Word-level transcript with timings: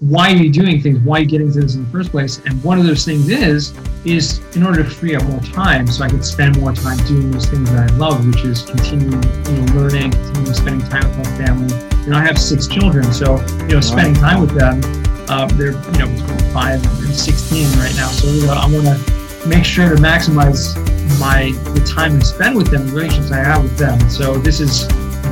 why 0.00 0.32
are 0.32 0.36
you 0.36 0.50
doing 0.50 0.80
things? 0.80 0.98
Why 1.00 1.18
are 1.18 1.20
you 1.20 1.26
getting 1.26 1.48
into 1.48 1.60
this 1.60 1.74
in 1.74 1.84
the 1.84 1.90
first 1.90 2.10
place? 2.10 2.38
And 2.46 2.62
one 2.64 2.78
of 2.78 2.86
those 2.86 3.04
things 3.04 3.28
is, 3.28 3.76
is 4.06 4.40
in 4.56 4.62
order 4.62 4.82
to 4.82 4.88
free 4.88 5.14
up 5.14 5.22
more 5.24 5.40
time 5.40 5.86
so 5.86 6.04
I 6.04 6.08
could 6.08 6.24
spend 6.24 6.58
more 6.58 6.72
time 6.72 6.96
doing 7.06 7.30
those 7.30 7.44
things 7.44 7.70
that 7.70 7.90
I 7.90 7.94
love, 7.96 8.26
which 8.26 8.42
is 8.42 8.62
continuing, 8.62 9.22
you 9.22 9.52
know, 9.52 9.72
learning, 9.74 10.12
continuing 10.12 10.54
spending 10.54 10.88
time 10.88 11.06
with 11.06 11.18
my 11.18 11.44
family. 11.44 11.74
You 12.04 12.12
know, 12.12 12.16
I 12.16 12.22
have 12.22 12.38
six 12.38 12.66
children, 12.66 13.12
so, 13.12 13.38
you 13.68 13.74
know, 13.74 13.80
spending 13.80 14.14
time 14.14 14.40
with 14.40 14.54
them, 14.58 14.80
uh, 15.28 15.46
they're, 15.48 15.72
you 15.72 15.98
know, 15.98 16.08
between 16.08 16.52
five 16.52 16.82
and 17.04 17.14
16 17.14 17.68
right 17.78 17.94
now. 17.94 18.08
So 18.08 18.28
you 18.28 18.46
know, 18.46 18.54
I 18.54 18.64
want 18.72 18.86
to 18.86 19.46
make 19.46 19.66
sure 19.66 19.90
to 19.90 19.96
maximize 19.96 20.76
my, 21.20 21.52
the 21.72 21.86
time 21.86 22.16
I 22.16 22.20
spend 22.20 22.56
with 22.56 22.70
them, 22.70 22.86
the 22.86 22.92
relationships 22.92 23.32
I 23.32 23.44
have 23.44 23.62
with 23.62 23.76
them. 23.76 24.00
So 24.08 24.38
this 24.38 24.60
is 24.60 24.84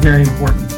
very 0.03 0.23
important. 0.23 0.78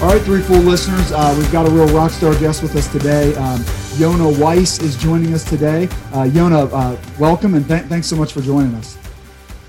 All 0.00 0.06
right, 0.06 0.22
Threefold 0.22 0.64
listeners, 0.64 1.12
uh, 1.12 1.34
we've 1.36 1.52
got 1.52 1.68
a 1.68 1.70
real 1.70 1.86
rock 1.88 2.10
star 2.10 2.34
guest 2.38 2.62
with 2.62 2.74
us 2.74 2.90
today. 2.90 3.34
Um, 3.34 3.60
Yona 4.00 4.40
Weiss 4.40 4.80
is 4.80 4.96
joining 4.96 5.34
us 5.34 5.44
today. 5.44 5.84
Uh, 6.10 6.24
Yona, 6.24 6.70
uh, 6.72 6.96
welcome 7.18 7.54
and 7.54 7.68
th- 7.68 7.82
thanks 7.82 8.06
so 8.06 8.16
much 8.16 8.32
for 8.32 8.40
joining 8.40 8.74
us. 8.76 8.96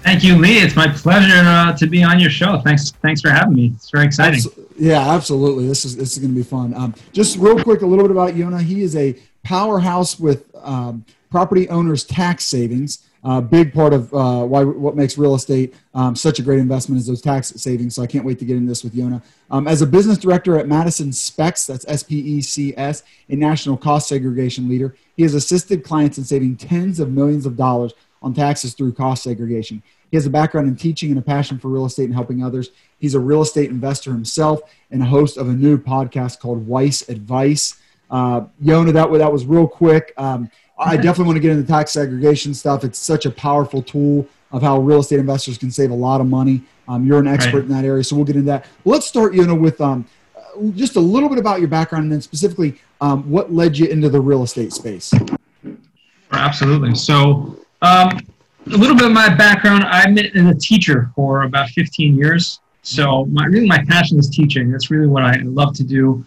Thank 0.04 0.24
you, 0.24 0.38
Lee. 0.38 0.60
It's 0.60 0.74
my 0.74 0.88
pleasure 0.88 1.44
uh, 1.46 1.76
to 1.76 1.86
be 1.86 2.02
on 2.02 2.18
your 2.18 2.30
show. 2.30 2.62
Thanks, 2.62 2.92
thanks 3.02 3.20
for 3.20 3.30
having 3.30 3.56
me. 3.56 3.74
It's 3.76 3.90
very 3.90 4.06
exciting. 4.06 4.40
Absol- 4.40 4.68
yeah, 4.78 5.14
absolutely. 5.14 5.68
This 5.68 5.84
is 5.84 5.98
this 5.98 6.14
is 6.14 6.20
going 6.20 6.32
to 6.34 6.36
be 6.38 6.44
fun. 6.44 6.74
Um, 6.76 6.96
just 7.12 7.38
real 7.38 7.62
quick, 7.62 7.82
a 7.82 7.86
little 7.86 8.06
bit 8.06 8.12
about 8.12 8.34
Yona. 8.34 8.62
He 8.62 8.84
is 8.84 8.96
a 8.96 9.20
powerhouse 9.44 10.18
with 10.18 10.46
um, 10.64 11.04
property 11.30 11.68
owners' 11.68 12.06
tax 12.06 12.46
savings. 12.46 13.06
Uh, 13.24 13.40
big 13.40 13.72
part 13.72 13.94
of 13.94 14.12
uh, 14.14 14.44
why 14.44 14.64
what 14.64 14.96
makes 14.96 15.18
real 15.18 15.36
estate 15.36 15.76
um, 15.94 16.16
such 16.16 16.40
a 16.40 16.42
great 16.42 16.60
investment 16.60 17.00
is 17.00 17.06
those 17.06 17.22
tax 17.22 17.50
savings. 17.50 17.94
So 17.94 18.02
I 18.02 18.08
can't 18.08 18.26
wait 18.26 18.40
to 18.40 18.46
get 18.46 18.58
into 18.58 18.70
this 18.70 18.84
with 18.84 18.96
Yona. 18.96 19.22
Um, 19.52 19.68
as 19.68 19.82
a 19.84 19.86
business 19.86 20.18
director 20.18 20.58
at 20.58 20.68
Madison 20.68 21.14
Specs, 21.14 21.68
that's 21.68 21.86
S 21.88 22.02
P 22.02 22.20
E 22.20 22.42
C 22.42 22.74
S, 22.78 23.04
a 23.30 23.36
national 23.36 23.78
cost 23.78 24.08
segregation 24.08 24.68
leader, 24.68 24.96
he 25.16 25.24
has 25.24 25.36
assisted 25.36 25.84
clients 25.84 26.18
in 26.18 26.24
saving 26.24 26.58
tens 26.58 27.00
of 27.00 27.12
millions 27.12 27.46
of 27.46 27.56
dollars 27.56 27.94
on 28.24 28.34
taxes 28.34 28.74
through 28.74 28.94
cost 28.94 29.24
segregation. 29.24 29.84
He 30.10 30.18
has 30.18 30.26
a 30.26 30.30
background 30.30 30.68
in 30.68 30.76
teaching 30.76 31.10
and 31.10 31.20
a 31.20 31.22
passion 31.22 31.60
for 31.60 31.70
real 31.70 31.86
estate 31.86 32.06
and 32.06 32.14
helping 32.14 32.44
others. 32.44 32.72
He's 32.98 33.16
a 33.16 33.20
real 33.20 33.42
estate 33.44 33.70
investor 33.70 34.12
himself 34.12 34.62
and 34.90 35.02
a 35.02 35.06
host 35.06 35.38
of 35.38 35.48
a 35.48 35.54
new 35.54 35.78
podcast 35.78 36.40
called 36.40 36.68
Weiss 36.68 37.08
Advice. 37.08 37.80
Uh, 38.10 38.42
Yona, 38.62 38.92
that, 38.94 39.10
that 39.18 39.32
was 39.32 39.46
real 39.46 39.68
quick. 39.68 40.14
Um, 40.18 40.50
I 40.78 40.96
definitely 40.96 41.26
want 41.26 41.36
to 41.38 41.42
get 41.42 41.52
into 41.52 41.68
tax 41.68 41.92
segregation 41.92 42.54
stuff. 42.54 42.84
It's 42.84 42.98
such 42.98 43.26
a 43.26 43.32
powerful 43.32 43.82
tool 43.82 44.28
of 44.52 44.62
how 44.62 44.80
real 44.80 45.00
estate 45.00 45.20
investors 45.20 45.58
can 45.58 45.72
save 45.72 45.92
a 45.92 45.96
lot 45.96 46.22
of 46.22 46.28
money. 46.28 46.64
Um, 46.88 47.06
you're 47.06 47.20
an 47.20 47.28
expert 47.28 47.54
right. 47.54 47.64
in 47.64 47.70
that 47.70 47.86
area, 47.86 48.04
so 48.04 48.16
we'll 48.16 48.26
get 48.26 48.36
into 48.36 48.48
that. 48.48 48.66
let's 48.84 49.06
start, 49.06 49.34
you 49.34 49.46
know, 49.46 49.56
with 49.56 49.80
um, 49.80 50.06
just 50.72 50.96
a 50.96 51.00
little 51.00 51.30
bit 51.30 51.38
about 51.38 51.60
your 51.60 51.70
background, 51.70 52.04
and 52.04 52.12
then 52.12 52.22
specifically 52.22 52.80
um, 53.00 53.30
what 53.30 53.54
led 53.54 53.78
you 53.78 53.88
into 53.88 54.10
the 54.10 54.20
real 54.20 54.44
estate 54.44 54.74
space. 54.74 55.14
Absolutely. 56.32 56.96
So, 56.96 57.58
um, 57.82 58.20
a 58.68 58.78
little 58.78 58.96
bit 58.96 59.06
of 59.06 59.12
my 59.12 59.34
background. 59.34 59.84
I've 59.86 60.14
been 60.14 60.48
a 60.48 60.56
teacher 60.56 61.12
for 61.16 61.44
about 61.44 61.70
15 61.70 62.16
years. 62.16 62.60
So, 62.84 63.26
my 63.26 63.46
really 63.46 63.68
my 63.68 63.84
passion 63.86 64.20
is 64.20 64.30
teaching. 64.30 64.72
That's 64.72 64.92
really 64.92 65.08
what 65.08 65.24
I 65.24 65.38
love 65.44 65.76
to 65.76 65.84
do 65.84 66.26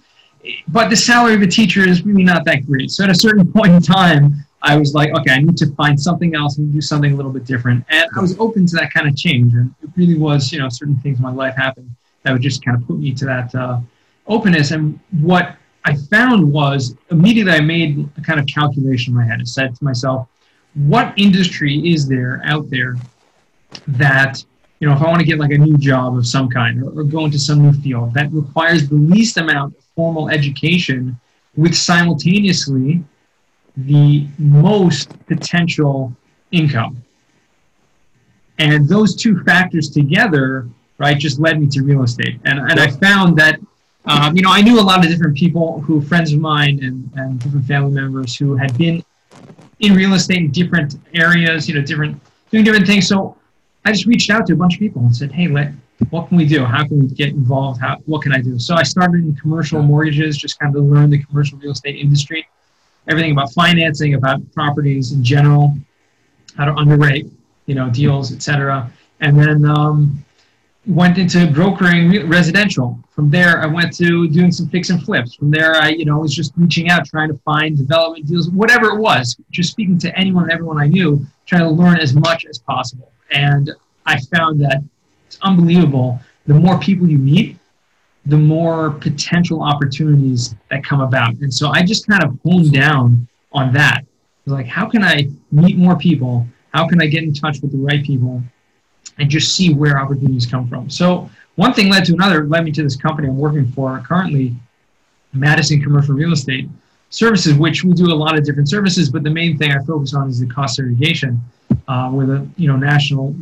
but 0.69 0.91
the 0.91 0.97
salary 0.97 1.34
of 1.34 1.43
a 1.43 1.47
teacher 1.47 1.87
is 1.87 2.05
really 2.05 2.25
not 2.25 2.44
that 2.44 2.66
great. 2.66 2.91
So 2.91 3.05
at 3.05 3.10
a 3.10 3.15
certain 3.15 3.50
point 3.56 3.72
in 3.72 3.82
time, 3.82 4.44
I 4.62 4.77
was 4.77 4.94
like, 4.94 5.15
okay, 5.19 5.32
I 5.32 5.41
need 5.41 5.59
to 5.59 5.71
find 5.75 6.00
something 6.00 6.34
else 6.34 6.56
and 6.56 6.72
do 6.72 6.81
something 6.81 7.12
a 7.12 7.16
little 7.16 7.31
bit 7.31 7.44
different. 7.44 7.84
And 7.91 8.09
I 8.16 8.21
was 8.21 8.38
open 8.38 8.66
to 8.66 8.77
that 8.77 8.93
kind 8.93 9.06
of 9.06 9.15
change. 9.15 9.53
And 9.53 9.75
it 9.82 9.91
really 9.94 10.16
was, 10.16 10.50
you 10.53 10.59
know, 10.59 10.69
certain 10.71 10.97
things 10.97 11.19
in 11.19 11.22
my 11.22 11.32
life 11.32 11.55
happened 11.55 11.91
that 12.22 12.32
would 12.32 12.43
just 12.43 12.65
kind 12.65 12.77
of 12.77 12.87
put 12.87 12.99
me 12.99 13.12
to 13.12 13.25
that 13.27 13.55
uh, 13.55 13.81
openness. 14.27 14.71
And 14.71 14.99
what 15.21 15.56
I 15.84 15.94
found 15.94 16.50
was 16.50 16.97
immediately 17.11 17.53
I 17.53 17.61
made 17.61 18.09
a 18.16 18.22
kind 18.22 18.41
of 18.41 18.47
calculation 18.47 19.12
in 19.12 19.19
my 19.19 19.25
head. 19.26 19.38
and 19.38 19.49
said 19.49 19.75
to 19.76 19.84
myself, 19.84 20.28
what 20.75 21.12
industry 21.16 21.93
is 21.93 22.09
there 22.09 22.41
out 22.44 22.69
there 22.71 22.97
that, 23.87 24.43
you 24.84 24.90
know, 24.90 24.96
if 24.96 25.02
I 25.02 25.06
want 25.06 25.20
to 25.20 25.24
get 25.24 25.38
like 25.38 25.50
a 25.50 25.56
new 25.56 25.78
job 25.78 26.14
of 26.14 26.26
some 26.26 26.50
kind 26.50 26.82
or, 26.82 27.00
or 27.00 27.04
go 27.04 27.24
into 27.24 27.38
some 27.38 27.62
new 27.62 27.72
field 27.72 28.12
that 28.12 28.30
requires 28.30 28.86
the 28.86 28.96
least 28.96 29.38
amount 29.38 29.74
of 29.74 29.82
formal 29.96 30.28
education 30.28 31.18
with 31.56 31.74
simultaneously 31.74 33.02
the 33.78 34.26
most 34.36 35.08
potential 35.26 36.14
income. 36.52 37.02
And 38.58 38.86
those 38.86 39.16
two 39.16 39.42
factors 39.44 39.88
together, 39.88 40.68
right, 40.98 41.16
just 41.16 41.40
led 41.40 41.58
me 41.58 41.66
to 41.68 41.82
real 41.82 42.02
estate. 42.02 42.38
And, 42.44 42.58
and 42.58 42.78
I 42.78 42.88
found 42.90 43.38
that, 43.38 43.58
um, 44.04 44.36
you 44.36 44.42
know, 44.42 44.50
I 44.50 44.60
knew 44.60 44.78
a 44.78 44.82
lot 44.82 45.02
of 45.02 45.10
different 45.10 45.34
people 45.34 45.80
who, 45.80 46.02
friends 46.02 46.34
of 46.34 46.40
mine 46.40 46.84
and, 46.84 47.10
and 47.16 47.40
different 47.40 47.64
family 47.64 47.92
members 47.92 48.36
who 48.36 48.54
had 48.54 48.76
been 48.76 49.02
in 49.80 49.94
real 49.94 50.12
estate 50.12 50.40
in 50.40 50.50
different 50.50 50.96
areas, 51.14 51.70
you 51.70 51.74
know, 51.74 51.80
different, 51.80 52.20
doing 52.50 52.64
different 52.64 52.86
things. 52.86 53.08
So 53.08 53.38
I 53.84 53.92
just 53.92 54.06
reached 54.06 54.30
out 54.30 54.46
to 54.46 54.54
a 54.54 54.56
bunch 54.56 54.74
of 54.74 54.80
people 54.80 55.02
and 55.02 55.14
said, 55.14 55.30
hey, 55.32 55.48
let, 55.48 55.72
what 56.10 56.28
can 56.28 56.36
we 56.36 56.46
do? 56.46 56.64
How 56.64 56.86
can 56.86 57.00
we 57.00 57.08
get 57.08 57.30
involved? 57.30 57.80
How, 57.80 57.98
what 58.06 58.22
can 58.22 58.32
I 58.32 58.40
do? 58.40 58.58
So 58.58 58.74
I 58.74 58.82
started 58.82 59.24
in 59.24 59.34
commercial 59.36 59.82
mortgages, 59.82 60.36
just 60.36 60.58
kind 60.58 60.74
of 60.74 60.84
learn 60.84 61.10
the 61.10 61.22
commercial 61.22 61.58
real 61.58 61.72
estate 61.72 61.96
industry 61.96 62.46
everything 63.08 63.32
about 63.32 63.52
financing, 63.52 64.14
about 64.14 64.40
properties 64.52 65.12
in 65.12 65.22
general, 65.22 65.74
how 66.56 66.64
to 66.64 66.74
underwrite, 66.74 67.26
you 67.66 67.74
know, 67.74 67.90
deals, 67.90 68.32
etc. 68.32 68.90
And 69.20 69.38
then 69.38 69.64
um, 69.64 70.24
went 70.86 71.18
into 71.18 71.50
brokering 71.50 72.28
residential. 72.28 72.98
From 73.10 73.30
there, 73.30 73.60
I 73.60 73.66
went 73.66 73.94
to 73.96 74.28
doing 74.28 74.52
some 74.52 74.68
fix 74.68 74.90
and 74.90 75.02
flips. 75.02 75.34
From 75.34 75.50
there, 75.50 75.76
I, 75.76 75.90
you 75.90 76.04
know, 76.04 76.18
was 76.18 76.34
just 76.34 76.52
reaching 76.56 76.90
out, 76.90 77.06
trying 77.06 77.28
to 77.28 77.38
find 77.38 77.76
development 77.76 78.26
deals, 78.26 78.50
whatever 78.50 78.88
it 78.90 78.98
was, 78.98 79.36
just 79.50 79.70
speaking 79.70 79.98
to 79.98 80.18
anyone 80.18 80.44
and 80.44 80.52
everyone 80.52 80.78
I 80.78 80.86
knew, 80.86 81.24
trying 81.46 81.62
to 81.62 81.70
learn 81.70 81.98
as 81.98 82.14
much 82.14 82.44
as 82.46 82.58
possible. 82.58 83.12
And 83.34 83.70
I 84.06 84.18
found 84.20 84.60
that 84.62 84.82
it's 85.26 85.38
unbelievable. 85.42 86.20
The 86.46 86.54
more 86.54 86.78
people 86.78 87.08
you 87.08 87.18
meet, 87.18 87.58
the 88.26 88.38
more 88.38 88.90
potential 88.90 89.62
opportunities 89.62 90.54
that 90.70 90.82
come 90.84 91.00
about. 91.00 91.34
And 91.34 91.52
so 91.52 91.68
I 91.68 91.82
just 91.82 92.06
kind 92.06 92.24
of 92.24 92.38
honed 92.44 92.72
down 92.72 93.28
on 93.52 93.72
that. 93.74 94.04
Like, 94.46 94.66
how 94.66 94.88
can 94.88 95.02
I 95.02 95.28
meet 95.52 95.76
more 95.76 95.96
people? 95.96 96.46
How 96.72 96.88
can 96.88 97.02
I 97.02 97.06
get 97.06 97.22
in 97.22 97.34
touch 97.34 97.60
with 97.60 97.72
the 97.72 97.78
right 97.78 98.02
people 98.04 98.42
and 99.18 99.28
just 99.28 99.54
see 99.54 99.74
where 99.74 99.98
opportunities 99.98 100.46
come 100.46 100.68
from? 100.68 100.88
So 100.88 101.28
one 101.56 101.72
thing 101.72 101.90
led 101.90 102.04
to 102.06 102.14
another, 102.14 102.46
led 102.46 102.64
me 102.64 102.72
to 102.72 102.82
this 102.82 102.96
company 102.96 103.28
I'm 103.28 103.38
working 103.38 103.70
for 103.72 103.98
currently, 104.00 104.54
Madison 105.32 105.82
Commercial 105.82 106.14
Real 106.14 106.32
Estate 106.32 106.68
Services, 107.10 107.54
which 107.54 107.84
we 107.84 107.92
do 107.92 108.12
a 108.12 108.14
lot 108.14 108.38
of 108.38 108.44
different 108.44 108.68
services, 108.68 109.10
but 109.10 109.22
the 109.22 109.30
main 109.30 109.56
thing 109.58 109.72
I 109.72 109.78
focus 109.84 110.14
on 110.14 110.28
is 110.28 110.40
the 110.40 110.46
cost 110.46 110.76
segregation. 110.76 111.40
Uh, 111.88 112.10
we're 112.12 112.26
the 112.26 112.48
you 112.56 112.68
know 112.68 112.76
national 112.76 113.34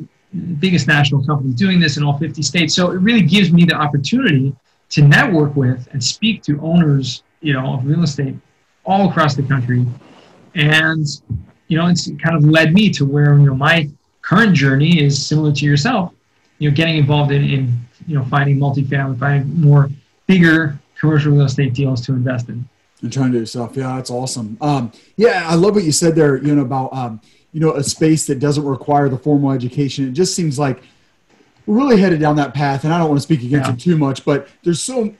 biggest 0.59 0.87
national 0.87 1.25
company 1.25 1.53
doing 1.53 1.78
this 1.78 1.97
in 1.97 2.03
all 2.03 2.19
50 2.19 2.42
states. 2.42 2.74
So 2.74 2.91
it 2.91 2.97
really 2.97 3.22
gives 3.22 3.53
me 3.53 3.65
the 3.65 3.74
opportunity 3.74 4.54
to 4.91 5.03
network 5.03 5.54
with 5.57 5.89
and 5.92 6.03
speak 6.03 6.42
to 6.45 6.60
owners, 6.60 7.22
you 7.41 7.53
know, 7.53 7.74
of 7.74 7.86
real 7.86 8.03
estate 8.03 8.34
all 8.84 9.09
across 9.09 9.34
the 9.34 9.42
country. 9.42 9.84
And, 10.54 11.07
you 11.68 11.78
know, 11.78 11.86
it's 11.86 12.10
kind 12.22 12.36
of 12.36 12.45
led 12.45 12.72
me 12.72 12.91
to 12.91 13.04
where, 13.04 13.39
you 13.39 13.47
know, 13.47 13.54
my 13.54 13.89
current 14.22 14.54
journey 14.54 15.03
is 15.03 15.24
similar 15.24 15.53
to 15.53 15.65
yourself, 15.65 16.12
you 16.59 16.71
know, 16.71 16.77
getting 16.77 16.97
involved 16.97 17.33
in, 17.33 17.42
in 17.45 17.78
you 18.07 18.18
know, 18.18 18.24
finding 18.24 18.59
multifamily, 18.59 19.18
finding 19.18 19.60
more 19.60 19.91
bigger 20.27 20.78
commercial 20.98 21.33
real 21.33 21.42
estate 21.42 21.74
deals 21.74 22.04
to 22.07 22.12
invest 22.12 22.48
in. 22.48 22.68
And 23.03 23.12
trying 23.12 23.33
to 23.33 23.39
do 23.39 23.41
yourself. 23.41 23.77
Yeah, 23.77 23.97
that's 23.97 24.10
awesome. 24.10 24.57
Um, 24.60 24.92
yeah, 25.16 25.47
I 25.48 25.57
love 25.57 25.74
what 25.74 25.84
you 25.84 25.92
said 25.92 26.15
there, 26.15 26.36
you 26.36 26.54
know, 26.54 26.62
about, 26.62 26.92
um, 26.92 27.21
you 27.53 27.60
know, 27.60 27.75
a 27.75 27.84
space 27.84 28.27
that 28.27 28.39
doesn't 28.39 28.65
require 28.65 29.09
the 29.09 29.19
formal 29.19 29.53
education. 29.53 30.09
It 30.09 30.13
just 30.13 30.34
seems 30.34 30.59
like 30.59 30.83
we're 31.66 31.77
really 31.77 32.01
headed 32.01 32.21
down 32.21 32.37
that 32.37 32.54
path, 32.54 32.84
and 32.84 32.93
I 32.93 32.99
don't 32.99 33.09
want 33.09 33.19
to 33.19 33.22
speak 33.22 33.43
against 33.43 33.69
yeah. 33.69 33.75
it 33.75 33.81
too 33.81 33.97
much, 33.97 34.25
but 34.25 34.49
there's 34.63 34.81
so 34.81 35.15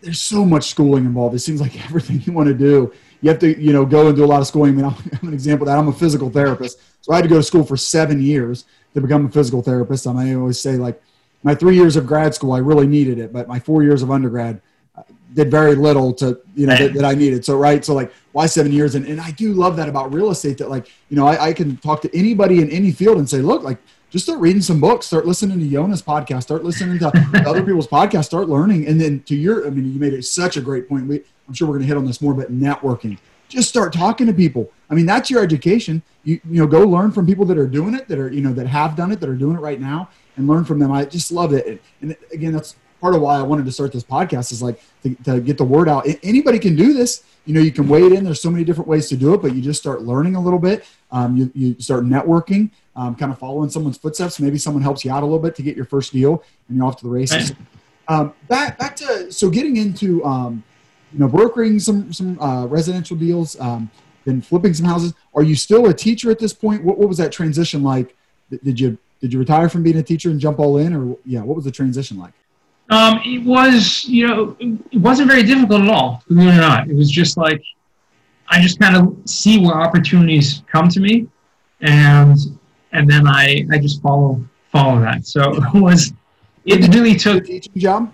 there's 0.00 0.20
so 0.20 0.44
much 0.44 0.68
schooling 0.68 1.04
involved. 1.04 1.34
It 1.34 1.40
seems 1.40 1.60
like 1.60 1.84
everything 1.86 2.22
you 2.24 2.32
want 2.32 2.48
to 2.48 2.54
do, 2.54 2.92
you 3.20 3.30
have 3.30 3.38
to 3.40 3.60
you 3.60 3.72
know 3.72 3.84
go 3.84 4.08
and 4.08 4.16
do 4.16 4.24
a 4.24 4.26
lot 4.26 4.40
of 4.40 4.46
schooling. 4.46 4.72
I 4.72 4.82
mean, 4.82 4.84
I'm 5.22 5.28
an 5.28 5.34
example 5.34 5.66
of 5.66 5.72
that. 5.72 5.78
I'm 5.78 5.88
a 5.88 5.92
physical 5.92 6.30
therapist, 6.30 6.78
so 7.00 7.12
I 7.12 7.16
had 7.16 7.22
to 7.22 7.28
go 7.28 7.36
to 7.36 7.42
school 7.42 7.64
for 7.64 7.76
seven 7.76 8.20
years 8.20 8.64
to 8.94 9.00
become 9.00 9.26
a 9.26 9.30
physical 9.30 9.62
therapist. 9.62 10.06
I, 10.06 10.12
mean, 10.12 10.28
I 10.28 10.34
always 10.34 10.60
say 10.60 10.76
like 10.76 11.02
my 11.42 11.54
three 11.54 11.76
years 11.76 11.96
of 11.96 12.06
grad 12.06 12.34
school, 12.34 12.52
I 12.52 12.58
really 12.58 12.86
needed 12.86 13.18
it, 13.18 13.32
but 13.32 13.48
my 13.48 13.58
four 13.58 13.82
years 13.82 14.02
of 14.02 14.10
undergrad 14.10 14.60
did 15.34 15.50
very 15.50 15.74
little 15.74 16.12
to 16.14 16.40
you 16.54 16.66
know 16.66 16.76
that, 16.76 16.94
that, 16.94 17.04
I 17.04 17.14
needed. 17.14 17.44
So 17.44 17.56
right, 17.56 17.84
so 17.84 17.94
like 17.94 18.12
why 18.32 18.46
seven 18.46 18.72
years? 18.72 18.94
And 18.94 19.06
and 19.06 19.20
I 19.20 19.30
do 19.32 19.52
love 19.52 19.76
that 19.76 19.88
about 19.88 20.12
real 20.12 20.30
estate 20.30 20.58
that 20.58 20.70
like 20.70 20.90
you 21.08 21.16
know 21.16 21.26
I, 21.26 21.48
I 21.48 21.52
can 21.52 21.76
talk 21.78 22.00
to 22.02 22.16
anybody 22.16 22.62
in 22.62 22.70
any 22.70 22.92
field 22.92 23.18
and 23.18 23.28
say, 23.28 23.38
look, 23.38 23.62
like 23.62 23.78
just 24.10 24.24
start 24.24 24.40
reading 24.40 24.62
some 24.62 24.80
books, 24.80 25.06
start 25.06 25.26
listening 25.26 25.58
to 25.58 25.66
Yona's 25.66 26.00
podcast, 26.00 26.42
start 26.42 26.64
listening 26.64 26.98
to 26.98 27.42
other 27.46 27.62
people's 27.62 27.86
podcasts, 27.86 28.26
start 28.26 28.48
learning. 28.48 28.86
And 28.86 29.00
then 29.00 29.20
to 29.24 29.36
your, 29.36 29.66
I 29.66 29.70
mean, 29.70 29.92
you 29.92 30.00
made 30.00 30.14
it 30.14 30.24
such 30.24 30.56
a 30.56 30.60
great 30.60 30.88
point. 30.88 31.06
We, 31.06 31.22
I'm 31.46 31.54
sure 31.54 31.68
we're 31.68 31.74
going 31.74 31.82
to 31.82 31.88
hit 31.88 31.96
on 31.96 32.06
this 32.06 32.22
more, 32.22 32.32
but 32.32 32.50
networking, 32.50 33.18
just 33.48 33.68
start 33.68 33.92
talking 33.92 34.26
to 34.26 34.32
people. 34.32 34.70
I 34.88 34.94
mean, 34.94 35.04
that's 35.04 35.30
your 35.30 35.42
education. 35.42 36.02
You, 36.24 36.40
you 36.48 36.60
know, 36.60 36.66
go 36.66 36.80
learn 36.84 37.12
from 37.12 37.26
people 37.26 37.44
that 37.46 37.58
are 37.58 37.66
doing 37.66 37.94
it, 37.94 38.08
that 38.08 38.18
are, 38.18 38.32
you 38.32 38.40
know, 38.40 38.52
that 38.54 38.66
have 38.66 38.96
done 38.96 39.12
it, 39.12 39.20
that 39.20 39.28
are 39.28 39.36
doing 39.36 39.56
it 39.56 39.60
right 39.60 39.80
now 39.80 40.08
and 40.36 40.48
learn 40.48 40.64
from 40.64 40.78
them. 40.78 40.90
I 40.90 41.04
just 41.04 41.30
love 41.30 41.52
it. 41.52 41.82
And 42.00 42.16
again, 42.32 42.52
that's 42.52 42.76
part 43.00 43.14
of 43.14 43.20
why 43.20 43.38
I 43.38 43.42
wanted 43.42 43.64
to 43.66 43.72
start 43.72 43.92
this 43.92 44.04
podcast 44.04 44.52
is 44.52 44.62
like 44.62 44.82
to, 45.02 45.14
to 45.24 45.40
get 45.40 45.58
the 45.58 45.64
word 45.64 45.88
out. 45.88 46.06
Anybody 46.22 46.58
can 46.58 46.76
do 46.76 46.92
this. 46.92 47.22
You 47.46 47.54
know, 47.54 47.60
you 47.60 47.72
can 47.72 47.88
wade 47.88 48.12
in. 48.12 48.24
There's 48.24 48.42
so 48.42 48.50
many 48.50 48.64
different 48.64 48.88
ways 48.88 49.08
to 49.08 49.16
do 49.16 49.32
it, 49.34 49.40
but 49.40 49.54
you 49.54 49.62
just 49.62 49.80
start 49.80 50.02
learning 50.02 50.36
a 50.36 50.40
little 50.40 50.58
bit. 50.58 50.84
Um, 51.10 51.36
you, 51.36 51.50
you 51.54 51.76
start 51.80 52.04
networking 52.04 52.70
um, 52.98 53.14
kind 53.14 53.32
of 53.32 53.38
following 53.38 53.70
someone's 53.70 53.96
footsteps. 53.96 54.40
Maybe 54.40 54.58
someone 54.58 54.82
helps 54.82 55.04
you 55.04 55.12
out 55.12 55.22
a 55.22 55.26
little 55.26 55.38
bit 55.38 55.54
to 55.54 55.62
get 55.62 55.76
your 55.76 55.86
first 55.86 56.12
deal, 56.12 56.42
and 56.68 56.76
you're 56.76 56.86
off 56.86 56.96
to 56.96 57.04
the 57.04 57.10
races. 57.10 57.52
Um, 58.08 58.32
back 58.48 58.78
back 58.78 58.96
to 58.96 59.30
so 59.30 59.50
getting 59.50 59.76
into 59.76 60.24
um, 60.24 60.64
you 61.12 61.18
know 61.18 61.28
brokering 61.28 61.78
some 61.78 62.10
some 62.10 62.40
uh, 62.40 62.64
residential 62.66 63.16
deals, 63.16 63.60
um, 63.60 63.90
then 64.24 64.40
flipping 64.40 64.72
some 64.72 64.86
houses. 64.86 65.12
Are 65.34 65.42
you 65.42 65.54
still 65.54 65.88
a 65.88 65.92
teacher 65.92 66.30
at 66.30 66.38
this 66.38 66.54
point? 66.54 66.82
What, 66.82 66.96
what 66.96 67.06
was 67.06 67.18
that 67.18 67.32
transition 67.32 67.82
like? 67.82 68.16
Did 68.64 68.80
you 68.80 68.96
did 69.20 69.32
you 69.32 69.38
retire 69.38 69.68
from 69.68 69.82
being 69.82 69.98
a 69.98 70.02
teacher 70.02 70.30
and 70.30 70.40
jump 70.40 70.58
all 70.58 70.78
in, 70.78 70.94
or 70.94 71.18
yeah, 71.26 71.42
what 71.42 71.54
was 71.54 71.66
the 71.66 71.70
transition 71.70 72.18
like? 72.18 72.32
Um, 72.90 73.20
it 73.24 73.44
was, 73.44 74.04
you 74.06 74.26
know, 74.26 74.56
it 74.58 74.98
wasn't 74.98 75.28
very 75.28 75.42
difficult 75.42 75.82
at 75.82 75.88
all. 75.88 76.22
Believe 76.26 76.48
it 76.48 76.52
or 76.52 76.60
not, 76.60 76.88
it 76.88 76.96
was 76.96 77.10
just 77.10 77.36
like 77.36 77.62
I 78.48 78.60
just 78.62 78.80
kind 78.80 78.96
of 78.96 79.16
see 79.28 79.58
where 79.60 79.74
opportunities 79.74 80.62
come 80.70 80.88
to 80.88 81.00
me, 81.00 81.28
and 81.80 82.36
and 82.92 83.08
then 83.08 83.26
I 83.26 83.66
I 83.70 83.78
just 83.78 84.00
follow 84.00 84.42
follow 84.72 85.00
that. 85.00 85.26
So 85.26 85.54
it 85.74 85.80
was 85.80 86.14
it 86.64 86.94
really 86.94 87.14
took 87.14 87.44
job. 87.76 88.12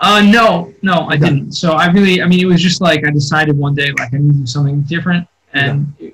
Uh, 0.00 0.22
no, 0.22 0.72
no, 0.82 0.92
I 1.08 1.14
okay. 1.14 1.18
didn't. 1.18 1.52
So 1.52 1.72
I 1.72 1.86
really, 1.86 2.20
I 2.20 2.26
mean, 2.26 2.40
it 2.40 2.46
was 2.46 2.60
just 2.60 2.80
like 2.80 3.06
I 3.06 3.10
decided 3.10 3.56
one 3.56 3.74
day 3.74 3.90
like 3.98 4.12
I 4.12 4.18
need 4.18 4.32
to 4.32 4.38
do 4.38 4.46
something 4.46 4.82
different, 4.82 5.26
and 5.52 5.92
yeah. 5.98 6.10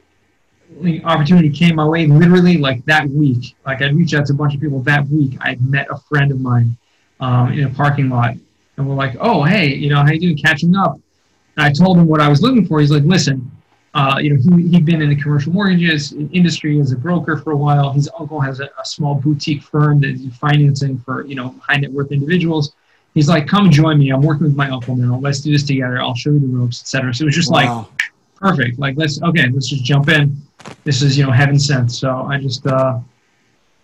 the 0.80 1.04
opportunity 1.04 1.50
came 1.50 1.76
my 1.76 1.86
way 1.86 2.06
literally 2.06 2.56
like 2.56 2.84
that 2.86 3.08
week. 3.08 3.54
Like 3.66 3.82
I'd 3.82 3.94
reach 3.94 4.14
out 4.14 4.26
to 4.26 4.32
a 4.32 4.36
bunch 4.36 4.54
of 4.54 4.60
people 4.60 4.80
that 4.82 5.06
week. 5.08 5.36
I 5.40 5.56
met 5.60 5.88
a 5.90 5.98
friend 6.08 6.30
of 6.30 6.40
mine 6.40 6.76
um, 7.20 7.52
in 7.52 7.64
a 7.64 7.70
parking 7.70 8.08
lot, 8.08 8.34
and 8.76 8.88
we're 8.88 8.94
like, 8.94 9.16
"Oh, 9.20 9.42
hey, 9.44 9.74
you 9.74 9.88
know, 9.88 10.02
how 10.02 10.10
you 10.10 10.20
doing? 10.20 10.36
Catching 10.36 10.74
up." 10.76 10.98
And 11.56 11.66
I 11.66 11.72
told 11.72 11.98
him 11.98 12.06
what 12.06 12.20
I 12.20 12.28
was 12.28 12.42
looking 12.42 12.66
for. 12.66 12.80
He's 12.80 12.90
like, 12.90 13.04
"Listen, 13.04 13.50
uh, 13.94 14.18
you 14.20 14.34
know, 14.34 14.56
he, 14.56 14.68
he'd 14.68 14.84
been 14.84 15.02
in 15.02 15.08
the 15.08 15.16
commercial 15.16 15.52
mortgages 15.52 16.12
industry 16.12 16.78
as 16.80 16.92
a 16.92 16.96
broker 16.96 17.36
for 17.36 17.52
a 17.52 17.56
while. 17.56 17.92
His 17.92 18.08
uncle 18.18 18.40
has 18.40 18.60
a, 18.60 18.66
a 18.78 18.84
small 18.84 19.16
boutique 19.16 19.62
firm 19.62 20.00
that 20.00 20.16
he's 20.16 20.36
financing 20.36 20.98
for, 20.98 21.26
you 21.26 21.34
know, 21.34 21.54
high 21.60 21.76
net 21.76 21.90
worth 21.90 22.12
individuals. 22.12 22.74
He's 23.14 23.28
like, 23.28 23.48
come 23.48 23.70
join 23.70 23.98
me. 23.98 24.10
I'm 24.10 24.22
working 24.22 24.44
with 24.44 24.54
my 24.54 24.70
uncle 24.70 24.94
now. 24.94 25.18
Let's 25.18 25.40
do 25.40 25.50
this 25.50 25.64
together. 25.64 26.00
I'll 26.00 26.14
show 26.14 26.30
you 26.30 26.38
the 26.38 26.46
ropes, 26.46 26.80
etc. 26.80 27.12
So 27.12 27.22
it 27.22 27.26
was 27.26 27.34
just 27.34 27.50
wow. 27.50 27.88
like 27.88 28.12
perfect. 28.36 28.78
Like 28.78 28.96
let's 28.96 29.20
okay, 29.20 29.48
let's 29.50 29.68
just 29.68 29.82
jump 29.82 30.08
in. 30.08 30.40
This 30.84 31.02
is 31.02 31.18
you 31.18 31.26
know 31.26 31.32
heaven 31.32 31.58
sent. 31.58 31.90
So 31.90 32.22
I 32.26 32.38
just 32.38 32.64
uh, 32.68 33.00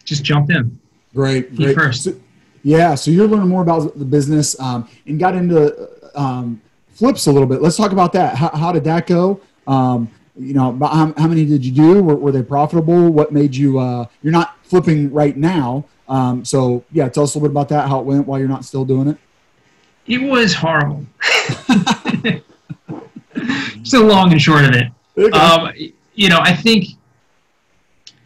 just 0.04 0.22
jumped 0.22 0.52
in. 0.52 0.78
Great, 1.12 1.56
great. 1.56 1.74
first. 1.74 2.04
So, 2.04 2.14
yeah. 2.66 2.96
So 2.96 3.12
you're 3.12 3.28
learning 3.28 3.48
more 3.48 3.62
about 3.62 3.96
the 3.96 4.04
business 4.04 4.58
um, 4.58 4.88
and 5.06 5.20
got 5.20 5.36
into 5.36 5.88
um, 6.16 6.60
flips 6.88 7.28
a 7.28 7.32
little 7.32 7.46
bit. 7.46 7.62
Let's 7.62 7.76
talk 7.76 7.92
about 7.92 8.12
that. 8.14 8.34
How, 8.34 8.48
how 8.48 8.72
did 8.72 8.82
that 8.84 9.06
go? 9.06 9.40
Um, 9.68 10.10
you 10.36 10.52
know, 10.52 10.76
how, 10.80 11.14
how, 11.16 11.28
many 11.28 11.46
did 11.46 11.64
you 11.64 11.70
do? 11.70 12.02
Were, 12.02 12.16
were 12.16 12.32
they 12.32 12.42
profitable? 12.42 13.08
What 13.10 13.32
made 13.32 13.54
you? 13.54 13.78
Uh, 13.78 14.06
you're 14.20 14.32
not 14.32 14.56
flipping 14.64 15.12
right 15.12 15.36
now, 15.36 15.84
um, 16.08 16.44
so 16.44 16.84
yeah, 16.90 17.08
tell 17.08 17.22
us 17.22 17.36
a 17.36 17.38
little 17.38 17.48
bit 17.48 17.52
about 17.52 17.68
that. 17.68 17.88
How 17.88 18.00
it 18.00 18.04
went 18.04 18.26
while 18.26 18.40
you're 18.40 18.48
not 18.48 18.64
still 18.64 18.84
doing 18.84 19.06
it. 19.08 19.16
It 20.08 20.22
was 20.22 20.52
horrible. 20.52 21.06
so 23.84 24.04
long 24.04 24.32
and 24.32 24.42
short 24.42 24.64
of 24.64 24.72
it. 24.74 24.88
Okay. 25.16 25.38
Um, 25.38 25.72
you 26.14 26.28
know, 26.28 26.40
I 26.40 26.52
think 26.52 26.86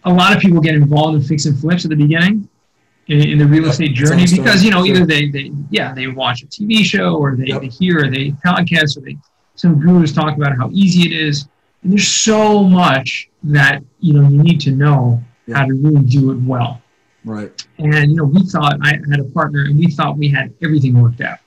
a 0.04 0.12
lot 0.12 0.34
of 0.34 0.40
people 0.40 0.62
get 0.62 0.74
involved 0.74 1.16
in 1.16 1.22
fix 1.22 1.44
and 1.44 1.58
flips 1.58 1.84
at 1.84 1.90
the 1.90 1.96
beginning 1.96 2.48
in, 3.10 3.30
in 3.30 3.38
the 3.38 3.46
real 3.46 3.66
estate 3.66 3.94
journey 3.94 4.24
because 4.30 4.64
you 4.64 4.70
know 4.70 4.84
either 4.84 5.04
they, 5.04 5.28
they 5.28 5.52
yeah 5.70 5.92
they 5.92 6.06
watch 6.06 6.42
a 6.42 6.46
TV 6.46 6.84
show 6.84 7.16
or 7.16 7.36
they, 7.36 7.46
yep. 7.46 7.60
they 7.60 7.68
hear 7.68 8.04
or 8.04 8.10
they 8.10 8.30
podcast 8.44 8.96
or 8.96 9.00
they 9.00 9.16
some 9.60 9.78
gurus 9.78 10.12
talk 10.12 10.36
about 10.36 10.56
how 10.56 10.70
easy 10.72 11.02
it 11.02 11.12
is. 11.12 11.46
And 11.82 11.92
there's 11.92 12.08
so 12.08 12.64
much 12.64 13.28
that 13.42 13.82
you 14.00 14.14
know 14.14 14.28
you 14.28 14.42
need 14.42 14.60
to 14.62 14.70
know 14.70 15.22
how 15.52 15.66
to 15.66 15.74
really 15.74 16.04
do 16.04 16.30
it 16.30 16.40
well. 16.40 16.80
Right. 17.24 17.66
And 17.78 18.10
you 18.10 18.16
know, 18.16 18.24
we 18.24 18.42
thought 18.44 18.78
I 18.82 18.98
had 19.10 19.20
a 19.20 19.24
partner, 19.24 19.64
and 19.64 19.78
we 19.78 19.90
thought 19.90 20.16
we 20.16 20.28
had 20.28 20.54
everything 20.62 21.00
worked 21.00 21.20
out. 21.20 21.38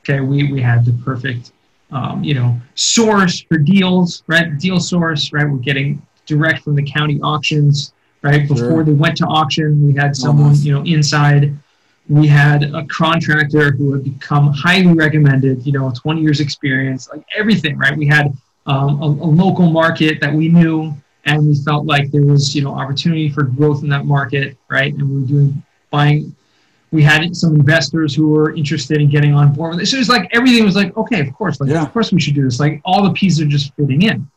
Okay, 0.00 0.20
we 0.20 0.50
we 0.52 0.62
had 0.62 0.84
the 0.84 0.92
perfect, 1.04 1.52
um, 1.90 2.24
you 2.24 2.34
know, 2.34 2.58
source 2.74 3.40
for 3.40 3.58
deals, 3.58 4.22
right? 4.26 4.58
Deal 4.58 4.80
source, 4.80 5.32
right? 5.32 5.48
We're 5.48 5.58
getting 5.58 6.06
direct 6.26 6.62
from 6.62 6.74
the 6.74 6.82
county 6.82 7.20
auctions, 7.20 7.92
right? 8.22 8.46
Before 8.46 8.56
sure. 8.56 8.84
they 8.84 8.92
went 8.92 9.16
to 9.18 9.26
auction, 9.26 9.86
we 9.86 9.94
had 9.94 10.16
someone, 10.16 10.54
you 10.56 10.74
know, 10.74 10.82
inside 10.84 11.56
we 12.10 12.26
had 12.26 12.64
a 12.74 12.84
contractor 12.86 13.70
who 13.70 13.92
had 13.92 14.02
become 14.02 14.52
highly 14.52 14.92
recommended, 14.92 15.64
you 15.64 15.72
know, 15.72 15.92
20 15.94 16.20
years 16.20 16.40
experience, 16.40 17.08
like 17.08 17.24
everything, 17.36 17.78
right? 17.78 17.96
We 17.96 18.08
had 18.08 18.36
um, 18.66 19.00
a, 19.00 19.06
a, 19.06 19.30
local 19.30 19.70
market 19.70 20.20
that 20.20 20.34
we 20.34 20.48
knew 20.48 20.92
and 21.26 21.46
we 21.46 21.54
felt 21.54 21.86
like 21.86 22.10
there 22.10 22.24
was, 22.24 22.52
you 22.52 22.62
know, 22.62 22.74
opportunity 22.74 23.28
for 23.28 23.44
growth 23.44 23.84
in 23.84 23.88
that 23.90 24.06
market, 24.06 24.56
right? 24.68 24.92
And 24.92 25.08
we 25.08 25.20
were 25.20 25.26
doing 25.26 25.62
buying, 25.90 26.34
we 26.90 27.00
had 27.00 27.36
some 27.36 27.54
investors 27.54 28.12
who 28.12 28.28
were 28.28 28.56
interested 28.56 29.00
in 29.00 29.08
getting 29.08 29.32
on 29.32 29.52
board 29.52 29.76
with 29.76 29.82
it. 29.82 29.86
So 29.86 29.96
it 29.96 30.00
was 30.00 30.08
like 30.08 30.28
everything 30.32 30.64
was 30.64 30.74
like, 30.74 30.96
okay, 30.96 31.20
of 31.20 31.32
course, 31.34 31.60
like, 31.60 31.70
yeah. 31.70 31.82
of 31.82 31.92
course 31.92 32.10
we 32.10 32.20
should 32.20 32.34
do 32.34 32.42
this. 32.42 32.58
Like 32.58 32.80
all 32.84 33.04
the 33.04 33.12
pieces 33.12 33.40
are 33.40 33.46
just 33.46 33.72
fitting 33.76 34.02
in. 34.02 34.28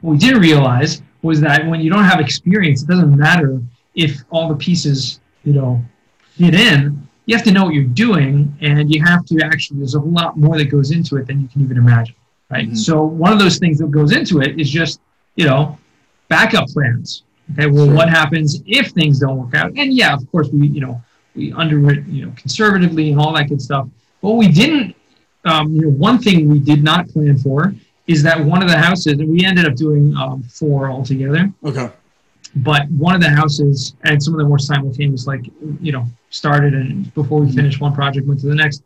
What 0.00 0.12
we 0.12 0.18
didn't 0.18 0.40
realize 0.40 1.02
was 1.22 1.40
that 1.40 1.66
when 1.66 1.80
you 1.80 1.90
don't 1.90 2.04
have 2.04 2.20
experience, 2.20 2.82
it 2.82 2.88
doesn't 2.88 3.16
matter 3.16 3.60
if 3.94 4.22
all 4.30 4.48
the 4.48 4.54
pieces, 4.54 5.20
you 5.44 5.52
know, 5.52 5.82
fit 6.36 6.54
in, 6.54 7.08
you 7.26 7.36
have 7.36 7.44
to 7.44 7.52
know 7.52 7.64
what 7.64 7.74
you're 7.74 7.84
doing, 7.84 8.56
and 8.62 8.92
you 8.92 9.04
have 9.04 9.24
to 9.26 9.38
actually. 9.44 9.78
There's 9.80 9.94
a 9.94 10.00
lot 10.00 10.38
more 10.38 10.56
that 10.56 10.66
goes 10.66 10.92
into 10.92 11.16
it 11.16 11.26
than 11.26 11.42
you 11.42 11.48
can 11.48 11.60
even 11.60 11.76
imagine, 11.76 12.14
right? 12.48 12.66
Mm-hmm. 12.66 12.74
So 12.74 13.02
one 13.04 13.32
of 13.34 13.38
those 13.38 13.58
things 13.58 13.78
that 13.78 13.90
goes 13.90 14.12
into 14.12 14.40
it 14.40 14.58
is 14.58 14.70
just 14.70 15.00
you 15.36 15.44
know 15.44 15.78
backup 16.28 16.68
plans. 16.68 17.24
Okay, 17.52 17.66
well, 17.66 17.86
sure. 17.86 17.94
what 17.94 18.08
happens 18.08 18.62
if 18.66 18.92
things 18.92 19.18
don't 19.18 19.36
work 19.36 19.54
out? 19.54 19.72
And 19.76 19.92
yeah, 19.92 20.14
of 20.14 20.30
course, 20.30 20.48
we 20.48 20.68
you 20.68 20.80
know 20.80 21.02
we 21.34 21.52
underwrite 21.52 22.06
you 22.06 22.24
know 22.24 22.32
conservatively 22.34 23.10
and 23.10 23.20
all 23.20 23.34
that 23.34 23.50
good 23.50 23.60
stuff. 23.60 23.88
But 24.22 24.32
we 24.32 24.48
didn't. 24.48 24.96
Um, 25.44 25.74
you 25.74 25.82
know, 25.82 25.90
one 25.90 26.18
thing 26.18 26.48
we 26.48 26.58
did 26.58 26.82
not 26.82 27.08
plan 27.08 27.38
for 27.38 27.74
is 28.08 28.22
that 28.24 28.42
one 28.44 28.62
of 28.62 28.68
the 28.68 28.76
houses, 28.76 29.16
we 29.18 29.44
ended 29.44 29.66
up 29.66 29.76
doing 29.76 30.16
um, 30.16 30.42
four 30.42 30.90
altogether. 30.90 31.52
Okay 31.64 31.88
but 32.56 32.88
one 32.90 33.14
of 33.14 33.20
the 33.20 33.28
houses 33.28 33.94
and 34.04 34.22
some 34.22 34.34
of 34.34 34.38
the 34.38 34.44
more 34.44 34.58
simultaneous 34.58 35.26
like 35.26 35.46
you 35.80 35.92
know 35.92 36.04
started 36.30 36.74
and 36.74 37.12
before 37.14 37.40
we 37.40 37.52
finished 37.52 37.80
one 37.80 37.94
project 37.94 38.26
went 38.26 38.40
to 38.40 38.46
the 38.46 38.54
next 38.54 38.82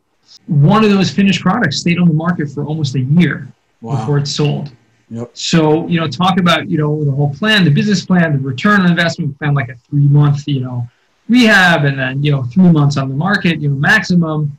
one 0.47 0.83
of 0.83 0.89
those 0.89 1.09
finished 1.09 1.41
products 1.41 1.79
stayed 1.79 1.99
on 1.99 2.07
the 2.07 2.13
market 2.13 2.49
for 2.49 2.65
almost 2.65 2.95
a 2.95 2.99
year 2.99 3.47
wow. 3.81 3.97
before 3.97 4.17
it 4.17 4.27
sold 4.27 4.71
yep. 5.09 5.29
so 5.33 5.87
you 5.87 5.99
know 5.99 6.07
talk 6.07 6.39
about 6.39 6.69
you 6.69 6.77
know 6.77 7.03
the 7.03 7.11
whole 7.11 7.33
plan 7.35 7.63
the 7.63 7.71
business 7.71 8.05
plan 8.05 8.33
the 8.33 8.39
return 8.39 8.81
on 8.81 8.89
investment 8.89 9.37
plan 9.37 9.53
like 9.53 9.69
a 9.69 9.75
three 9.89 10.07
month 10.07 10.47
you 10.47 10.61
know 10.61 10.87
rehab 11.29 11.85
and 11.85 11.97
then 11.97 12.21
you 12.21 12.31
know 12.31 12.43
three 12.43 12.69
months 12.69 12.97
on 12.97 13.07
the 13.07 13.15
market 13.15 13.61
you 13.61 13.69
know 13.69 13.75
maximum 13.75 14.57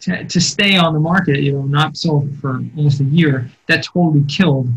to, 0.00 0.24
to 0.24 0.40
stay 0.40 0.76
on 0.76 0.94
the 0.94 1.00
market 1.00 1.40
you 1.40 1.52
know 1.52 1.62
not 1.62 1.96
sold 1.96 2.34
for 2.40 2.56
almost 2.76 3.00
a 3.00 3.04
year 3.04 3.50
that 3.66 3.82
totally 3.82 4.24
killed 4.24 4.68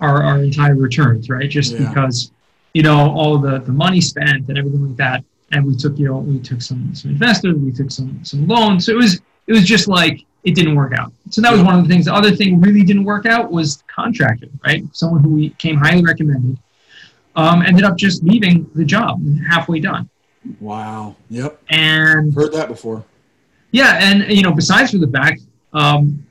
our, 0.00 0.22
our 0.22 0.42
entire 0.42 0.74
returns, 0.74 1.28
right? 1.28 1.48
Just 1.48 1.72
yeah. 1.72 1.88
because, 1.88 2.32
you 2.74 2.82
know, 2.82 3.10
all 3.10 3.38
the, 3.38 3.58
the 3.60 3.72
money 3.72 4.00
spent 4.00 4.48
and 4.48 4.58
everything 4.58 4.86
like 4.86 4.96
that. 4.96 5.24
And 5.52 5.64
we 5.64 5.76
took, 5.76 5.98
you 5.98 6.06
know, 6.06 6.18
we 6.18 6.40
took 6.40 6.60
some 6.60 6.92
some 6.94 7.12
investors, 7.12 7.56
we 7.56 7.70
took 7.70 7.90
some 7.90 8.24
some 8.24 8.48
loans. 8.48 8.84
So 8.86 8.92
it 8.92 8.96
was 8.96 9.20
it 9.46 9.52
was 9.52 9.64
just 9.64 9.86
like 9.86 10.24
it 10.42 10.56
didn't 10.56 10.74
work 10.74 10.92
out. 10.98 11.12
So 11.30 11.40
that 11.40 11.52
was 11.52 11.62
one 11.62 11.78
of 11.78 11.86
the 11.86 11.88
things. 11.88 12.06
The 12.06 12.14
other 12.14 12.34
thing 12.34 12.60
really 12.60 12.82
didn't 12.82 13.04
work 13.04 13.26
out 13.26 13.52
was 13.52 13.84
contractor, 13.86 14.48
right? 14.64 14.84
Someone 14.92 15.22
who 15.22 15.30
we 15.30 15.50
came 15.50 15.76
highly 15.76 16.02
recommended 16.02 16.58
um, 17.36 17.62
ended 17.62 17.84
up 17.84 17.96
just 17.96 18.24
leaving 18.24 18.68
the 18.74 18.84
job 18.84 19.20
halfway 19.48 19.78
done. 19.78 20.10
Wow. 20.60 21.14
Yep. 21.30 21.62
And 21.70 22.34
heard 22.34 22.52
that 22.52 22.68
before. 22.68 23.04
Yeah, 23.76 23.98
and 24.00 24.32
you 24.32 24.42
know, 24.42 24.52
besides 24.52 24.92
for 24.92 24.96
the 24.96 25.08
fact, 25.08 25.42
um, 25.74 26.24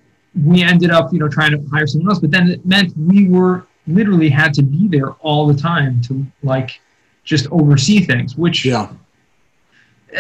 we 0.44 0.64
ended 0.64 0.90
up, 0.90 1.14
you 1.14 1.20
know, 1.20 1.30
trying 1.30 1.52
to 1.52 1.64
hire 1.70 1.86
someone 1.86 2.10
else, 2.10 2.18
but 2.18 2.32
then 2.32 2.50
it 2.50 2.66
meant 2.66 2.98
we 2.98 3.30
were 3.30 3.68
literally 3.86 4.30
had 4.30 4.52
to 4.56 4.64
be 4.64 4.88
there 4.88 5.12
all 5.28 5.46
the 5.46 5.54
time 5.54 6.02
to 6.08 6.26
like 6.42 6.82
just 7.24 7.46
oversee 7.52 8.00
things, 8.00 8.36
which 8.36 8.66
Yeah. 8.66 8.90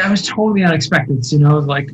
I 0.03 0.11
was 0.11 0.21
totally 0.27 0.63
unexpected. 0.63 1.31
You 1.31 1.39
know, 1.39 1.57
like, 1.57 1.89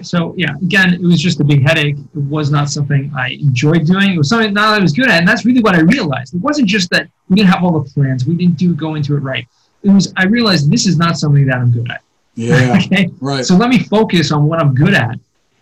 so 0.00 0.34
yeah, 0.38 0.54
again, 0.62 0.94
it 0.94 1.02
was 1.02 1.20
just 1.20 1.40
a 1.40 1.44
big 1.44 1.62
headache. 1.62 1.96
It 1.98 2.24
was 2.36 2.50
not 2.50 2.70
something 2.70 3.12
I 3.14 3.32
enjoyed 3.32 3.84
doing. 3.84 4.14
It 4.14 4.18
was 4.18 4.30
something 4.30 4.54
not 4.54 4.70
that 4.70 4.80
I 4.80 4.82
was 4.82 4.94
good 4.94 5.10
at. 5.10 5.18
And 5.18 5.28
that's 5.28 5.44
really 5.44 5.60
what 5.60 5.74
I 5.74 5.80
realized. 5.80 6.34
It 6.34 6.40
wasn't 6.40 6.68
just 6.68 6.88
that 6.90 7.06
we 7.28 7.36
didn't 7.36 7.50
have 7.50 7.62
all 7.62 7.78
the 7.78 7.90
plans, 7.90 8.24
we 8.24 8.34
didn't 8.34 8.56
do 8.56 8.74
go 8.74 8.94
into 8.94 9.14
it 9.14 9.20
right. 9.20 9.46
It 9.82 9.90
was, 9.90 10.10
I 10.16 10.24
realized 10.24 10.70
this 10.70 10.86
is 10.86 10.96
not 10.96 11.18
something 11.18 11.46
that 11.48 11.56
I'm 11.56 11.70
good 11.70 11.90
at. 11.90 12.02
Yeah. 12.34 12.78
okay. 12.84 13.10
Right. 13.20 13.44
So 13.44 13.56
let 13.56 13.68
me 13.70 13.78
focus 13.80 14.32
on 14.32 14.46
what 14.46 14.60
I'm 14.60 14.74
good 14.74 14.94
at, 14.94 15.18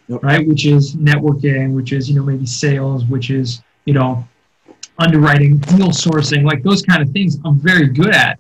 Yep. 0.09 0.23
right? 0.23 0.47
Which 0.47 0.67
is 0.67 0.95
networking, 0.97 1.73
which 1.75 1.93
is, 1.93 2.09
you 2.09 2.17
know, 2.17 2.23
maybe 2.23 2.47
sales, 2.47 3.05
which 3.07 3.31
is, 3.31 3.63
you 3.85 3.95
know, 3.95 4.27
underwriting, 4.99 5.59
deal 5.59 5.89
sourcing, 5.89 6.45
like 6.45 6.63
those 6.63 6.83
kind 6.83 7.03
of 7.03 7.11
things 7.11 7.39
I'm 7.45 7.59
very 7.59 7.89
good 7.89 8.15
at. 8.15 8.39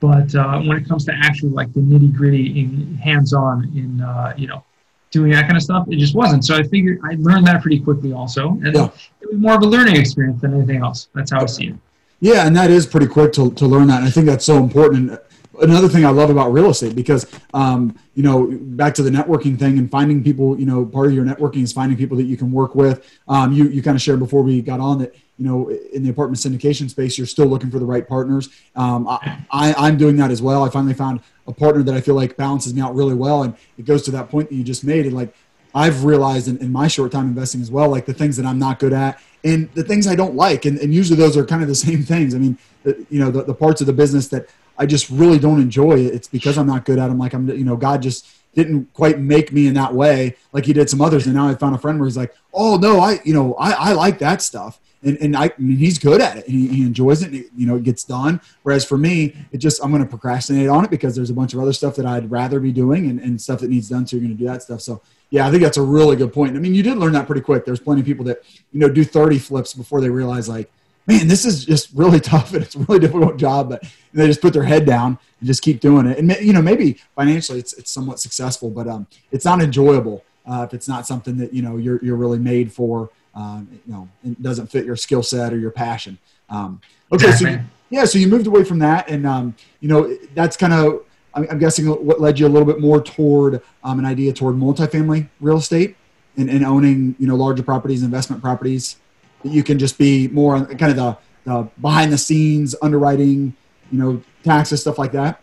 But 0.00 0.34
uh, 0.34 0.60
when 0.60 0.76
it 0.78 0.88
comes 0.88 1.04
to 1.06 1.12
actually 1.14 1.50
like 1.50 1.72
the 1.74 1.80
nitty 1.80 2.14
gritty 2.14 2.60
in 2.60 2.94
hands 2.96 3.34
on 3.34 3.64
in, 3.76 4.00
uh, 4.00 4.32
you 4.36 4.46
know, 4.46 4.64
doing 5.10 5.32
that 5.32 5.42
kind 5.42 5.56
of 5.56 5.62
stuff, 5.62 5.86
it 5.90 5.96
just 5.98 6.14
wasn't. 6.14 6.44
So 6.44 6.56
I 6.56 6.62
figured 6.62 7.00
I 7.04 7.16
learned 7.18 7.46
that 7.48 7.60
pretty 7.60 7.80
quickly 7.80 8.12
also. 8.12 8.50
And 8.64 8.74
Yeah. 8.74 8.88
it 9.20 9.28
was 9.30 9.38
more 9.38 9.54
of 9.56 9.62
a 9.62 9.66
learning 9.66 9.96
experience 9.96 10.40
than 10.40 10.54
anything 10.54 10.82
else. 10.82 11.08
That's 11.14 11.32
how 11.32 11.42
I 11.42 11.46
see 11.46 11.68
it. 11.68 11.74
Yeah, 12.20 12.46
and 12.46 12.54
that 12.56 12.70
is 12.70 12.86
pretty 12.86 13.08
quick 13.08 13.32
to, 13.34 13.50
to 13.52 13.66
learn 13.66 13.88
that. 13.88 13.98
And 13.98 14.06
I 14.06 14.10
think 14.10 14.26
that's 14.26 14.44
so 14.44 14.56
important. 14.62 15.18
Another 15.60 15.88
thing 15.88 16.04
I 16.04 16.10
love 16.10 16.30
about 16.30 16.52
real 16.52 16.70
estate 16.70 16.94
because, 16.94 17.26
um, 17.52 17.98
you 18.14 18.22
know, 18.22 18.48
back 18.50 18.94
to 18.94 19.02
the 19.02 19.10
networking 19.10 19.58
thing 19.58 19.78
and 19.78 19.90
finding 19.90 20.24
people, 20.24 20.58
you 20.58 20.66
know, 20.66 20.84
part 20.84 21.06
of 21.08 21.12
your 21.12 21.24
networking 21.24 21.62
is 21.62 21.72
finding 21.72 21.98
people 21.98 22.16
that 22.16 22.24
you 22.24 22.36
can 22.36 22.50
work 22.50 22.74
with. 22.74 23.06
Um, 23.28 23.52
you, 23.52 23.68
you 23.68 23.82
kind 23.82 23.94
of 23.94 24.02
shared 24.02 24.18
before 24.18 24.42
we 24.42 24.62
got 24.62 24.80
on 24.80 24.98
that, 25.00 25.14
you 25.36 25.46
know, 25.46 25.68
in 25.68 26.02
the 26.02 26.10
apartment 26.10 26.38
syndication 26.38 26.88
space, 26.88 27.16
you're 27.18 27.26
still 27.26 27.46
looking 27.46 27.70
for 27.70 27.78
the 27.78 27.84
right 27.84 28.06
partners. 28.06 28.48
Um, 28.76 29.06
I, 29.08 29.38
I, 29.50 29.74
I'm 29.74 29.96
doing 29.96 30.16
that 30.16 30.30
as 30.30 30.40
well. 30.40 30.64
I 30.64 30.70
finally 30.70 30.94
found 30.94 31.20
a 31.46 31.52
partner 31.52 31.82
that 31.82 31.94
I 31.94 32.00
feel 32.00 32.14
like 32.14 32.36
balances 32.36 32.74
me 32.74 32.80
out 32.80 32.94
really 32.94 33.14
well. 33.14 33.42
And 33.42 33.54
it 33.78 33.84
goes 33.84 34.02
to 34.02 34.10
that 34.12 34.28
point 34.28 34.48
that 34.48 34.54
you 34.54 34.64
just 34.64 34.84
made. 34.84 35.06
And 35.06 35.14
like, 35.14 35.34
I've 35.74 36.04
realized 36.04 36.48
in, 36.48 36.58
in 36.58 36.72
my 36.72 36.88
short 36.88 37.12
time 37.12 37.26
investing 37.26 37.60
as 37.60 37.70
well, 37.70 37.88
like 37.88 38.06
the 38.06 38.14
things 38.14 38.36
that 38.36 38.46
I'm 38.46 38.58
not 38.58 38.78
good 38.78 38.92
at 38.92 39.20
and 39.44 39.72
the 39.74 39.84
things 39.84 40.06
I 40.06 40.14
don't 40.14 40.34
like. 40.34 40.64
And, 40.64 40.78
and 40.78 40.92
usually 40.92 41.16
those 41.16 41.36
are 41.36 41.44
kind 41.44 41.62
of 41.62 41.68
the 41.68 41.74
same 41.74 42.02
things. 42.02 42.34
I 42.34 42.38
mean, 42.38 42.58
the, 42.82 43.06
you 43.10 43.20
know, 43.20 43.30
the, 43.30 43.44
the 43.44 43.54
parts 43.54 43.80
of 43.80 43.86
the 43.86 43.92
business 43.92 44.28
that 44.28 44.48
I 44.80 44.86
just 44.86 45.10
really 45.10 45.38
don't 45.38 45.60
enjoy. 45.60 45.98
It. 45.98 46.14
It's 46.14 46.26
because 46.26 46.56
I'm 46.56 46.66
not 46.66 46.86
good 46.86 46.98
at 46.98 47.08
them. 47.08 47.18
Like 47.18 47.34
I'm, 47.34 47.46
you 47.50 47.64
know, 47.64 47.76
God 47.76 48.00
just 48.00 48.26
didn't 48.54 48.92
quite 48.94 49.20
make 49.20 49.52
me 49.52 49.66
in 49.66 49.74
that 49.74 49.94
way 49.94 50.36
like 50.52 50.64
he 50.64 50.72
did 50.72 50.88
some 50.88 51.02
others. 51.02 51.26
And 51.26 51.34
now 51.34 51.48
I 51.48 51.54
found 51.54 51.74
a 51.74 51.78
friend 51.78 52.00
where 52.00 52.08
he's 52.08 52.16
like, 52.16 52.34
oh 52.54 52.76
no, 52.76 52.98
I, 52.98 53.20
you 53.22 53.34
know, 53.34 53.54
I, 53.54 53.72
I 53.72 53.92
like 53.92 54.18
that 54.20 54.40
stuff. 54.40 54.80
And, 55.02 55.18
and 55.18 55.36
I, 55.36 55.44
I 55.44 55.52
mean, 55.58 55.76
he's 55.76 55.98
good 55.98 56.20
at 56.20 56.36
it 56.38 56.46
he, 56.46 56.66
he 56.68 56.82
enjoys 56.82 57.22
it. 57.22 57.34
It, 57.34 57.46
you 57.56 57.66
know, 57.66 57.76
it 57.76 57.84
gets 57.84 58.04
done. 58.04 58.40
Whereas 58.62 58.84
for 58.84 58.98
me, 58.98 59.36
it 59.52 59.58
just, 59.58 59.84
I'm 59.84 59.90
going 59.90 60.02
to 60.02 60.08
procrastinate 60.08 60.68
on 60.68 60.84
it 60.84 60.90
because 60.90 61.14
there's 61.14 61.30
a 61.30 61.34
bunch 61.34 61.52
of 61.52 61.60
other 61.60 61.72
stuff 61.74 61.94
that 61.96 62.06
I'd 62.06 62.30
rather 62.30 62.58
be 62.58 62.72
doing 62.72 63.08
and, 63.08 63.20
and 63.20 63.40
stuff 63.40 63.60
that 63.60 63.70
needs 63.70 63.88
done. 63.88 64.06
So 64.06 64.16
you're 64.16 64.24
going 64.24 64.36
to 64.36 64.42
do 64.42 64.48
that 64.48 64.62
stuff. 64.62 64.80
So 64.80 65.02
yeah, 65.28 65.46
I 65.46 65.50
think 65.50 65.62
that's 65.62 65.76
a 65.76 65.82
really 65.82 66.16
good 66.16 66.32
point. 66.32 66.56
I 66.56 66.58
mean, 66.58 66.74
you 66.74 66.82
did 66.82 66.96
learn 66.96 67.12
that 67.12 67.26
pretty 67.26 67.42
quick. 67.42 67.64
There's 67.64 67.80
plenty 67.80 68.00
of 68.00 68.06
people 68.06 68.24
that, 68.24 68.42
you 68.72 68.80
know, 68.80 68.88
do 68.88 69.04
30 69.04 69.38
flips 69.38 69.74
before 69.74 70.00
they 70.00 70.10
realize 70.10 70.48
like, 70.48 70.70
man, 71.06 71.28
this 71.28 71.44
is 71.44 71.64
just 71.64 71.90
really 71.94 72.20
tough 72.32 72.54
and 72.54 72.62
it's 72.62 72.74
a 72.74 72.78
really 72.80 73.00
difficult 73.00 73.36
job, 73.36 73.68
but 73.68 73.84
they 74.12 74.26
just 74.26 74.40
put 74.40 74.52
their 74.52 74.64
head 74.64 74.86
down 74.86 75.18
and 75.38 75.46
just 75.46 75.62
keep 75.62 75.80
doing 75.80 76.06
it. 76.06 76.18
And, 76.18 76.30
you 76.40 76.52
know, 76.52 76.62
maybe 76.62 77.00
financially 77.14 77.58
it's, 77.58 77.72
it's 77.74 77.90
somewhat 77.90 78.20
successful, 78.20 78.70
but 78.70 78.88
um, 78.88 79.06
it's 79.30 79.44
not 79.44 79.62
enjoyable 79.62 80.24
uh, 80.46 80.64
if 80.66 80.74
it's 80.74 80.88
not 80.88 81.06
something 81.06 81.36
that, 81.38 81.52
you 81.52 81.62
know, 81.62 81.76
you're, 81.76 82.02
you're 82.04 82.16
really 82.16 82.38
made 82.38 82.72
for, 82.72 83.10
um, 83.34 83.68
you 83.86 83.92
know, 83.92 84.08
it 84.24 84.42
doesn't 84.42 84.68
fit 84.68 84.84
your 84.84 84.96
skill 84.96 85.22
set 85.22 85.52
or 85.52 85.58
your 85.58 85.70
passion. 85.70 86.18
Um, 86.48 86.80
okay. 87.12 87.32
So, 87.32 87.48
you, 87.48 87.60
yeah, 87.90 88.04
so 88.04 88.18
you 88.18 88.28
moved 88.28 88.46
away 88.46 88.64
from 88.64 88.78
that 88.80 89.08
and, 89.08 89.26
um, 89.26 89.54
you 89.80 89.88
know, 89.88 90.16
that's 90.34 90.56
kind 90.56 90.72
of, 90.72 91.04
I'm 91.32 91.46
I'm 91.48 91.58
guessing 91.60 91.86
what 91.86 92.20
led 92.20 92.40
you 92.40 92.46
a 92.46 92.48
little 92.48 92.66
bit 92.66 92.80
more 92.80 93.00
toward 93.00 93.62
um, 93.84 94.00
an 94.00 94.04
idea 94.04 94.32
toward 94.32 94.56
multifamily 94.56 95.28
real 95.40 95.58
estate 95.58 95.96
and, 96.36 96.50
and 96.50 96.64
owning, 96.64 97.14
you 97.20 97.28
know, 97.28 97.36
larger 97.36 97.62
properties, 97.62 98.02
investment 98.02 98.42
properties 98.42 98.96
that 99.42 99.52
you 99.52 99.62
can 99.62 99.78
just 99.78 99.98
be 99.98 100.28
more 100.28 100.56
on 100.56 100.66
kind 100.76 100.90
of 100.90 100.96
the, 100.96 101.16
the 101.44 101.68
behind 101.80 102.12
the 102.12 102.18
scenes 102.18 102.74
underwriting, 102.82 103.54
you 103.90 103.98
know, 103.98 104.22
taxes, 104.42 104.80
stuff 104.80 104.98
like 104.98 105.12
that. 105.12 105.40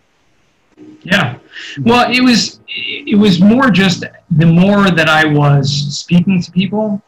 Yeah. 1.02 1.38
Well, 1.82 2.12
it 2.12 2.22
was 2.22 2.60
it 2.68 3.18
was 3.18 3.42
more 3.42 3.70
just 3.72 4.06
the 4.32 4.46
more 4.46 4.92
that 4.92 5.10
I 5.10 5.26
was 5.26 5.98
speaking 5.98 6.42
to 6.42 6.52
people, 6.52 7.02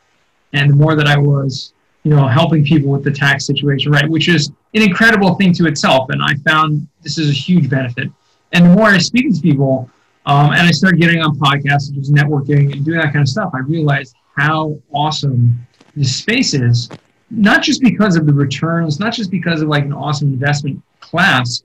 and 0.54 0.72
the 0.72 0.76
more 0.76 0.96
that 0.96 1.08
I 1.08 1.18
was, 1.18 1.74
you 2.04 2.16
know, 2.16 2.28
helping 2.28 2.64
people 2.64 2.90
with 2.90 3.04
the 3.04 3.12
tax 3.12 3.46
situation, 3.46 3.92
right? 3.92 4.10
Which 4.10 4.28
is 4.28 4.52
an 4.74 4.82
incredible 4.82 5.36
thing 5.36 5.54
to 5.54 5.68
itself, 5.68 6.10
and 6.10 6.22
I 6.24 6.34
found 6.50 6.88
this 7.04 7.18
is 7.18 7.30
a 7.30 7.34
huge 7.34 7.70
benefit. 7.70 8.10
And 8.54 8.66
the 8.66 8.70
more 8.70 8.88
I 8.88 8.98
speak 8.98 9.34
to 9.36 9.42
people, 9.42 9.90
um, 10.26 10.52
and 10.52 10.62
I 10.62 10.72
started 10.72 11.00
getting 11.00 11.22
on 11.22 11.38
podcasts, 11.38 11.90
and 11.90 11.96
just 11.96 12.12
networking 12.14 12.74
and 12.74 12.84
doing 12.84 13.00
that 13.00 13.14
kind 13.14 13.22
of 13.22 13.30
stuff, 13.30 13.52
I 13.54 13.60
realized 13.60 14.16
how 14.36 14.80
awesome 14.94 15.68
this 16.00 16.16
space 16.16 16.54
is. 16.54 16.90
Not 17.30 17.62
just 17.62 17.82
because 17.82 18.16
of 18.16 18.26
the 18.26 18.34
returns, 18.34 19.00
not 19.00 19.14
just 19.14 19.30
because 19.30 19.62
of 19.62 19.68
like 19.68 19.84
an 19.84 19.94
awesome 19.94 20.30
investment 20.30 20.82
class, 21.00 21.64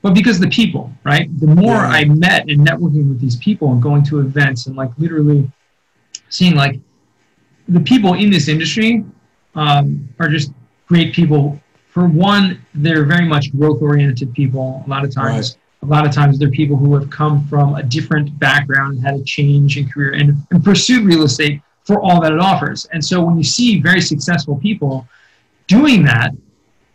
but 0.00 0.14
because 0.14 0.36
of 0.36 0.42
the 0.42 0.48
people, 0.48 0.90
right? 1.04 1.28
The 1.40 1.48
more 1.48 1.74
Yeah. 1.74 1.88
I 1.88 2.04
met 2.06 2.48
and 2.48 2.66
networking 2.66 3.08
with 3.08 3.20
these 3.20 3.36
people 3.36 3.72
and 3.72 3.82
going 3.82 4.02
to 4.04 4.20
events 4.20 4.66
and 4.66 4.74
like 4.74 4.90
literally 4.96 5.50
seeing 6.30 6.54
like 6.54 6.80
the 7.68 7.80
people 7.80 8.14
in 8.14 8.30
this 8.30 8.48
industry 8.48 9.04
um, 9.54 10.08
are 10.18 10.28
just 10.28 10.52
great 10.86 11.12
people. 11.12 11.60
For 11.88 12.06
one, 12.06 12.64
they're 12.74 13.04
very 13.04 13.26
much 13.26 13.52
growth 13.52 13.82
oriented 13.82 14.32
people. 14.32 14.82
A 14.86 14.88
lot 14.88 15.04
of 15.04 15.14
times, 15.14 15.58
a 15.82 15.86
lot 15.86 16.06
of 16.06 16.12
times 16.12 16.38
they're 16.38 16.50
people 16.50 16.76
who 16.76 16.94
have 16.94 17.10
come 17.10 17.46
from 17.48 17.74
a 17.74 17.82
different 17.82 18.38
background 18.38 18.96
and 18.96 19.06
had 19.06 19.14
a 19.14 19.24
change 19.24 19.76
in 19.76 19.88
career 19.88 20.12
and, 20.14 20.36
and 20.50 20.64
pursued 20.64 21.04
real 21.04 21.24
estate 21.24 21.60
for 21.84 22.00
all 22.00 22.20
that 22.20 22.32
it 22.32 22.38
offers. 22.38 22.86
And 22.92 23.04
so 23.04 23.22
when 23.22 23.36
you 23.36 23.44
see 23.44 23.80
very 23.80 24.00
successful 24.00 24.56
people 24.56 25.06
doing 25.66 26.04
that, 26.04 26.32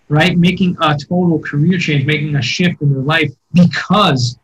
right, 0.10 0.38
making 0.38 0.78
a 0.82 0.98
total 0.98 1.40
career 1.40 1.78
change, 1.78 2.06
making 2.06 2.36
a 2.36 2.42
shift 2.42 2.82
in 2.82 2.94
their 2.94 3.04
life 3.04 3.32
because 3.54 4.38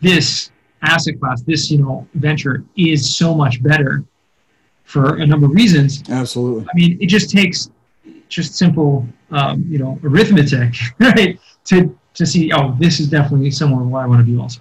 this 0.00 0.50
asset 0.82 1.20
class, 1.20 1.42
this 1.42 1.70
you 1.70 1.78
know 1.78 2.06
venture 2.14 2.64
is 2.76 3.16
so 3.16 3.34
much 3.34 3.62
better 3.62 4.04
for 4.84 5.18
a 5.18 5.26
number 5.26 5.46
of 5.46 5.52
reasons. 5.52 6.02
Absolutely. 6.08 6.64
I 6.64 6.74
mean, 6.74 6.98
it 7.00 7.06
just 7.06 7.30
takes 7.30 7.70
just 8.28 8.56
simple, 8.56 9.06
um, 9.30 9.64
you 9.68 9.78
know, 9.78 9.98
arithmetic, 10.02 10.74
right, 10.98 11.38
to 11.64 11.96
to 12.14 12.26
see, 12.26 12.52
oh, 12.52 12.74
this 12.80 12.98
is 12.98 13.08
definitely 13.08 13.50
somewhere 13.50 13.84
where 13.84 14.02
I 14.02 14.06
want 14.06 14.26
to 14.26 14.32
be 14.32 14.38
also. 14.38 14.60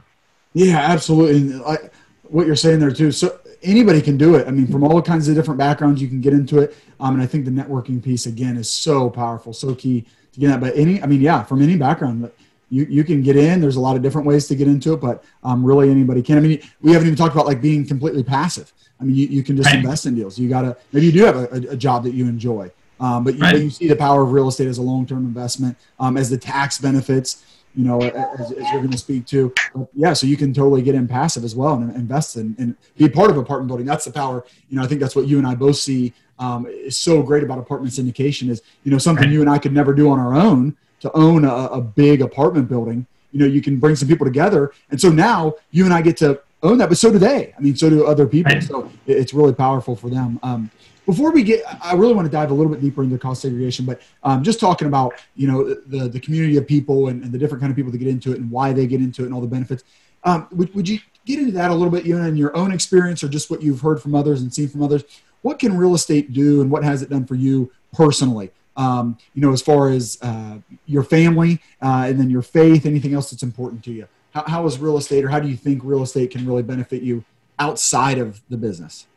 Yeah, 0.54 0.78
absolutely. 0.78 1.54
And 1.54 1.64
I, 1.64 1.78
what 2.24 2.46
you're 2.46 2.56
saying 2.56 2.80
there 2.80 2.92
too. 2.92 3.12
So 3.12 3.40
anybody 3.64 4.02
can 4.02 4.18
do 4.18 4.36
it. 4.36 4.48
I 4.48 4.52
mean, 4.52 4.68
from 4.68 4.84
all 4.84 5.02
kinds 5.02 5.28
of 5.28 5.36
different 5.36 5.58
backgrounds, 5.58 6.02
you 6.02 6.08
can 6.08 6.22
get 6.22 6.34
into 6.34 6.60
it. 6.60 6.76
Um, 7.00 7.16
and 7.16 7.24
I 7.24 7.26
think 7.26 7.46
the 7.46 7.52
networking 7.52 8.04
piece 8.04 8.26
again 8.26 8.58
is 8.58 8.70
so 8.70 9.10
powerful, 9.10 9.54
so 9.54 9.76
key 9.76 10.06
to 10.34 10.40
get 10.40 10.48
that. 10.50 10.60
But 10.60 10.76
any, 10.76 11.02
I 11.02 11.06
mean, 11.06 11.22
yeah, 11.22 11.44
from 11.44 11.62
any 11.62 11.78
background, 11.78 12.30
you 12.70 12.86
you 12.90 13.04
can 13.04 13.22
get 13.22 13.36
in. 13.38 13.62
There's 13.62 13.76
a 13.76 13.80
lot 13.80 13.96
of 13.96 14.02
different 14.02 14.28
ways 14.28 14.48
to 14.48 14.56
get 14.56 14.68
into 14.68 14.94
it, 14.94 15.02
but 15.02 15.24
um, 15.44 15.64
really 15.64 15.90
anybody 15.90 16.22
can. 16.22 16.38
I 16.38 16.42
mean, 16.42 16.62
we 16.82 16.92
haven't 16.92 17.08
even 17.08 17.18
talked 17.18 17.34
about 17.34 17.46
like 17.46 17.62
being 17.62 17.86
completely 17.88 18.24
passive. 18.24 18.74
I 19.00 19.04
mean, 19.04 19.16
you, 19.16 19.28
you 19.28 19.44
can 19.44 19.56
just 19.56 19.68
Right. 19.70 19.78
invest 19.78 20.06
in 20.06 20.16
deals. 20.16 20.38
You 20.38 20.50
gotta 20.50 20.76
maybe 20.92 21.06
you 21.06 21.12
do 21.12 21.24
have 21.26 21.38
a, 21.38 21.72
a, 21.72 21.78
job 21.78 22.04
that 22.04 22.14
you 22.14 22.28
enjoy, 22.28 22.72
um, 23.00 23.24
but 23.24 23.36
you, 23.36 23.42
Right. 23.42 23.62
you 23.62 23.70
see 23.70 23.88
the 23.88 23.96
power 23.96 24.24
of 24.24 24.32
real 24.32 24.48
estate 24.48 24.68
as 24.68 24.80
a 24.80 24.82
long-term 24.82 25.20
investment, 25.20 25.78
um, 26.00 26.18
as 26.18 26.30
the 26.30 26.38
tax 26.38 26.80
benefits 26.80 27.44
you 27.78 27.84
know, 27.84 28.02
as, 28.02 28.52
as 28.52 28.72
you're 28.72 28.82
going 28.82 28.90
to 28.90 28.98
speak 28.98 29.28
to. 29.28 29.54
But 29.74 29.88
yeah, 29.94 30.14
so 30.14 30.26
you 30.26 30.36
can 30.36 30.52
totally 30.52 30.82
get 30.82 30.96
in 30.96 31.08
passive 31.08 31.44
as 31.44 31.56
well 31.56 31.76
and 31.76 31.96
invest 31.96 32.36
in 32.36 32.56
and 32.58 32.76
be 32.98 33.08
part 33.08 33.30
of 33.30 33.38
apartment 33.38 33.68
building. 33.68 33.86
That's 33.86 34.06
the 34.06 34.12
power. 34.12 34.44
You 34.70 34.78
know, 34.78 34.84
I 34.84 34.88
think 34.88 35.00
that's 35.00 35.16
what 35.16 35.28
you 35.28 35.38
and 35.38 35.46
I 35.46 35.54
both 35.54 35.78
see 35.78 36.12
um, 36.40 36.66
is 36.66 36.98
so 36.98 37.22
great 37.22 37.44
about 37.44 37.60
apartment 37.60 37.94
syndication 37.94 38.50
is, 38.50 38.64
you 38.84 38.92
know, 38.92 38.98
something 38.98 39.32
you 39.32 39.42
and 39.42 39.50
I 39.50 39.60
could 39.60 39.74
never 39.74 39.94
do 39.94 40.10
on 40.10 40.20
our 40.20 40.34
own 40.34 40.76
to 41.02 41.12
own 41.16 41.46
a, 41.46 41.54
a 41.54 41.82
big 41.82 42.24
apartment 42.24 42.68
building. 42.68 43.06
You 43.32 43.42
know, 43.42 43.46
you 43.46 43.62
can 43.62 43.78
bring 43.78 43.96
some 43.96 44.08
people 44.08 44.26
together. 44.26 44.74
And 44.90 45.00
so 45.00 45.10
now 45.10 45.54
you 45.70 45.86
and 45.86 45.94
I 45.94 46.02
get 46.02 46.18
to 46.18 46.42
own 46.64 46.80
that, 46.80 46.90
but 46.90 46.98
so 46.98 47.12
do 47.12 47.20
they. 47.20 47.54
I 47.56 47.62
mean, 47.62 47.76
so 47.76 47.92
do 47.92 48.08
other 48.08 48.26
people. 48.26 48.60
So 48.62 48.92
it's 49.06 49.36
really 49.36 49.54
powerful 49.54 49.96
for 49.96 50.10
them. 50.10 50.40
Um, 50.42 50.72
before 51.08 51.32
we 51.32 51.42
get, 51.42 51.64
I 51.82 51.94
really 51.94 52.14
want 52.14 52.26
to 52.26 52.32
dive 52.32 52.52
a 52.52 52.54
little 52.54 52.72
bit 52.72 52.82
deeper 52.82 53.02
into 53.02 53.18
cost 53.18 53.42
segregation, 53.42 53.86
but 53.86 54.02
um, 54.24 54.44
just 54.44 54.60
talking 54.60 54.90
about 54.90 55.14
you 55.36 55.48
know 55.48 55.74
the 55.74 56.10
the 56.10 56.20
community 56.20 56.58
of 56.58 56.68
people 56.68 57.08
and, 57.08 57.24
and 57.24 57.32
the 57.32 57.38
different 57.38 57.62
kind 57.62 57.72
of 57.72 57.78
people 57.78 57.92
that 57.94 57.98
get 57.98 58.10
into 58.10 58.34
it 58.34 58.40
and 58.40 58.52
why 58.52 58.74
they 58.74 58.86
get 58.86 59.00
into 59.00 59.24
it 59.24 59.26
and 59.28 59.34
all 59.34 59.40
the 59.40 59.48
benefits. 59.48 59.86
Um, 60.26 60.48
would, 60.52 60.76
would 60.76 60.88
you 60.88 61.00
get 61.26 61.40
into 61.40 61.54
that 61.54 61.72
a 61.72 61.74
little 61.74 61.90
bit, 61.90 62.06
you 62.06 62.20
know, 62.20 62.26
in 62.26 62.36
your 62.36 62.56
own 62.58 62.74
experience 62.74 63.24
or 63.24 63.30
just 63.30 63.50
what 63.50 63.62
you've 63.62 63.80
heard 63.80 64.02
from 64.02 64.16
others 64.16 64.42
and 64.42 64.54
seen 64.54 64.68
from 64.68 64.84
others? 64.84 65.06
What 65.44 65.60
can 65.60 65.78
real 65.78 65.96
estate 65.96 66.34
do, 66.34 66.62
and 66.62 66.70
what 66.70 66.84
has 66.84 67.02
it 67.02 67.10
done 67.10 67.26
for 67.26 67.36
you 67.36 67.72
personally? 67.94 68.52
Um, 68.76 69.18
you 69.34 69.42
know, 69.42 69.54
as 69.54 69.62
far 69.62 69.90
as 69.90 70.20
uh, 70.22 70.58
your 70.86 71.04
family 71.04 71.62
uh, 71.82 72.06
and 72.08 72.20
then 72.20 72.30
your 72.30 72.42
faith, 72.42 72.86
anything 72.86 73.14
else 73.14 73.32
that's 73.32 73.44
important 73.44 73.82
to 73.86 73.92
you. 73.92 74.08
How, 74.32 74.44
how 74.46 74.66
is 74.66 74.78
real 74.78 74.98
estate, 74.98 75.24
or 75.24 75.30
how 75.30 75.40
do 75.40 75.48
you 75.48 75.56
think 75.56 75.82
real 75.86 76.04
estate 76.04 76.32
can 76.32 76.46
really 76.46 76.64
benefit 76.64 77.02
you 77.02 77.24
outside 77.60 78.18
of 78.18 78.42
the 78.50 78.58
business? 78.58 79.08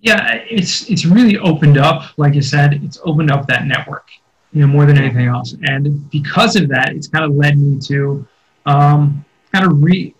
Yeah, 0.00 0.34
it's 0.48 0.88
it's 0.90 1.04
really 1.04 1.38
opened 1.38 1.78
up, 1.78 2.16
like 2.18 2.34
you 2.34 2.42
said, 2.42 2.74
it's 2.84 2.98
opened 3.04 3.30
up 3.30 3.46
that 3.48 3.66
network, 3.66 4.08
you 4.52 4.60
know, 4.60 4.66
more 4.66 4.86
than 4.86 4.98
anything 4.98 5.26
else. 5.26 5.56
And 5.62 6.08
because 6.10 6.54
of 6.56 6.68
that, 6.68 6.92
it's 6.92 7.08
kind 7.08 7.24
of 7.24 7.34
led 7.34 7.58
me 7.58 7.80
to 7.80 8.26
um, 8.66 9.24
kind 9.52 9.64
of 9.64 9.82
re 9.82 10.14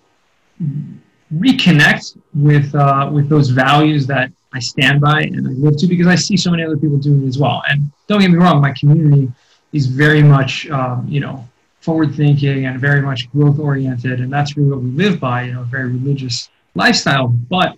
reconnect 1.35 2.19
with 2.35 2.75
uh, 2.75 3.11
with 3.13 3.29
those 3.29 3.51
values 3.51 4.07
that 4.07 4.31
I 4.53 4.59
stand 4.59 5.01
by 5.01 5.23
and 5.23 5.47
I 5.47 5.51
live 5.51 5.77
to 5.79 5.87
because 5.87 6.07
I 6.07 6.15
see 6.15 6.37
so 6.37 6.51
many 6.51 6.65
other 6.65 6.77
people 6.77 6.99
doing 6.99 7.25
it 7.25 7.29
as 7.29 7.39
well. 7.39 7.63
And 7.69 7.91
don't 8.09 8.21
get 8.21 8.31
me 8.31 8.39
wrong, 8.39 8.61
my 8.61 8.73
community 8.73 9.31
is 9.73 9.87
very 9.87 10.23
much 10.23 10.69
um, 10.71 11.07
you 11.09 11.21
know 11.21 11.47
forward 11.81 12.15
thinking 12.15 12.67
and 12.67 12.81
very 12.81 13.03
much 13.03 13.31
growth 13.31 13.59
oriented, 13.59 14.21
and 14.21 14.33
that's 14.33 14.57
really 14.57 14.71
what 14.71 14.81
we 14.81 14.91
live 14.91 15.21
by. 15.21 15.43
You 15.43 15.55
know, 15.55 15.63
a 15.63 15.65
very 15.65 15.91
religious 15.91 16.49
lifestyle, 16.75 17.29
but 17.29 17.77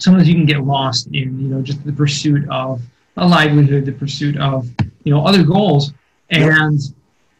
sometimes 0.00 0.28
you 0.28 0.34
can 0.34 0.46
get 0.46 0.64
lost 0.64 1.06
in 1.08 1.40
you 1.40 1.48
know 1.48 1.62
just 1.62 1.84
the 1.84 1.92
pursuit 1.92 2.48
of 2.50 2.82
a 3.16 3.26
livelihood, 3.26 3.84
the 3.84 3.92
pursuit 3.92 4.36
of 4.38 4.68
you 5.04 5.12
know 5.12 5.24
other 5.24 5.44
goals, 5.44 5.92
and 6.30 6.78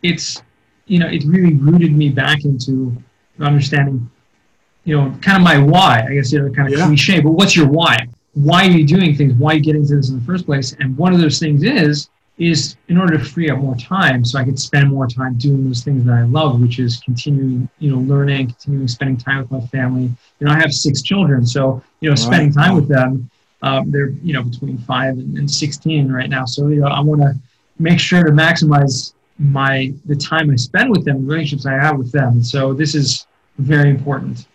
it's 0.02 0.42
you 0.86 0.98
know 0.98 1.06
it 1.06 1.24
really 1.24 1.54
rooted 1.54 1.92
me 1.92 2.08
back 2.08 2.44
into 2.44 2.96
understanding 3.40 4.08
you 4.84 4.96
know 4.96 5.10
kind 5.22 5.36
of 5.36 5.42
my 5.42 5.58
why. 5.58 6.06
I 6.08 6.14
guess 6.14 6.32
you 6.32 6.40
know 6.40 6.52
kind 6.52 6.72
of 6.72 6.78
yeah. 6.78 6.86
cliche, 6.86 7.20
but 7.20 7.32
what's 7.32 7.56
your 7.56 7.68
why? 7.68 8.06
Why 8.34 8.66
are 8.66 8.70
you 8.70 8.86
doing 8.86 9.16
things? 9.16 9.34
Why 9.34 9.52
are 9.52 9.54
you 9.56 9.62
getting 9.62 9.86
to 9.86 9.96
this 9.96 10.10
in 10.10 10.20
the 10.20 10.24
first 10.24 10.46
place? 10.46 10.76
And 10.78 10.96
one 10.96 11.12
of 11.12 11.20
those 11.20 11.38
things 11.38 11.64
is 11.64 12.10
is 12.40 12.76
in 12.88 12.98
order 12.98 13.16
to 13.18 13.24
free 13.24 13.50
up 13.50 13.58
more 13.58 13.76
time 13.76 14.24
so 14.24 14.38
I 14.38 14.44
could 14.44 14.58
spend 14.58 14.90
more 14.90 15.06
time 15.06 15.36
doing 15.36 15.66
those 15.66 15.84
things 15.84 16.04
that 16.06 16.12
I 16.12 16.22
love, 16.22 16.60
which 16.60 16.78
is 16.78 16.98
continuing, 17.04 17.68
you 17.78 17.90
know, 17.90 17.98
learning, 17.98 18.46
continuing 18.48 18.88
spending 18.88 19.18
time 19.18 19.42
with 19.42 19.50
my 19.50 19.60
family. 19.66 20.10
You 20.38 20.46
know, 20.46 20.52
I 20.52 20.58
have 20.58 20.72
six 20.72 21.02
children, 21.02 21.46
so 21.46 21.82
you 22.00 22.08
know, 22.08 22.16
spending 22.16 22.52
time 22.52 22.74
with 22.74 22.88
them 22.88 23.30
um, 23.62 23.90
they're 23.90 24.10
you 24.22 24.32
know 24.32 24.42
between 24.42 24.78
five 24.78 25.14
and, 25.14 25.36
and 25.36 25.50
16 25.50 26.10
right 26.10 26.28
now. 26.28 26.44
So 26.44 26.68
you 26.68 26.80
know 26.80 26.88
I 26.88 27.00
want 27.00 27.20
to 27.20 27.34
make 27.78 28.00
sure 28.00 28.22
to 28.24 28.30
maximize 28.30 29.14
my 29.38 29.92
the 30.06 30.16
time 30.16 30.50
I 30.50 30.56
spend 30.56 30.90
with 30.90 31.04
them, 31.04 31.26
the 31.26 31.32
relationships 31.32 31.66
I 31.66 31.72
have 31.72 31.98
with 31.98 32.12
them. 32.12 32.42
So 32.42 32.72
this 32.72 32.94
is 32.94 33.26
very 33.58 33.90
important. 33.90 34.46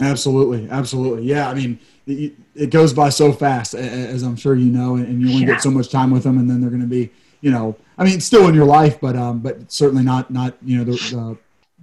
Absolutely, 0.00 0.68
absolutely. 0.70 1.24
Yeah, 1.24 1.48
I 1.48 1.54
mean, 1.54 1.78
it, 2.06 2.34
it 2.54 2.70
goes 2.70 2.92
by 2.92 3.08
so 3.08 3.32
fast, 3.32 3.74
as 3.74 4.22
I'm 4.22 4.36
sure 4.36 4.54
you 4.54 4.70
know, 4.70 4.96
and 4.96 5.20
you 5.20 5.28
only 5.28 5.46
yeah. 5.46 5.54
get 5.54 5.62
so 5.62 5.70
much 5.70 5.90
time 5.90 6.10
with 6.10 6.22
them, 6.22 6.38
and 6.38 6.48
then 6.48 6.60
they're 6.60 6.70
going 6.70 6.82
to 6.82 6.86
be, 6.86 7.10
you 7.40 7.50
know, 7.50 7.76
I 7.98 8.04
mean, 8.04 8.20
still 8.20 8.48
in 8.48 8.54
your 8.54 8.66
life, 8.66 9.00
but 9.00 9.16
um, 9.16 9.40
but 9.40 9.72
certainly 9.72 10.04
not 10.04 10.30
not 10.30 10.56
you 10.62 10.78
know 10.78 10.84
the, 10.84 10.92
the 10.92 11.38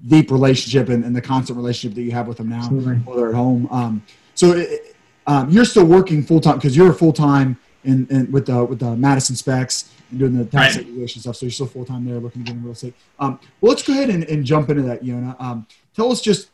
deep 0.08 0.32
relationship 0.32 0.89
and, 0.89 1.03
and, 1.03 1.15
the 1.15 1.22
constant 1.22 1.58
relationship 1.58 1.96
that 1.96 2.01
you 2.01 2.12
have 2.12 2.27
with 2.27 2.38
them 2.38 2.50
now 2.50 2.58
Absolutely. 2.58 2.96
while 2.96 3.15
they're 3.15 3.29
at 3.29 3.36
home. 3.36 3.67
Um, 3.72 4.03
so 4.36 4.51
it, 4.51 4.96
um, 5.27 5.50
you're 5.50 5.65
still 5.65 5.86
working 5.86 6.22
full 6.24 6.41
time 6.41 6.55
because 6.55 6.75
you're 6.75 6.91
a 6.91 6.93
full 6.93 7.13
time 7.13 7.58
in, 7.84 8.08
in, 8.10 8.32
with 8.32 8.46
the 8.46 8.63
with 8.63 8.79
the 8.79 8.96
Madison 8.96 9.36
specs 9.36 9.91
and 10.12 10.20
doing 10.20 10.38
the 10.38 10.46
tax 10.46 10.75
right. 10.75 10.86
segregation 10.86 11.22
stuff. 11.22 11.36
So 11.36 11.46
you're 11.46 11.51
still 11.51 11.67
full 11.67 11.86
time 11.86 12.05
there, 12.05 12.20
looking 12.20 12.43
to 12.43 12.51
get 12.51 12.58
in 12.58 12.63
real 12.63 12.74
estate. 12.74 12.93
Um, 13.20 13.39
well, 13.62 13.72
let's 13.72 13.84
go 13.84 13.93
ahead 13.93 14.10
and, 14.10 14.24
and 14.25 14.46
jump 14.46 14.70
into 14.70 14.84
that, 14.84 15.03
Yona. 15.03 15.39
Um, 15.41 15.67
tell 15.96 16.12
us 16.12 16.22
just, 16.22 16.50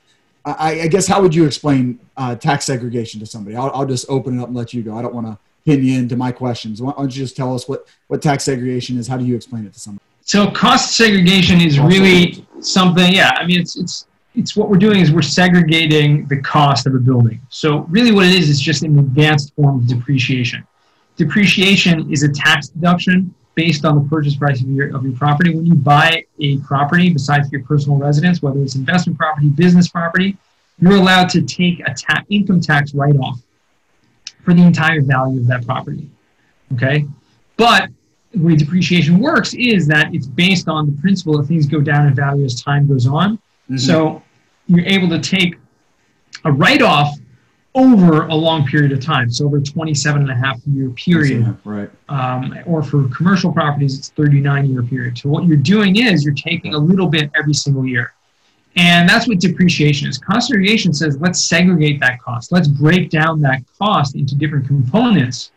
I, 0.46 0.82
I, 0.82 0.88
guess, 0.88 1.06
how 1.06 1.22
would 1.22 1.36
you 1.36 1.46
explain 1.46 2.00
uh, 2.18 2.36
tax 2.36 2.66
segregation 2.66 3.20
to 3.20 3.26
somebody? 3.26 3.56
I'll, 3.56 3.72
I'll, 3.74 3.86
just 3.86 4.06
open 4.10 4.40
it 4.40 4.42
up 4.42 4.48
and 4.48 4.58
let 4.58 4.74
you 4.74 4.82
go. 4.82 4.96
I 4.96 5.02
don't 5.02 5.14
want 5.14 5.28
to 5.28 5.38
pin 5.66 5.84
you 5.84 6.00
into 6.00 6.16
my 6.16 6.32
questions. 6.32 6.82
Why 6.82 6.94
don't 6.98 7.14
you 7.14 7.22
just 7.22 7.36
tell 7.36 7.54
us 7.54 7.68
what 7.68 7.88
what 8.08 8.22
tax 8.22 8.46
segregation 8.46 8.98
is? 8.98 9.08
How 9.08 9.18
do 9.18 9.26
you 9.26 9.36
explain 9.36 9.66
it 9.66 9.74
to 9.74 9.80
somebody? 9.80 10.04
So 10.22 10.50
cost 10.52 10.96
segregation 10.96 11.60
is 11.60 11.80
really 11.80 12.46
something. 12.62 13.14
Yeah, 13.14 13.32
I 13.36 13.46
mean, 13.46 13.60
it's 13.60 13.78
it's 13.78 14.08
it's 14.36 14.56
what 14.56 14.70
we're 14.70 14.78
doing 14.78 15.02
is 15.02 15.12
we're 15.12 15.22
segregating 15.22 16.28
the 16.28 16.42
cost 16.42 16.88
of 16.88 16.96
a 16.96 17.00
building. 17.00 17.42
So 17.50 17.80
really 17.90 18.12
what 18.12 18.26
it 18.26 18.34
is 18.34 18.50
is 18.50 18.62
just 18.62 18.84
an 18.84 18.98
advanced 19.00 19.54
form 19.56 19.80
of 19.80 19.88
depreciation. 19.88 20.66
Depreciation 21.18 22.12
is 22.12 22.24
a 22.24 22.30
tax 22.30 22.70
deduction 22.70 23.34
based 23.56 23.86
on 23.86 24.02
the 24.02 24.10
purchase 24.10 24.36
price 24.36 24.62
of 24.62 24.70
your, 24.70 24.96
of 24.96 25.04
your 25.04 25.16
property. 25.16 25.54
When 25.54 25.66
you 25.66 25.76
buy 25.76 26.24
a 26.40 26.58
property 26.60 27.12
besides 27.12 27.52
your 27.52 27.64
personal 27.64 27.98
residence, 27.98 28.42
whether 28.42 28.60
it's 28.62 28.76
investment 28.76 29.18
property, 29.18 29.50
business 29.50 29.90
property, 29.90 30.38
you're 30.80 30.96
allowed 30.96 31.30
to 31.30 31.42
take 31.42 31.82
a 31.82 31.94
ta- 31.94 32.24
income 32.30 32.62
tax 32.62 32.94
write-off 32.94 33.42
for 34.46 34.54
the 34.54 34.62
entire 34.62 35.02
value 35.02 35.42
of 35.42 35.48
that 35.48 35.66
property. 35.66 36.10
Okay? 36.74 37.06
But 37.58 37.90
the 38.32 38.42
way 38.42 38.56
depreciation 38.56 39.20
works 39.20 39.54
is 39.56 39.88
that 39.88 40.14
it's 40.14 40.28
based 40.28 40.70
on 40.70 40.86
the 40.86 41.02
principle 41.02 41.38
that 41.38 41.48
things 41.48 41.66
go 41.66 41.82
down 41.82 42.08
in 42.08 42.14
value 42.14 42.46
as 42.46 42.62
time 42.62 42.88
goes 42.88 43.08
on. 43.08 43.38
Mm-hmm. 43.38 43.78
So 43.78 44.24
you're 44.68 44.86
able 44.86 45.10
to 45.10 45.20
take 45.20 45.58
a 46.46 46.52
write-off 46.52 47.18
over 47.76 48.28
a 48.28 48.36
long 48.36 48.66
period 48.66 48.92
of 48.92 49.00
time, 49.00 49.30
so 49.30 49.46
over 49.46 49.58
a 49.58 49.62
27 49.62 50.22
and 50.24 50.32
a 50.32 50.36
half 50.36 50.60
year 50.66 50.90
period. 50.90 51.56
Right. 51.64 51.90
Um, 52.10 52.58
or 52.66 52.82
for 52.82 53.08
commercial 53.10 53.54
properties, 53.54 53.98
it's 53.98 54.10
39 54.10 54.70
year 54.72 54.84
period. 54.84 55.18
So 55.18 55.30
what 55.30 55.46
you're 55.46 55.58
doing 55.58 55.98
is 55.98 56.24
you're 56.24 56.34
taking 56.34 56.74
a 56.74 56.78
little 56.78 57.08
bit 57.08 57.30
every 57.36 57.54
single 57.54 57.86
year. 57.86 58.14
And 58.76 59.10
that's 59.10 59.28
what 59.28 59.40
depreciation 59.40 60.08
is. 60.08 60.18
Cost 60.18 60.48
segregation 60.48 60.94
says 60.94 61.18
let's 61.20 61.42
segregate 61.42 62.00
that 62.02 62.20
cost. 62.22 62.52
Let's 62.52 62.68
break 62.68 63.10
down 63.10 63.42
that 63.42 63.62
cost 63.78 64.16
into 64.16 64.36
different 64.36 64.68
components 64.68 65.52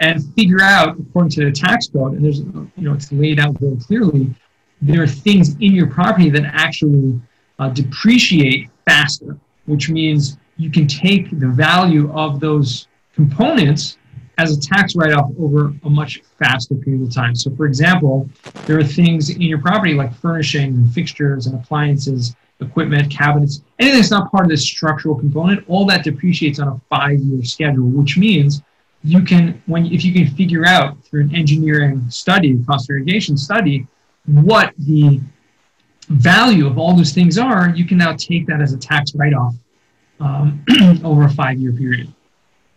and 0.00 0.22
figure 0.34 0.60
out, 0.60 0.98
according 0.98 1.30
to 1.30 1.44
the 1.46 1.52
tax 1.52 1.88
code, 1.88 2.14
and 2.14 2.24
there's, 2.24 2.40
you 2.40 2.70
know, 2.76 2.94
it's 2.94 3.10
laid 3.10 3.40
out 3.40 3.58
very 3.58 3.76
clearly, 3.76 4.32
there 4.80 5.02
are 5.02 5.08
things 5.08 5.54
in 5.54 5.72
your 5.72 5.88
property 5.88 6.30
that 6.30 6.44
actually 6.44 7.20
uh, 7.58 7.68
depreciate 7.70 8.70
faster, 8.86 9.36
which 9.68 9.88
means 9.88 10.38
you 10.56 10.70
can 10.70 10.86
take 10.86 11.30
the 11.38 11.48
value 11.48 12.12
of 12.12 12.40
those 12.40 12.88
components 13.14 13.96
as 14.38 14.56
a 14.56 14.60
tax 14.60 14.94
write-off 14.94 15.30
over 15.38 15.74
a 15.84 15.90
much 15.90 16.22
faster 16.38 16.74
period 16.76 17.02
of 17.02 17.12
time. 17.12 17.34
So 17.34 17.50
for 17.56 17.66
example, 17.66 18.28
there 18.66 18.78
are 18.78 18.84
things 18.84 19.30
in 19.30 19.42
your 19.42 19.58
property 19.58 19.94
like 19.94 20.14
furnishing 20.14 20.74
and 20.74 20.92
fixtures 20.92 21.46
and 21.46 21.54
appliances, 21.56 22.36
equipment, 22.60 23.10
cabinets, 23.10 23.62
anything 23.78 23.98
that's 23.98 24.10
not 24.10 24.30
part 24.30 24.44
of 24.44 24.50
this 24.50 24.64
structural 24.64 25.16
component, 25.16 25.64
all 25.68 25.84
that 25.86 26.04
depreciates 26.04 26.58
on 26.60 26.68
a 26.68 26.80
five-year 26.88 27.42
schedule, 27.44 27.86
which 27.86 28.16
means 28.16 28.62
you 29.02 29.22
can, 29.22 29.60
when 29.66 29.86
if 29.86 30.04
you 30.04 30.12
can 30.12 30.28
figure 30.34 30.66
out 30.66 31.02
through 31.04 31.22
an 31.22 31.34
engineering 31.34 32.08
study, 32.08 32.58
cost 32.64 32.86
segregation 32.86 33.36
study, 33.36 33.86
what 34.26 34.72
the 34.78 35.20
value 36.08 36.66
of 36.66 36.78
all 36.78 36.96
those 36.96 37.12
things 37.12 37.38
are, 37.38 37.70
you 37.70 37.84
can 37.84 37.98
now 37.98 38.14
take 38.14 38.46
that 38.46 38.60
as 38.60 38.72
a 38.72 38.78
tax 38.78 39.14
write-off 39.14 39.54
um, 40.20 40.64
over 41.04 41.24
a 41.24 41.30
five-year 41.30 41.72
period. 41.72 42.12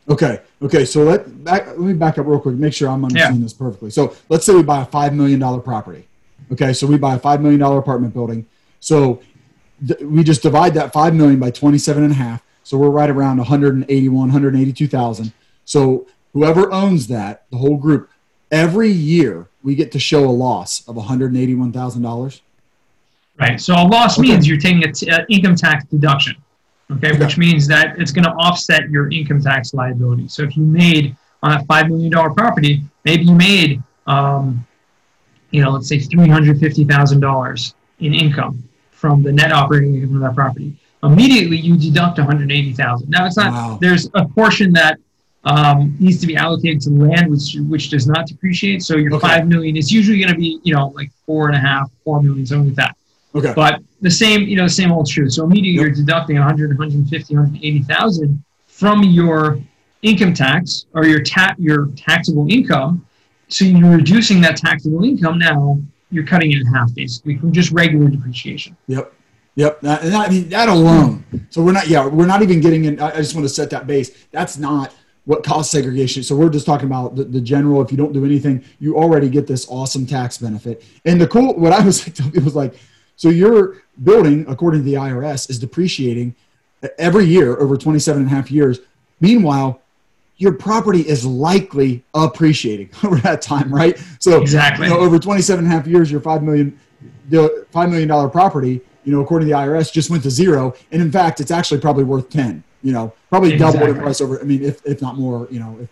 Okay. 0.10 0.42
Okay. 0.62 0.84
So 0.84 1.04
let 1.04 1.44
back, 1.44 1.68
let 1.68 1.80
me 1.80 1.94
back 1.94 2.18
up 2.18 2.26
real 2.26 2.40
quick. 2.40 2.56
Make 2.56 2.74
sure 2.74 2.90
I'm 2.90 3.06
understanding 3.06 3.42
yeah. 3.42 3.46
this 3.46 3.54
perfectly. 3.54 3.92
So 3.92 4.16
let's 4.30 4.46
say 4.46 4.54
we 4.54 4.64
buy 4.64 4.82
a 4.82 4.86
five 4.86 5.14
million 5.14 5.40
dollar 5.40 5.60
property. 5.60 6.08
Okay. 6.52 6.74
So 6.74 6.88
we 6.88 6.98
buy 6.98 7.16
a 7.16 7.20
five 7.20 7.42
million 7.42 7.60
dollar 7.60 7.78
apartment 7.78 8.14
building. 8.14 8.46
So 8.80 9.22
th- 9.88 10.00
we 10.02 10.24
just 10.24 10.42
divide 10.42 10.74
that 10.74 10.92
five 10.92 11.14
million 11.14 11.40
by 11.40 11.52
27 11.52 12.04
and 12.04 12.12
a 12.12 12.16
half. 12.16 12.44
So 12.64 12.78
we're 12.78 12.90
right 12.90 13.10
around 13.10 13.38
181, 13.38 14.14
182,000. 14.14 15.34
So 15.66 16.08
whoever 16.34 16.72
owns 16.72 17.08
that, 17.08 17.46
the 17.52 17.58
whole 17.58 17.78
group, 17.78 18.10
every 18.52 18.90
year 18.90 19.48
we 19.64 19.76
get 19.76 19.92
to 19.94 20.00
show 20.00 20.26
a 20.26 20.32
loss 20.32 20.88
of 20.88 20.96
$181,000. 20.96 22.42
Right. 23.42 23.60
So 23.60 23.74
a 23.74 23.84
loss 23.84 24.20
okay. 24.20 24.30
means 24.30 24.48
you're 24.48 24.60
taking 24.60 24.84
an 24.84 24.94
uh, 25.12 25.26
income 25.28 25.56
tax 25.56 25.84
deduction. 25.86 26.36
Okay, 26.92 27.18
which 27.18 27.38
means 27.38 27.68
that 27.68 27.98
it's 28.00 28.12
going 28.12 28.26
to 28.26 28.32
offset 28.32 28.90
your 28.90 29.10
income 29.12 29.42
tax 29.42 29.74
liability. 29.74 30.28
So 30.28 30.44
if 30.44 30.58
you 30.58 30.64
made 30.64 31.16
on 31.42 31.52
that 31.52 31.66
five 31.66 31.88
million 31.88 32.12
dollar 32.12 32.32
property, 32.32 32.84
maybe 33.06 33.24
you 33.24 33.34
made, 33.34 33.82
um, 34.08 34.68
you 35.52 35.62
know, 35.62 35.72
let's 35.72 35.88
say 35.88 36.00
three 36.00 36.28
hundred 36.28 36.60
fifty 36.60 36.84
thousand 36.84 37.22
dollars 37.22 37.76
in 38.00 38.14
income 38.14 38.62
from 38.92 39.24
the 39.24 39.32
net 39.32 39.54
operating 39.54 39.96
income 39.96 40.18
of 40.18 40.22
that 40.22 40.36
property. 40.36 40.76
Immediately, 41.02 41.58
you 41.58 41.78
deduct 41.78 42.18
one 42.18 42.28
hundred 42.28 42.52
eighty 42.52 42.74
thousand. 42.74 43.10
Now, 43.10 43.26
it's 43.26 43.38
not. 43.38 43.54
Wow. 43.54 43.78
There's 43.80 44.10
a 44.14 44.26
portion 44.28 44.74
that 44.74 45.00
um, 45.46 45.96
needs 45.98 46.20
to 46.20 46.28
be 46.28 46.36
allocated 46.36 46.82
to 46.82 46.90
land, 46.90 47.32
which 47.32 47.56
which 47.70 47.90
does 47.90 48.06
not 48.06 48.28
depreciate. 48.28 48.84
So 48.84 48.98
your 48.98 49.16
okay. 49.16 49.28
five 49.28 49.48
million 49.48 49.78
is 49.78 49.94
usually 49.94 50.20
going 50.20 50.34
to 50.34 50.38
be, 50.38 50.60
you 50.64 50.76
know, 50.76 50.90
like 50.90 51.10
four 51.26 51.48
and 51.48 51.56
a 51.56 51.60
half, 51.60 51.90
four 52.04 52.22
million, 52.22 52.46
something 52.46 52.68
like 52.68 52.76
that. 52.76 52.98
Okay. 53.34 53.54
But 53.56 53.82
the 54.02 54.12
same, 54.12 54.42
you 54.42 54.58
know, 54.58 54.64
the 54.64 54.70
same 54.70 54.92
old 54.92 55.10
truth. 55.10 55.34
So 55.34 55.46
immediately 55.46 55.72
yep. 55.72 55.82
you're 55.82 56.06
deducting 56.06 56.38
100, 56.38 56.78
150, 56.78 57.36
180,000 57.36 58.44
from 58.68 59.04
your 59.04 59.62
income 60.02 60.34
tax 60.34 60.86
or 60.94 61.06
your 61.06 61.22
ta- 61.22 61.56
your 61.58 61.88
taxable 61.96 62.52
income. 62.52 63.06
So 63.48 63.66
you're 63.66 63.96
reducing 63.96 64.42
that 64.42 64.58
taxable 64.58 65.04
income 65.04 65.38
now. 65.38 65.80
You're 66.10 66.26
cutting 66.26 66.52
it 66.52 66.60
in 66.60 66.66
half 66.68 66.94
basically 66.94 67.38
from 67.38 67.52
just 67.52 67.72
regular 67.72 68.10
depreciation. 68.10 68.76
Yep. 68.88 69.14
Yep. 69.56 69.82
That, 69.82 70.14
I 70.14 70.30
mean 70.30 70.50
that 70.50 70.70
alone. 70.70 71.26
So 71.50 71.62
we're 71.62 71.74
not. 71.74 71.88
Yeah, 71.88 72.08
we're 72.08 72.26
not 72.26 72.42
even 72.42 72.62
getting 72.62 72.86
in. 72.86 73.00
I 73.00 73.18
just 73.18 73.36
want 73.36 73.46
to 73.46 73.54
set 73.54 73.70
that 73.72 73.86
base. 73.88 74.26
That's 74.32 74.58
not 74.58 74.94
what 75.26 75.44
cost 75.44 75.72
segregation. 75.72 76.24
So 76.24 76.36
we're 76.36 76.50
just 76.50 76.66
talking 76.66 76.88
about 76.88 77.16
the, 77.16 77.24
the, 77.24 77.42
general. 77.42 77.82
If 77.82 77.92
you 77.92 77.98
don't 77.98 78.14
do 78.14 78.26
anything, 78.26 78.64
you 78.80 78.98
already 78.98 79.30
get 79.30 79.46
this 79.46 79.68
awesome 79.70 80.06
tax 80.06 80.38
benefit. 80.38 80.84
And 81.06 81.22
the 81.22 81.28
cool, 81.28 81.54
what 81.54 81.74
I 81.74 81.84
was 81.86 82.08
like, 82.20 82.36
it 82.36 82.44
was 82.44 82.56
like, 82.56 82.76
so 83.22 83.30
your 83.30 83.84
building, 84.04 84.46
according 84.48 84.80
to 84.80 84.84
the 84.84 84.96
IRS, 84.96 85.48
is 85.48 85.60
depreciating 85.60 86.34
every 86.98 87.26
year 87.26 87.56
over 87.56 87.78
27 87.78 88.24
and 88.24 88.32
a 88.32 88.34
half 88.34 88.50
years. 88.50 88.80
Meanwhile, 89.20 89.80
your 90.38 90.54
property 90.54 91.02
is 91.02 91.24
likely 91.24 92.04
appreciating 92.16 92.90
over 93.04 93.18
that 93.18 93.44
time, 93.44 93.72
right? 93.72 94.04
So 94.20 94.42
exactly 94.42 94.88
you 94.88 94.94
know, 94.96 95.00
over 95.00 95.20
27 95.20 95.64
and 95.64 95.72
a 95.72 95.78
half 95.78 95.86
years, 95.86 96.12
your 96.12 96.20
$5 96.20 96.42
million 96.42 98.32
property, 98.32 98.82
you 99.04 99.14
know, 99.14 99.22
according 99.22 99.48
to 99.50 99.54
the 99.54 99.60
IRS, 99.60 99.94
just 99.94 100.10
went 100.10 100.24
to 100.24 100.32
zero, 100.32 100.74
and 100.92 101.00
in 101.00 101.12
fact, 101.12 101.40
it's 101.40 101.52
actually 101.52 101.80
probably 101.80 102.04
worth 102.04 102.28
10. 102.32 102.64
You 102.82 102.94
know, 102.94 103.14
probably 103.30 103.54
exactly. 103.54 103.82
double 103.82 103.94
in 103.94 104.02
price 104.02 104.20
over. 104.20 104.42
I 104.42 104.44
mean, 104.46 104.64
if, 104.64 104.84
if 104.84 105.00
not 105.00 105.16
more, 105.16 105.48
you 105.52 105.60
know, 105.60 105.78
if, 105.80 105.90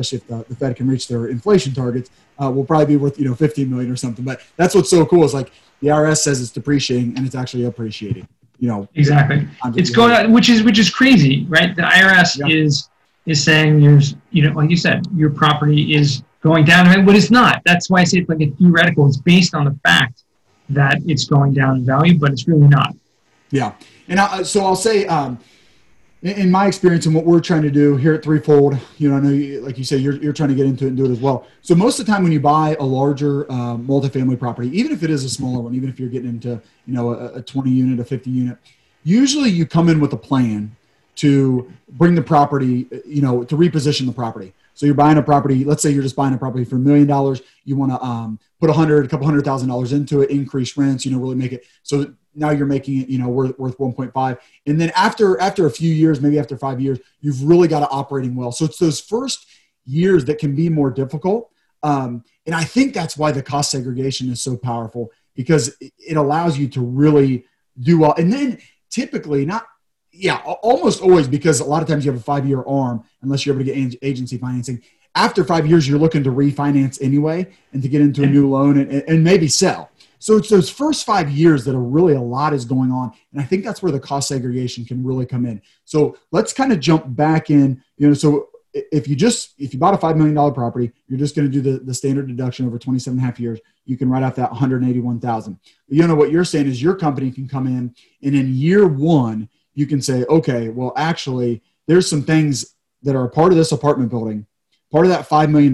especially 0.00 0.18
if 0.18 0.26
the, 0.26 0.54
the 0.54 0.56
Fed 0.56 0.76
can 0.76 0.88
reach 0.88 1.08
their 1.08 1.28
inflation 1.28 1.72
targets, 1.72 2.10
uh, 2.42 2.50
will 2.50 2.64
probably 2.64 2.86
be 2.86 2.96
worth 2.96 3.18
you 3.18 3.24
know 3.26 3.34
15 3.34 3.70
million 3.70 3.90
or 3.90 3.96
something. 3.96 4.24
But 4.24 4.40
that's 4.56 4.74
what's 4.74 4.90
so 4.90 5.04
cool 5.06 5.24
is 5.24 5.34
like 5.34 5.52
the 5.80 5.88
IRS 5.88 6.18
says 6.18 6.40
it's 6.40 6.50
depreciating 6.50 7.16
and 7.16 7.26
it's 7.26 7.34
actually 7.34 7.64
appreciating. 7.64 8.26
You 8.58 8.68
know, 8.68 8.88
exactly. 8.94 9.48
It's 9.76 9.90
going 9.90 10.12
on, 10.12 10.32
which 10.32 10.48
is 10.48 10.62
which 10.62 10.78
is 10.78 10.90
crazy, 10.90 11.46
right? 11.48 11.74
The 11.74 11.82
IRS 11.82 12.38
yeah. 12.38 12.54
is 12.54 12.88
is 13.26 13.42
saying 13.42 13.80
there's 13.80 14.16
you 14.30 14.46
know 14.46 14.52
like 14.54 14.70
you 14.70 14.76
said 14.76 15.06
your 15.14 15.30
property 15.30 15.94
is 15.94 16.22
going 16.42 16.64
down, 16.64 17.04
but 17.04 17.14
it's 17.14 17.30
not. 17.30 17.62
That's 17.64 17.88
why 17.88 18.00
I 18.00 18.04
say 18.04 18.18
it's 18.18 18.28
like 18.28 18.40
a 18.40 18.50
theoretical. 18.50 19.06
It's 19.06 19.16
based 19.16 19.54
on 19.54 19.64
the 19.64 19.78
fact 19.82 20.24
that 20.70 20.98
it's 21.06 21.24
going 21.24 21.54
down 21.54 21.78
in 21.78 21.86
value, 21.86 22.18
but 22.18 22.32
it's 22.32 22.46
really 22.46 22.68
not. 22.68 22.94
Yeah, 23.50 23.72
and 24.08 24.20
I, 24.20 24.42
so 24.42 24.64
I'll 24.64 24.76
say. 24.76 25.06
Um, 25.06 25.38
in 26.22 26.50
my 26.50 26.66
experience 26.66 27.06
and 27.06 27.14
what 27.14 27.24
we're 27.24 27.40
trying 27.40 27.62
to 27.62 27.70
do 27.70 27.96
here 27.96 28.12
at 28.12 28.22
threefold 28.22 28.76
you 28.98 29.08
know 29.08 29.16
i 29.16 29.20
know 29.20 29.30
you, 29.30 29.60
like 29.60 29.78
you 29.78 29.84
say 29.84 29.96
you're, 29.96 30.16
you're 30.16 30.34
trying 30.34 30.50
to 30.50 30.54
get 30.54 30.66
into 30.66 30.84
it 30.84 30.88
and 30.88 30.96
do 30.96 31.06
it 31.06 31.10
as 31.10 31.18
well. 31.18 31.46
So 31.62 31.74
most 31.74 31.98
of 31.98 32.06
the 32.06 32.12
time 32.12 32.22
when 32.22 32.32
you 32.32 32.40
buy 32.40 32.76
a 32.78 32.84
larger 32.84 33.50
uh, 33.50 33.76
multifamily 33.76 34.38
property 34.38 34.68
even 34.78 34.92
if 34.92 35.02
it 35.02 35.10
is 35.10 35.24
a 35.24 35.30
smaller 35.30 35.60
one 35.60 35.74
even 35.74 35.88
if 35.88 35.98
you're 35.98 36.10
getting 36.10 36.28
into 36.28 36.60
you 36.86 36.94
know 36.94 37.14
a, 37.14 37.38
a 37.38 37.42
20 37.42 37.70
unit 37.70 38.00
a 38.00 38.04
50 38.04 38.30
unit 38.30 38.58
usually 39.02 39.48
you 39.48 39.66
come 39.66 39.88
in 39.88 39.98
with 39.98 40.12
a 40.12 40.16
plan 40.16 40.76
to 41.16 41.70
bring 41.88 42.14
the 42.14 42.22
property 42.22 42.86
you 43.06 43.22
know 43.22 43.42
to 43.44 43.56
reposition 43.56 44.06
the 44.06 44.12
property. 44.12 44.52
So 44.74 44.86
you're 44.86 44.94
buying 44.94 45.16
a 45.16 45.22
property 45.22 45.64
let's 45.64 45.82
say 45.82 45.90
you're 45.90 46.02
just 46.02 46.16
buying 46.16 46.34
a 46.34 46.38
property 46.38 46.64
for 46.64 46.76
a 46.76 46.80
million 46.80 47.06
dollars 47.06 47.40
you 47.64 47.76
want 47.76 47.92
to 47.92 48.02
um, 48.02 48.38
put 48.60 48.68
a 48.68 48.74
hundred 48.74 49.06
a 49.06 49.08
couple 49.08 49.24
hundred 49.24 49.44
thousand 49.46 49.68
dollars 49.70 49.94
into 49.94 50.20
it 50.20 50.28
increase 50.28 50.76
rents 50.76 51.06
you 51.06 51.12
know 51.12 51.18
really 51.18 51.34
make 51.34 51.52
it 51.52 51.64
so 51.82 52.14
now 52.34 52.50
you're 52.50 52.66
making 52.66 53.00
it 53.00 53.08
you 53.08 53.18
know 53.18 53.28
worth, 53.28 53.58
worth 53.58 53.78
1.5 53.78 54.38
and 54.66 54.80
then 54.80 54.90
after 54.94 55.40
after 55.40 55.66
a 55.66 55.70
few 55.70 55.92
years 55.92 56.20
maybe 56.20 56.38
after 56.38 56.56
five 56.56 56.80
years 56.80 56.98
you've 57.20 57.42
really 57.42 57.68
got 57.68 57.80
to 57.80 57.88
operating 57.88 58.34
well. 58.34 58.52
So 58.52 58.64
it's 58.64 58.78
those 58.78 59.00
first 59.00 59.46
years 59.84 60.24
that 60.26 60.38
can 60.38 60.54
be 60.54 60.68
more 60.68 60.90
difficult. 60.90 61.50
Um, 61.82 62.24
and 62.44 62.54
i 62.54 62.62
think 62.62 62.92
that's 62.92 63.16
why 63.16 63.32
the 63.32 63.42
cost 63.42 63.70
segregation 63.70 64.30
is 64.30 64.42
so 64.42 64.54
powerful 64.54 65.10
because 65.34 65.74
it 65.80 66.16
allows 66.16 66.58
you 66.58 66.68
to 66.68 66.80
really 66.82 67.46
do 67.78 67.98
well. 67.98 68.14
And 68.18 68.32
then 68.32 68.58
typically 68.90 69.46
not 69.46 69.66
yeah 70.12 70.38
almost 70.62 71.00
always 71.00 71.28
because 71.28 71.60
a 71.60 71.64
lot 71.64 71.82
of 71.82 71.88
times 71.88 72.04
you 72.04 72.10
have 72.10 72.20
a 72.20 72.24
five 72.24 72.46
year 72.46 72.62
arm 72.66 73.04
unless 73.22 73.46
you're 73.46 73.54
able 73.54 73.64
to 73.64 73.72
get 73.72 73.98
agency 74.02 74.36
financing. 74.36 74.82
After 75.14 75.44
five 75.44 75.66
years 75.66 75.88
you're 75.88 75.98
looking 75.98 76.24
to 76.24 76.30
refinance 76.30 77.00
anyway 77.00 77.46
and 77.72 77.82
to 77.82 77.88
get 77.88 78.00
into 78.00 78.22
a 78.22 78.26
new 78.26 78.48
loan 78.48 78.78
and, 78.78 78.90
and 78.92 79.24
maybe 79.24 79.48
sell 79.48 79.90
so 80.20 80.36
it's 80.36 80.50
those 80.50 80.68
first 80.68 81.06
five 81.06 81.30
years 81.30 81.64
that 81.64 81.74
are 81.74 81.82
really 81.82 82.14
a 82.14 82.20
lot 82.20 82.52
is 82.52 82.66
going 82.66 82.92
on. 82.92 83.10
And 83.32 83.40
I 83.40 83.44
think 83.44 83.64
that's 83.64 83.82
where 83.82 83.90
the 83.90 83.98
cost 83.98 84.28
segregation 84.28 84.84
can 84.84 85.02
really 85.02 85.24
come 85.24 85.46
in. 85.46 85.62
So 85.86 86.16
let's 86.30 86.52
kind 86.52 86.72
of 86.72 86.78
jump 86.78 87.16
back 87.16 87.48
in, 87.48 87.82
you 87.96 88.06
know, 88.06 88.12
so 88.14 88.50
if 88.74 89.08
you 89.08 89.16
just, 89.16 89.54
if 89.58 89.72
you 89.72 89.80
bought 89.80 89.94
a 89.94 89.96
$5 89.96 90.16
million 90.16 90.34
property, 90.52 90.92
you're 91.08 91.18
just 91.18 91.34
going 91.34 91.50
to 91.50 91.52
do 91.52 91.62
the, 91.62 91.82
the 91.82 91.94
standard 91.94 92.28
deduction 92.28 92.66
over 92.66 92.78
27 92.78 93.18
and 93.18 93.24
a 93.24 93.26
half 93.26 93.40
years. 93.40 93.60
You 93.86 93.96
can 93.96 94.10
write 94.10 94.22
off 94.22 94.34
that 94.36 94.50
181,000. 94.50 95.58
You 95.88 96.06
know, 96.06 96.14
what 96.14 96.30
you're 96.30 96.44
saying 96.44 96.66
is 96.66 96.82
your 96.82 96.94
company 96.94 97.30
can 97.30 97.48
come 97.48 97.66
in 97.66 97.94
and 98.22 98.34
in 98.34 98.54
year 98.54 98.86
one, 98.86 99.48
you 99.74 99.86
can 99.86 100.02
say, 100.02 100.24
okay, 100.28 100.68
well, 100.68 100.92
actually 100.96 101.62
there's 101.86 102.08
some 102.08 102.22
things 102.22 102.76
that 103.02 103.16
are 103.16 103.24
a 103.24 103.30
part 103.30 103.52
of 103.52 103.58
this 103.58 103.72
apartment 103.72 104.10
building, 104.10 104.46
part 104.92 105.06
of 105.06 105.12
that 105.12 105.26
$5 105.26 105.50
million, 105.50 105.72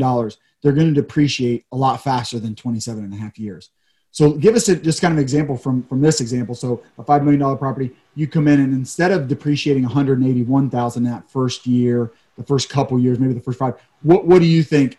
they're 0.63 0.73
going 0.73 0.95
to 0.95 1.01
depreciate 1.01 1.67
a 1.73 1.77
lot 1.77 2.03
faster 2.03 2.39
than 2.39 2.55
27 2.55 3.03
and 3.03 3.13
a 3.13 3.17
half 3.17 3.41
years. 3.41 3.71
So 4.13 4.33
give 4.33 4.55
us 4.55 4.69
a, 4.69 4.77
just 4.77 5.03
kind 5.03 5.13
of 5.13 5.19
an 5.19 5.23
example 5.23 5.57
from, 5.57 5.83
from 5.83 6.01
this 6.01 6.21
example. 6.21 6.55
So 6.55 6.83
a 6.99 7.05
$5 7.05 7.23
million 7.23 7.59
property, 7.59 7.95
you 8.15 8.27
come 8.27 8.49
in 8.49 8.61
and 8.61 8.73
instead 8.73 9.13
of 9.13 9.29
depreciating 9.29 9.83
181,000 9.83 11.05
that 11.05 11.29
first 11.29 11.67
year, 11.67 12.13
the 12.37 12.45
first 12.45 12.71
couple 12.71 12.99
years, 12.99 13.19
maybe 13.19 13.35
the 13.35 13.41
first 13.41 13.59
five, 13.59 13.75
what, 14.03 14.27
what 14.27 14.41
do 14.41 14.47
you 14.47 14.63
think, 14.63 14.99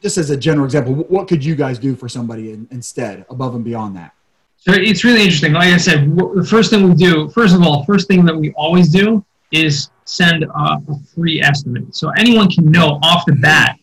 just 0.00 0.16
as 0.16 0.30
a 0.30 0.36
general 0.36 0.64
example, 0.64 0.94
what 0.94 1.28
could 1.28 1.44
you 1.44 1.54
guys 1.54 1.78
do 1.78 1.94
for 1.94 2.08
somebody 2.08 2.52
in, 2.52 2.66
instead 2.70 3.26
above 3.28 3.54
and 3.54 3.64
beyond 3.64 3.96
that? 3.96 4.14
So 4.56 4.72
it's 4.72 5.04
really 5.04 5.22
interesting. 5.22 5.52
Like 5.52 5.72
I 5.72 5.76
said, 5.76 6.16
the 6.16 6.46
first 6.48 6.70
thing 6.70 6.88
we 6.88 6.94
do, 6.94 7.28
first 7.30 7.54
of 7.54 7.62
all, 7.62 7.84
first 7.84 8.08
thing 8.08 8.24
that 8.24 8.36
we 8.36 8.52
always 8.52 8.88
do 8.88 9.24
is 9.52 9.90
send 10.04 10.44
a, 10.44 10.48
a 10.48 10.80
free 11.14 11.40
estimate. 11.40 11.94
So 11.94 12.10
anyone 12.16 12.50
can 12.50 12.70
know 12.70 12.98
off 13.02 13.24
the 13.26 13.34
bat 13.34 13.78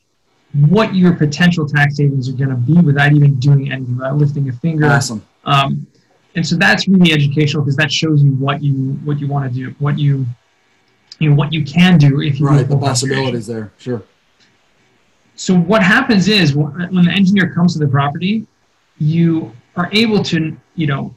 what 0.69 0.95
your 0.95 1.13
potential 1.13 1.67
tax 1.67 1.97
savings 1.97 2.29
are 2.29 2.33
going 2.33 2.49
to 2.49 2.55
be 2.55 2.79
without 2.79 3.13
even 3.13 3.35
doing 3.35 3.71
anything, 3.71 3.97
without 3.97 4.17
lifting 4.17 4.47
a 4.49 4.53
finger. 4.53 4.85
Awesome. 4.85 5.25
Um, 5.43 5.85
and 6.35 6.45
so 6.45 6.55
that's 6.55 6.87
really 6.87 7.13
educational 7.13 7.63
because 7.63 7.75
that 7.77 7.91
shows 7.91 8.23
you 8.23 8.31
what 8.33 8.61
you 8.61 8.73
what 9.03 9.19
you 9.19 9.27
want 9.27 9.51
to 9.51 9.57
do, 9.57 9.75
what 9.79 9.97
you 9.97 10.25
you 11.19 11.29
know 11.29 11.35
what 11.35 11.53
you 11.53 11.63
can 11.63 11.97
do 11.97 12.21
if 12.21 12.39
you 12.39 12.47
right 12.47 12.67
the 12.67 12.77
possibilities 12.77 13.47
there. 13.47 13.71
Sure. 13.77 14.03
So 15.35 15.55
what 15.55 15.83
happens 15.83 16.27
is 16.27 16.55
when 16.55 17.05
the 17.05 17.11
engineer 17.11 17.53
comes 17.53 17.73
to 17.73 17.79
the 17.79 17.87
property, 17.87 18.45
you 18.97 19.51
are 19.75 19.89
able 19.91 20.23
to 20.23 20.55
you 20.75 20.87
know 20.87 21.13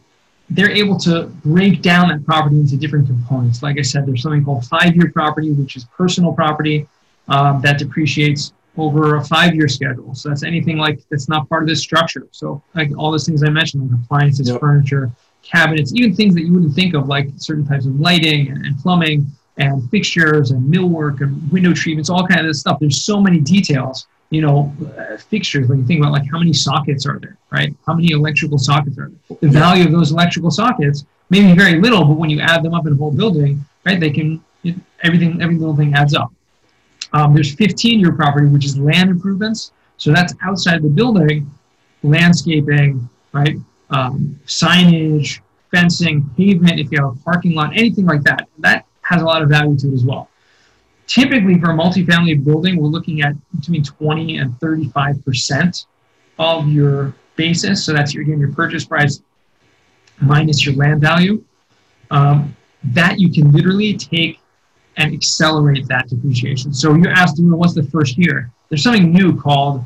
they're 0.51 0.70
able 0.70 0.98
to 0.98 1.24
break 1.44 1.83
down 1.83 2.09
that 2.09 2.24
property 2.24 2.59
into 2.59 2.77
different 2.77 3.07
components. 3.07 3.62
Like 3.62 3.79
I 3.79 3.83
said, 3.83 4.07
there's 4.07 4.22
something 4.22 4.44
called 4.44 4.64
five-year 4.66 5.12
property, 5.12 5.53
which 5.53 5.77
is 5.77 5.85
personal 5.96 6.33
property 6.33 6.88
um, 7.29 7.61
that 7.61 7.79
depreciates 7.79 8.53
over 8.76 9.16
a 9.16 9.24
five-year 9.24 9.68
schedule. 9.68 10.14
So 10.14 10.28
that's 10.28 10.42
anything 10.42 10.78
like 10.78 11.00
that's 11.11 11.28
not 11.28 11.48
part 11.48 11.62
of 11.62 11.68
this 11.68 11.81
structure. 11.81 12.28
So 12.31 12.62
like 12.74 12.90
all 12.96 13.11
those 13.11 13.26
things 13.26 13.42
I 13.42 13.50
mentioned, 13.50 13.90
like 13.90 14.00
appliances, 14.04 14.48
yep. 14.48 14.61
furniture, 14.61 15.11
cabinets, 15.42 15.92
even 15.94 16.14
things 16.14 16.35
that 16.35 16.42
you 16.42 16.52
wouldn't 16.52 16.74
think 16.74 16.94
of, 16.94 17.09
like 17.09 17.31
certain 17.37 17.66
types 17.66 17.87
of 17.87 17.98
lighting 17.98 18.48
and, 18.48 18.64
and 18.66 18.78
plumbing 18.78 19.26
and 19.57 19.88
fixtures 19.90 20.52
and 20.52 20.72
millwork 20.72 21.20
and 21.20 21.50
window 21.50 21.74
treatments, 21.74 22.11
all 22.11 22.26
kind 22.26 22.40
of 22.40 22.46
this 22.46 22.61
stuff. 22.61 22.78
There's 22.78 23.02
so 23.04 23.20
many 23.20 23.40
details. 23.40 24.07
You 24.31 24.42
know, 24.42 24.76
uh, 24.98 25.16
fixtures. 25.16 25.70
Like 25.70 25.78
you 25.78 25.87
think 25.87 26.00
about 26.00 26.12
like 26.12 26.31
how 26.31 26.38
many 26.38 26.52
sockets 26.52 27.07
are 27.07 27.18
there, 27.18 27.38
right? 27.50 27.74
How 27.87 27.94
many 27.94 28.11
electrical 28.11 28.59
sockets 28.59 28.98
are 28.98 29.11
there? 29.11 29.38
The 29.40 29.48
value 29.48 29.87
of 29.87 29.92
those 29.92 30.12
electrical 30.12 30.50
sockets 30.50 31.07
may 31.31 31.40
be 31.40 31.54
very 31.54 31.81
little, 31.81 32.04
but 32.04 32.18
when 32.18 32.28
you 32.28 32.38
add 32.38 32.62
them 32.62 32.74
up 32.74 32.87
in 32.87 32.92
a 32.92 32.96
whole 32.96 33.11
building, 33.11 33.64
right, 33.87 33.98
they 33.98 34.11
can 34.11 34.44
everything 35.02 35.40
every 35.40 35.57
little 35.57 35.74
thing 35.74 35.94
adds 35.94 36.14
up. 36.14 36.31
Um, 37.12 37.35
there's 37.35 37.55
15 37.55 38.01
year 38.01 38.12
property, 38.12 38.47
which 38.47 38.64
is 38.64 38.79
land 38.79 39.11
improvements. 39.11 39.73
So 39.97 40.12
that's 40.12 40.35
outside 40.42 40.83
the 40.83 40.88
building, 40.88 41.51
landscaping, 42.03 43.09
right? 43.33 43.57
Um, 43.90 44.38
signage, 44.47 45.40
fencing, 45.71 46.29
pavement, 46.37 46.79
if 46.79 46.90
you 46.92 46.99
have 47.03 47.16
a 47.16 47.18
parking 47.25 47.55
lot, 47.55 47.73
anything 47.77 48.07
like 48.07 48.23
that. 48.23 48.49
That 48.59 48.87
has 49.03 49.23
a 49.23 49.25
lot 49.25 49.42
of 49.42 49.49
value 49.49 49.77
to 49.79 49.88
it 49.88 49.94
as 49.94 50.05
well. 50.05 50.29
Typically, 51.07 51.59
for 51.59 51.71
a 51.71 51.75
multifamily 51.75 52.44
building, 52.44 52.77
we're 52.77 52.88
looking 52.88 53.23
at 53.23 53.33
between 53.59 53.83
20 53.83 54.37
and 54.37 54.53
35% 54.61 55.87
of 56.38 56.68
your 56.68 57.14
basis. 57.37 57.85
So 57.85 57.94
that's 57.94 58.12
your, 58.12 58.25
again, 58.25 58.38
your 58.38 58.53
purchase 58.53 58.85
price 58.85 59.23
minus 60.21 60.66
your 60.66 60.75
land 60.75 61.01
value. 61.01 61.42
Um, 62.11 62.55
that 62.85 63.18
you 63.18 63.31
can 63.33 63.51
literally 63.53 63.97
take 63.97 64.40
and 64.99 65.15
accelerate 65.15 65.87
that 65.89 66.09
depreciation. 66.09 66.75
So 66.75 66.95
you 66.95 67.09
asked, 67.09 67.39
me, 67.39 67.57
what's 67.57 67.75
the 67.75 67.85
first 67.85 68.19
year? 68.19 68.51
There's 68.69 68.83
something 68.83 69.11
new 69.11 69.41
called 69.41 69.85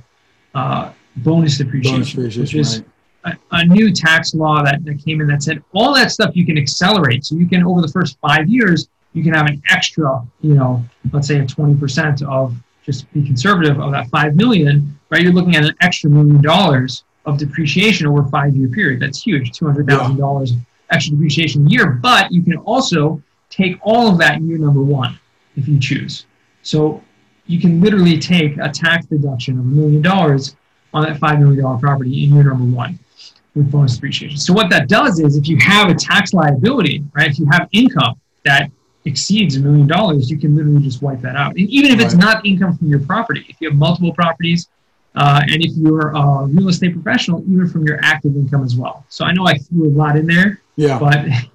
uh, 0.55 0.93
bonus 1.19 1.59
depreciation, 1.59 1.97
bonus 1.97 2.11
depreciation 2.13 2.41
which 2.43 2.55
is 2.55 2.83
right. 3.25 3.37
a, 3.53 3.57
a, 3.57 3.65
new 3.67 3.93
tax 3.93 4.35
law 4.35 4.63
that, 4.63 4.85
that 4.85 5.05
came 5.05 5.21
in 5.21 5.29
that 5.29 5.43
said 5.43 5.63
all 5.75 5.95
that 5.95 6.11
stuff 6.11 6.35
you 6.35 6.47
can 6.47 6.59
accelerate. 6.59 7.25
So 7.25 7.37
you 7.37 7.47
can, 7.47 7.63
over 7.63 7.83
the 7.83 7.89
first 7.89 8.19
five 8.21 8.49
years, 8.49 8.89
you 9.13 9.23
can 9.23 9.35
have 9.35 9.47
an 9.47 9.63
extra, 9.69 10.27
you 10.41 10.55
know, 10.55 10.83
let's 11.13 11.29
say 11.29 11.39
a 11.39 11.45
20% 11.45 12.23
of, 12.27 12.57
just 12.83 13.11
be 13.13 13.23
conservative, 13.23 13.79
of 13.79 13.93
that 13.93 14.09
5 14.09 14.35
million, 14.35 14.99
right? 15.11 15.23
You're 15.23 15.33
looking 15.33 15.55
at 15.57 15.65
an 15.65 15.75
extra 15.83 16.11
million 16.11 16.43
dollars 16.43 17.05
of 17.27 17.39
depreciation 17.39 18.07
over 18.07 18.23
a 18.23 18.29
five 18.31 18.57
year 18.57 18.69
period. 18.69 19.01
That's 19.01 19.23
huge, 19.23 19.53
$200,000 19.53 20.51
yeah. 20.51 20.57
extra 20.91 21.13
depreciation 21.13 21.67
a 21.67 21.71
year. 21.71 21.91
But 21.91 22.33
you 22.33 22.43
can 22.43 22.57
also 22.57 23.23
take 23.53 23.79
all 23.83 24.09
of 24.09 24.19
that 24.19 24.37
in 24.39 24.49
year 24.49 24.59
number 24.59 24.83
one 24.83 25.19
if 25.57 25.69
you 25.69 25.79
choose. 25.79 26.27
So 26.63 27.03
you 27.47 27.61
can 27.61 27.81
literally 27.81 28.19
take 28.19 28.57
a 28.57 28.69
tax 28.71 29.07
deduction 29.07 29.59
of 29.59 29.65
a 29.65 29.69
million 29.69 30.03
dollars 30.03 30.57
on 30.95 31.05
that 31.05 31.21
$5 31.21 31.39
million 31.39 31.79
property 31.79 32.25
in 32.25 32.35
year 32.35 32.45
number 32.45 32.65
one 32.65 32.99
with 33.55 33.71
bonus 33.71 33.95
depreciation. 33.95 34.39
So 34.39 34.53
what 34.53 34.71
that 34.71 34.89
does 34.89 35.21
is 35.21 35.37
if 35.37 35.47
you 35.49 35.59
have 35.61 35.91
a 35.91 35.95
tax 35.95 36.33
liability, 36.33 37.05
right, 37.15 37.31
if 37.31 37.39
you 37.39 37.47
have 37.51 37.69
income 37.73 38.19
that 38.45 38.71
exceeds 39.05 39.57
a 39.57 39.61
million 39.61 39.87
dollars, 39.87 40.31
you 40.31 40.39
can 40.39 40.57
literally 40.57 40.83
just 40.83 41.03
wipe 41.03 41.21
that 41.21 41.37
out. 41.37 41.51
And 41.57 41.69
even 41.69 41.91
if 41.91 42.01
it's 42.01 42.15
not 42.15 42.47
income 42.47 42.79
from 42.79 42.89
your 42.89 43.01
property, 43.01 43.45
if 43.49 43.57
you 43.61 43.69
have 43.69 43.77
multiple 43.77 44.15
properties, 44.15 44.69
uh, 45.15 45.43
and 45.43 45.63
if 45.63 45.77
you're 45.77 46.13
a 46.13 46.47
real 46.47 46.69
estate 46.69 46.95
professional, 46.95 47.43
even 47.43 47.69
from 47.69 47.87
your 47.87 47.99
active 48.03 48.35
income 48.35 48.65
as 48.65 48.77
well. 48.77 49.05
So 49.11 49.27
I 49.27 49.33
know 49.33 49.47
I 49.47 49.59
threw 49.59 49.89
a 49.89 49.93
lot 49.93 50.17
in 50.17 50.27
there, 50.27 50.63
yeah. 50.77 50.99
but 50.99 51.27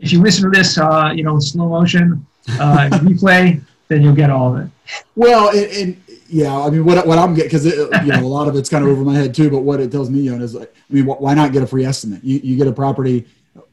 if 0.00 0.12
you 0.12 0.20
listen 0.22 0.50
to 0.50 0.50
this, 0.50 0.78
uh, 0.78 1.12
you 1.14 1.22
know, 1.22 1.34
in 1.34 1.40
slow 1.40 1.68
motion, 1.68 2.26
uh, 2.58 2.88
replay, 2.92 3.60
then 3.88 4.02
you'll 4.02 4.14
get 4.14 4.30
all 4.30 4.56
of 4.56 4.64
it. 4.64 4.70
Well, 5.14 5.50
and, 5.50 5.70
and 5.72 6.02
yeah, 6.28 6.56
I 6.56 6.70
mean, 6.70 6.84
what 6.84 7.06
what 7.06 7.18
I'm 7.18 7.34
getting 7.34 7.48
because 7.48 7.66
you 7.66 8.12
know 8.12 8.20
a 8.20 8.26
lot 8.26 8.48
of 8.48 8.56
it's 8.56 8.68
kind 8.68 8.84
of 8.84 8.90
over 8.90 9.04
my 9.04 9.14
head 9.14 9.34
too. 9.34 9.50
But 9.50 9.60
what 9.60 9.80
it 9.80 9.90
tells 9.90 10.10
me, 10.10 10.20
you 10.20 10.36
know, 10.36 10.42
is 10.42 10.54
like, 10.54 10.72
I 10.90 10.92
mean, 10.92 11.06
why 11.06 11.34
not 11.34 11.52
get 11.52 11.62
a 11.62 11.66
free 11.66 11.84
estimate? 11.84 12.24
You 12.24 12.40
you 12.42 12.56
get 12.56 12.66
a 12.66 12.72
property. 12.72 13.26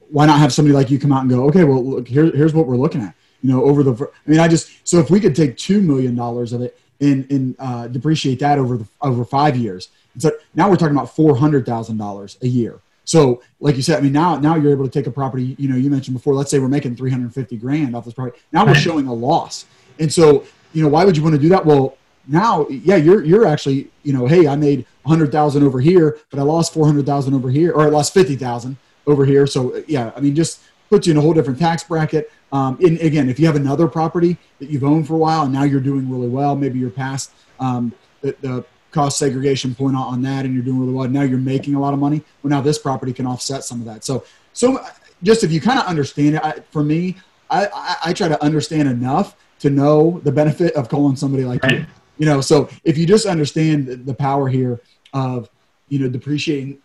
Why 0.10 0.26
not 0.26 0.40
have 0.40 0.54
somebody 0.54 0.74
like 0.74 0.90
you 0.90 1.00
come 1.00 1.12
out 1.12 1.22
and 1.22 1.30
go, 1.30 1.44
okay, 1.48 1.66
well, 1.66 1.84
look, 1.84 2.08
here, 2.08 2.32
here's 2.32 2.54
what 2.54 2.66
we're 2.66 2.78
looking 2.78 3.02
at. 3.02 3.13
You 3.42 3.52
know, 3.52 3.63
over 3.63 3.84
the. 3.84 3.94
I 3.94 4.30
mean, 4.30 4.40
I 4.40 4.48
just 4.48 4.88
so 4.88 5.00
if 5.00 5.10
we 5.10 5.20
could 5.20 5.36
take 5.36 5.58
two 5.58 5.82
million 5.82 6.16
dollars 6.16 6.54
of 6.54 6.62
it 6.62 6.80
and 7.00 7.30
and 7.32 7.56
uh, 7.60 7.88
depreciate 7.88 8.40
that 8.40 8.58
over 8.58 8.78
the 8.78 8.88
over 9.02 9.24
five 9.24 9.56
years. 9.56 9.90
So 10.18 10.32
now 10.56 10.70
we're 10.70 10.78
talking 10.78 10.96
about 10.96 11.16
four 11.16 11.36
hundred 11.36 11.66
thousand 11.66 11.98
dollars 11.98 12.38
a 12.42 12.48
year. 12.48 12.80
So, 13.08 13.41
like 13.62 13.78
you 13.78 13.82
said, 13.82 13.98
I 13.98 14.02
mean, 14.02 14.12
now 14.12 14.38
now 14.38 14.56
you're 14.56 14.72
able 14.72 14.84
to 14.84 14.91
take 14.91 15.08
a 15.08 15.12
property. 15.12 15.56
You 15.58 15.70
know, 15.70 15.78
you 15.78 15.89
mentioned 15.89 16.15
before. 16.15 16.36
Let's 16.36 16.52
say 16.52 16.60
we're 16.60 16.67
making 16.67 16.98
three 16.98 17.10
hundred 17.10 17.34
fifty 17.34 17.56
grand 17.56 17.96
off 17.96 18.04
this 18.06 18.13
property. 18.13 18.38
Now 18.52 18.65
we're 18.65 18.76
showing 18.76 19.08
a 19.08 19.13
loss, 19.13 19.65
and 19.98 20.12
so 20.12 20.46
you 20.74 20.84
know, 20.84 20.89
why 20.89 21.06
would 21.06 21.15
you 21.15 21.24
want 21.24 21.34
to 21.34 21.41
do 21.41 21.50
that? 21.50 21.65
Well, 21.65 21.98
now, 22.28 22.67
yeah, 22.67 22.98
you're 22.98 23.24
you're 23.24 23.48
actually, 23.48 23.89
you 24.04 24.12
know, 24.12 24.28
hey, 24.28 24.46
I 24.46 24.58
made 24.58 24.86
hundred 25.06 25.32
thousand 25.32 25.63
over 25.63 25.80
here, 25.80 26.20
but 26.30 26.39
I 26.39 26.43
lost 26.43 26.74
four 26.74 26.86
hundred 26.86 27.06
thousand 27.06 27.34
over 27.34 27.50
here, 27.50 27.72
or 27.72 27.84
I 27.84 27.86
lost 27.88 28.13
fifty 28.13 28.36
thousand 28.36 28.76
over 29.08 29.24
here. 29.26 29.48
So 29.48 29.82
yeah, 29.88 30.12
I 30.15 30.20
mean, 30.20 30.36
just 30.36 30.60
puts 30.89 31.08
you 31.08 31.12
in 31.12 31.17
a 31.17 31.22
whole 31.22 31.34
different 31.34 31.60
tax 31.60 31.86
bracket. 31.86 32.30
Um, 32.52 32.78
and 32.82 33.00
again, 33.00 33.30
if 33.30 33.39
you 33.39 33.46
have 33.46 33.56
another 33.56 33.88
property 33.88 34.38
that 34.60 34.70
you've 34.70 34.84
owned 34.84 35.08
for 35.08 35.13
a 35.13 35.17
while 35.17 35.43
and 35.43 35.54
now 35.54 35.63
you're 35.63 35.82
doing 35.82 36.10
really 36.10 36.30
well, 36.30 36.56
maybe 36.56 36.80
you're 36.80 36.89
past 36.89 37.32
um, 37.60 37.93
the, 38.22 38.36
the 38.41 38.65
cost 38.91 39.17
segregation 39.17 39.76
point 39.76 39.95
on 39.95 40.21
that 40.21 40.45
and 40.45 40.54
you're 40.54 40.63
doing 40.63 40.80
really 40.80 40.93
well. 40.93 41.08
Now 41.08 41.23
you're 41.23 41.38
making 41.38 41.76
a 41.76 41.80
lot 41.80 41.93
of 41.93 42.00
money. 42.00 42.23
Well, 42.41 42.50
now 42.50 42.62
this 42.62 42.78
property 42.78 43.13
can 43.13 43.26
offset 43.26 43.63
some 43.63 43.80
of 43.80 43.86
that. 43.86 44.04
So, 44.04 44.23
so 44.54 44.84
just 45.23 45.43
if 45.43 45.52
you 45.52 45.62
kind 45.62 45.80
of 45.80 45.86
understand 45.86 46.36
it, 46.36 46.41
I, 46.43 46.54
for 46.71 46.84
me, 46.84 47.17
I, 47.50 47.67
I, 47.67 47.95
I, 48.06 48.13
try 48.13 48.28
to 48.28 48.41
understand 48.43 48.88
enough 48.88 49.36
to 49.60 49.69
know 49.69 50.19
the 50.23 50.32
benefit 50.32 50.73
of 50.73 50.89
calling 50.89 51.15
somebody 51.15 51.45
like 51.45 51.63
right. 51.63 51.80
you 51.80 51.86
you 52.17 52.26
know 52.26 52.41
so 52.41 52.69
if 52.84 52.97
you 52.97 53.06
just 53.06 53.26
understand 53.26 53.88
the 53.88 54.13
power 54.13 54.47
here 54.47 54.80
of 55.13 55.50
you 55.89 56.00
know 56.00 56.10
depreciating 56.10 56.80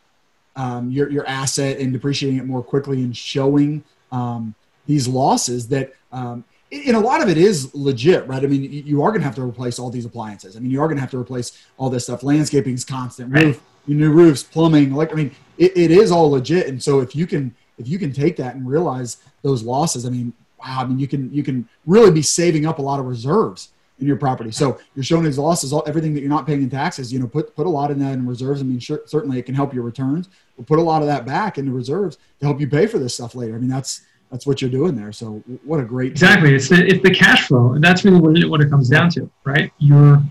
um, 0.57 0.91
your 0.91 1.11
your 1.11 1.27
asset 1.27 1.79
and 1.79 1.93
depreciating 1.93 2.39
it 2.39 2.45
more 2.45 2.63
quickly 2.63 3.03
and 3.03 3.17
showing 3.17 3.83
um, 4.11 4.55
these 4.87 5.09
losses 5.09 5.69
that 5.69 5.95
um, 6.13 6.45
and 6.73 6.97
a 6.97 7.01
lot 7.01 7.23
of 7.23 7.29
it 7.29 7.37
is 7.37 7.75
legit, 7.75 8.27
right? 8.27 8.43
I 8.43 8.47
mean, 8.47 8.65
you 8.65 9.03
are 9.03 9.11
going 9.11 9.21
to 9.21 9.27
have 9.27 9.35
to 9.35 9.43
replace 9.43 9.79
all 9.79 9.91
these 9.91 10.07
appliances. 10.07 10.57
I 10.57 10.61
mean, 10.61 10.71
you 10.71 10.81
are 10.81 10.89
going 10.89 10.97
to 10.97 11.03
have 11.03 11.11
to 11.11 11.19
replace 11.19 11.67
all 11.77 11.91
this 11.91 12.05
stuff. 12.05 12.23
Landscaping 12.23 12.73
is 12.73 12.85
constant, 12.85 13.31
roof, 13.31 13.45
right. 13.45 13.55
Mm-hmm. 13.55 13.99
new 13.99 14.11
roofs, 14.11 14.43
plumbing. 14.43 14.95
Like, 14.95 15.13
I 15.13 15.15
mean, 15.15 15.35
it, 15.59 15.77
it 15.77 15.91
is 15.91 16.11
all 16.11 16.31
legit. 16.31 16.69
And 16.69 16.83
so 16.83 17.01
if 17.01 17.15
you 17.15 17.27
can, 17.27 17.55
if 17.77 17.89
you 17.89 17.99
can 17.99 18.13
take 18.13 18.37
that 18.37 18.55
and 18.55 18.67
realize 18.67 19.19
those 19.43 19.63
losses, 19.63 20.07
I 20.07 20.11
mean, 20.11 20.33
wow, 20.59 20.79
I 20.81 20.87
mean, 20.87 20.99
you 20.99 21.07
can, 21.07 21.33
you 21.33 21.43
can 21.43 21.69
really 21.87 22.11
be 22.11 22.23
saving 22.23 22.65
up 22.65 22.79
a 22.79 22.83
lot 22.83 23.01
of 23.01 23.07
reserves 23.07 23.69
in 23.99 24.07
your 24.07 24.17
property. 24.17 24.51
So 24.51 24.81
you're 24.95 25.05
showing 25.05 25.25
these 25.25 25.39
losses, 25.39 25.75
all, 25.75 25.85
everything 25.87 26.15
that 26.15 26.21
you're 26.21 26.31
not 26.31 26.47
paying 26.47 26.63
in 26.63 26.71
taxes, 26.71 27.13
you 27.13 27.19
know, 27.19 27.27
put, 27.27 27.55
put 27.55 27.67
a 27.67 27.71
lot 27.71 27.91
in 27.91 27.99
that 27.99 28.15
in 28.15 28.27
reserves. 28.27 28.63
I 28.63 28.65
mean, 28.65 28.79
sure, 28.79 29.03
certainly 29.05 29.39
it 29.39 29.43
can 29.45 29.55
help 29.55 29.75
your 29.75 29.83
returns, 29.85 30.31
but 30.57 30.67
put 30.67 30.79
a 30.79 30.83
lot 30.83 31.03
of 31.03 31.09
that 31.09 31.27
back 31.27 31.59
into 31.59 31.71
reserves 31.71 32.17
to 32.41 32.47
help 32.47 32.61
you 32.61 32.67
pay 32.67 32.87
for 32.87 32.99
this 32.99 33.15
stuff 33.15 33.35
later. 33.35 33.55
I 33.55 33.59
mean, 33.59 33.69
that's, 33.69 34.01
that's 34.33 34.47
what 34.47 34.63
you're 34.63 34.71
doing 34.71 34.97
there. 34.97 35.13
So 35.13 35.45
what 35.63 35.79
a 35.79 35.85
great, 35.85 36.13
exactly. 36.13 36.55
It's 36.55 36.71
the, 36.71 36.85
it's 36.87 37.03
the 37.03 37.15
cash 37.15 37.47
flow. 37.47 37.75
And 37.75 37.85
that's 37.85 38.03
really 38.03 38.19
what 38.19 38.37
it, 38.39 38.49
what 38.49 38.63
it 38.63 38.71
comes 38.71 38.89
down 38.89 39.11
to, 39.11 39.31
right? 39.45 39.71
You're 39.79 40.23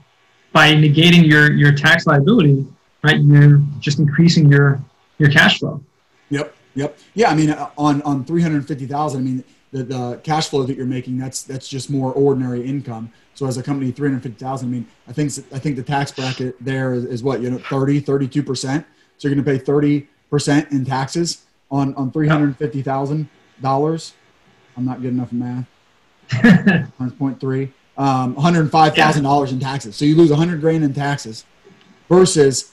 by 0.52 0.74
negating 0.74 1.26
your, 1.26 1.52
your 1.54 1.72
tax 1.72 2.08
liability, 2.08 2.66
right? 3.04 3.22
You're 3.22 3.62
just 3.80 4.00
increasing 4.00 4.50
your, 4.50 4.82
your 5.20 5.30
cash 5.30 5.60
flow. 5.60 5.84
Yep. 6.32 6.56
Yep. 6.74 6.98
Yeah. 7.14 7.30
I 7.30 7.36
mean, 7.36 7.52
uh, 7.52 7.70
on, 7.78 8.02
on 8.02 8.26
350,000, 8.26 9.20
I 9.20 9.24
mean, 9.24 9.44
the, 9.72 9.84
the 9.84 10.20
cash 10.24 10.50
flow 10.50 10.64
that 10.64 10.76
you're 10.76 10.88
making, 10.88 11.20
that's, 11.20 11.44
that's 11.44 11.68
just 11.68 11.92
more 11.92 12.12
ordinary 12.12 12.66
income. 12.66 13.14
So 13.36 13.46
as 13.46 13.58
a 13.58 13.64
company, 13.64 13.92
350,000, 13.92 14.68
I 14.68 14.72
mean, 14.72 14.88
I 15.08 15.14
think, 15.14 15.32
I 15.54 15.60
think 15.60 15.76
the 15.76 15.84
tax 15.84 16.12
bracket 16.12 16.56
there 16.60 16.94
is, 16.94 17.06
is 17.06 17.24
what, 17.24 17.42
you 17.42 17.52
know, 17.52 17.60
30, 17.60 18.02
32%. 18.02 18.84
So 19.18 19.28
you're 19.28 19.36
going 19.36 19.46
to 19.46 19.64
pay 19.64 20.08
30% 20.32 20.72
in 20.72 20.86
taxes 20.86 21.44
on, 21.70 21.94
on 21.94 22.12
$350,000. 23.62 24.14
I'm 24.78 24.86
not 24.86 25.02
good 25.02 25.12
enough 25.12 25.32
in 25.32 25.40
math. 25.40 25.66
100.3. 26.30 27.72
Um, 27.98 28.36
$105,000 28.36 29.52
in 29.52 29.60
taxes. 29.60 29.96
So 29.96 30.06
you 30.06 30.16
lose 30.16 30.30
100 30.30 30.62
grand 30.62 30.84
in 30.84 30.94
taxes 30.94 31.46
versus 32.10 32.72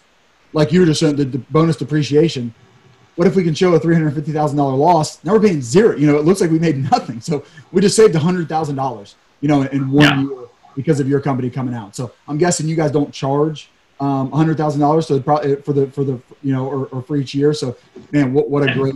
like 0.53 0.73
you 0.73 0.81
were 0.81 0.87
just 0.87 1.01
saying, 1.01 1.17
the, 1.17 1.25
the 1.25 1.39
bonus 1.39 1.77
depreciation. 1.77 2.55
What 3.17 3.27
if 3.27 3.35
we 3.35 3.43
can 3.43 3.53
show 3.53 3.75
a 3.75 3.81
$350,000 3.81 4.79
loss? 4.79 5.23
Now 5.25 5.33
we're 5.33 5.41
paying 5.41 5.61
zero. 5.61 5.97
You 5.97 6.07
know, 6.07 6.19
it 6.19 6.25
looks 6.25 6.41
like 6.41 6.51
we 6.51 6.59
made 6.59 6.77
nothing. 6.91 7.21
So 7.21 7.45
we 7.73 7.81
just 7.81 7.97
saved 7.97 8.15
$100,000, 8.15 9.15
you 9.41 9.49
know, 9.49 9.63
in 9.63 9.91
one 9.91 10.05
yeah. 10.05 10.21
year 10.23 10.49
because 10.77 11.01
of 11.01 11.09
your 11.09 11.21
company 11.21 11.51
coming 11.51 11.75
out. 11.75 11.97
So 11.97 12.13
I'm 12.29 12.39
guessing 12.39 12.69
you 12.69 12.77
guys 12.77 12.93
don't 12.93 13.13
charge 13.13 13.71
um, 14.01 14.31
hundred 14.31 14.57
thousand 14.57 14.81
dollars 14.81 15.07
so 15.07 15.21
probably 15.21 15.57
for 15.57 15.73
the 15.73 15.89
for 15.89 16.05
the 16.05 16.21
you 16.43 16.53
know 16.53 16.67
or, 16.67 16.87
or, 16.87 17.03
for 17.03 17.17
each 17.17 17.35
year. 17.35 17.53
So 17.53 17.77
man, 18.13 18.33
what 18.33 18.49
what 18.49 18.69
a 18.69 18.73
great 18.73 18.95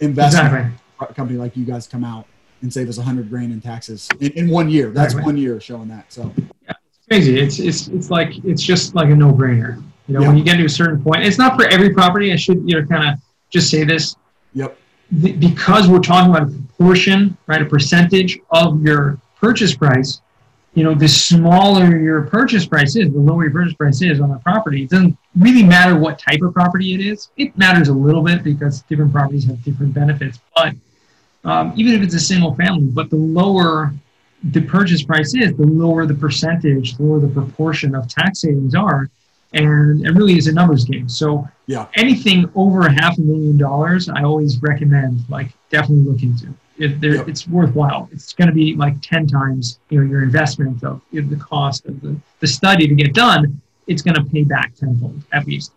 investment 0.00 0.46
exactly. 0.46 0.78
Company 1.06 1.38
like 1.38 1.56
you 1.56 1.64
guys 1.64 1.86
come 1.86 2.04
out 2.04 2.26
and 2.62 2.72
save 2.72 2.88
us 2.88 2.98
a 2.98 3.02
hundred 3.02 3.28
grand 3.28 3.52
in 3.52 3.60
taxes 3.60 4.08
in, 4.20 4.32
in, 4.32 4.50
one 4.50 4.68
year. 4.68 4.90
That's 4.90 5.12
exactly. 5.12 5.32
one 5.32 5.36
year 5.36 5.60
showing 5.60 5.88
that. 5.88 6.12
So 6.12 6.32
yeah, 6.36 6.72
it's 6.88 7.06
crazy. 7.08 7.38
It's 7.38 7.58
it's 7.58 7.88
it's 7.88 8.10
like 8.10 8.44
it's 8.44 8.62
just 8.62 8.94
like 8.94 9.10
a 9.10 9.16
no 9.16 9.32
brainer. 9.32 9.82
You 10.08 10.14
know, 10.14 10.20
yeah. 10.20 10.28
when 10.28 10.36
you 10.36 10.44
get 10.44 10.56
to 10.56 10.64
a 10.64 10.68
certain 10.68 11.02
point, 11.02 11.24
it's 11.24 11.38
not 11.38 11.56
for 11.56 11.66
every 11.66 11.92
property. 11.92 12.32
I 12.32 12.36
should 12.36 12.68
you 12.68 12.80
know 12.80 12.86
kind 12.86 13.12
of 13.12 13.20
just 13.50 13.70
say 13.70 13.84
this. 13.84 14.16
Yep. 14.54 14.76
because 15.38 15.88
we're 15.88 15.98
talking 16.00 16.30
about 16.30 16.48
a 16.48 16.50
proportion, 16.50 17.36
right, 17.46 17.62
a 17.62 17.64
percentage 17.64 18.38
of 18.50 18.82
your 18.82 19.18
purchase 19.40 19.74
price 19.74 20.20
you 20.74 20.84
know, 20.84 20.94
the 20.94 21.08
smaller 21.08 21.98
your 21.98 22.22
purchase 22.22 22.64
price 22.64 22.96
is, 22.96 23.12
the 23.12 23.18
lower 23.18 23.44
your 23.44 23.52
purchase 23.52 23.74
price 23.74 24.00
is 24.00 24.20
on 24.20 24.30
a 24.30 24.38
property. 24.38 24.84
It 24.84 24.90
doesn't 24.90 25.16
really 25.36 25.62
matter 25.62 25.98
what 25.98 26.18
type 26.18 26.40
of 26.40 26.54
property 26.54 26.94
it 26.94 27.00
is. 27.00 27.30
It 27.36 27.56
matters 27.58 27.88
a 27.88 27.92
little 27.92 28.22
bit 28.22 28.42
because 28.42 28.82
different 28.82 29.12
properties 29.12 29.44
have 29.44 29.62
different 29.64 29.92
benefits. 29.92 30.40
But 30.56 30.74
um, 31.44 31.72
even 31.76 31.94
if 31.94 32.02
it's 32.02 32.14
a 32.14 32.20
single 32.20 32.54
family, 32.54 32.86
but 32.86 33.10
the 33.10 33.16
lower 33.16 33.92
the 34.44 34.60
purchase 34.60 35.02
price 35.02 35.34
is, 35.34 35.54
the 35.56 35.66
lower 35.66 36.06
the 36.06 36.14
percentage, 36.14 36.96
the 36.96 37.02
lower 37.02 37.20
the 37.20 37.28
proportion 37.28 37.94
of 37.94 38.08
tax 38.08 38.40
savings 38.40 38.74
are. 38.74 39.08
And 39.54 40.04
it 40.06 40.12
really 40.12 40.38
is 40.38 40.46
a 40.46 40.52
numbers 40.52 40.84
game. 40.84 41.08
So 41.08 41.46
yeah. 41.66 41.86
anything 41.94 42.50
over 42.54 42.88
half 42.88 43.18
a 43.18 43.20
million 43.20 43.58
dollars, 43.58 44.08
I 44.08 44.22
always 44.22 44.60
recommend 44.62 45.20
like 45.28 45.52
definitely 45.70 46.10
look 46.10 46.22
into 46.22 46.54
yep. 46.78 47.28
it's 47.28 47.46
worthwhile. 47.46 48.08
It's 48.12 48.32
going 48.32 48.48
to 48.48 48.54
be 48.54 48.74
like 48.74 49.00
10 49.02 49.26
times 49.26 49.78
you 49.90 50.00
know 50.00 50.10
your 50.10 50.22
investment 50.22 50.82
of 50.84 51.00
you 51.10 51.22
know, 51.22 51.28
the 51.28 51.36
cost 51.36 51.86
of 51.86 52.00
the, 52.00 52.16
the 52.40 52.46
study 52.46 52.88
to 52.88 52.94
get 52.94 53.14
done. 53.14 53.60
It's 53.86 54.02
going 54.02 54.14
to 54.14 54.24
pay 54.24 54.44
back 54.44 54.74
tenfold 54.74 55.20
at 55.32 55.46
least. 55.46 55.72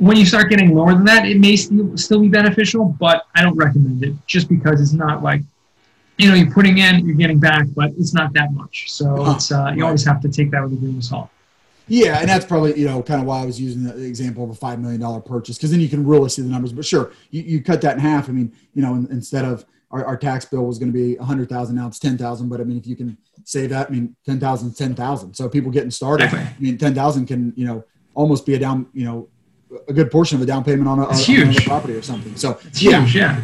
When 0.00 0.16
you 0.16 0.24
start 0.24 0.48
getting 0.48 0.74
lower 0.74 0.94
than 0.94 1.04
that, 1.04 1.26
it 1.26 1.38
may 1.38 1.56
still 1.56 2.20
be 2.20 2.28
beneficial, 2.28 2.96
but 2.98 3.26
I 3.34 3.42
don't 3.42 3.56
recommend 3.56 4.02
it 4.02 4.14
just 4.26 4.48
because 4.48 4.80
it's 4.80 4.94
not 4.94 5.22
like 5.22 5.42
you 6.16 6.28
know 6.28 6.34
you're 6.34 6.52
putting 6.52 6.78
in, 6.78 7.06
you're 7.06 7.16
getting 7.16 7.38
back, 7.38 7.66
but 7.74 7.90
it's 7.98 8.14
not 8.14 8.32
that 8.34 8.52
much. 8.52 8.90
So 8.90 9.24
uh, 9.24 9.34
it's 9.34 9.52
uh, 9.52 9.72
you 9.74 9.82
right. 9.82 9.88
always 9.88 10.04
have 10.04 10.20
to 10.22 10.28
take 10.28 10.50
that 10.52 10.62
with 10.62 10.72
a 10.72 10.76
grain 10.76 10.96
of 10.96 11.04
salt. 11.04 11.28
Yeah, 11.86 12.20
and 12.20 12.28
that's 12.28 12.44
probably 12.46 12.78
you 12.78 12.86
know 12.86 13.02
kind 13.02 13.20
of 13.20 13.26
why 13.26 13.42
I 13.42 13.44
was 13.44 13.60
using 13.60 13.84
the 13.84 14.04
example 14.04 14.44
of 14.44 14.50
a 14.50 14.54
five 14.54 14.80
million 14.80 15.00
dollar 15.00 15.20
purchase 15.20 15.58
because 15.58 15.70
then 15.70 15.80
you 15.80 15.88
can 15.88 16.06
really 16.06 16.30
see 16.30 16.42
the 16.42 16.48
numbers. 16.48 16.72
But 16.72 16.86
sure, 16.86 17.12
you, 17.30 17.42
you 17.42 17.62
cut 17.62 17.82
that 17.82 17.94
in 17.94 18.00
half. 18.00 18.28
I 18.28 18.32
mean, 18.32 18.52
you 18.74 18.82
know, 18.82 18.94
instead 19.10 19.44
of 19.44 19.66
our, 19.90 20.04
our 20.04 20.16
tax 20.16 20.44
bill 20.44 20.64
was 20.64 20.78
going 20.78 20.92
to 20.92 20.96
be 20.96 21.16
a 21.16 21.18
100,000 21.18 21.74
now 21.74 21.86
it's 21.86 21.98
10,000 21.98 22.48
but 22.48 22.60
I 22.60 22.64
mean 22.64 22.78
if 22.78 22.86
you 22.86 22.96
can 22.96 23.18
save 23.44 23.70
that 23.70 23.88
I 23.88 23.90
mean 23.90 24.14
10,000 24.24 24.74
10,000 24.74 25.34
so 25.34 25.48
people 25.48 25.70
getting 25.70 25.90
started 25.90 26.32
I 26.32 26.54
mean 26.58 26.78
10,000 26.78 27.26
can 27.26 27.52
you 27.56 27.66
know 27.66 27.84
almost 28.14 28.46
be 28.46 28.54
a 28.54 28.58
down 28.58 28.86
you 28.92 29.04
know 29.04 29.28
a 29.88 29.92
good 29.92 30.10
portion 30.10 30.36
of 30.36 30.42
a 30.42 30.46
down 30.46 30.64
payment 30.64 30.88
on 30.88 30.98
a, 30.98 31.02
a, 31.02 31.06
on 31.06 31.54
property 31.64 31.94
or 31.94 32.02
something. 32.02 32.36
So 32.36 32.58
it's 32.64 32.82
yeah. 32.82 33.02
huge, 33.02 33.16
yeah. 33.16 33.42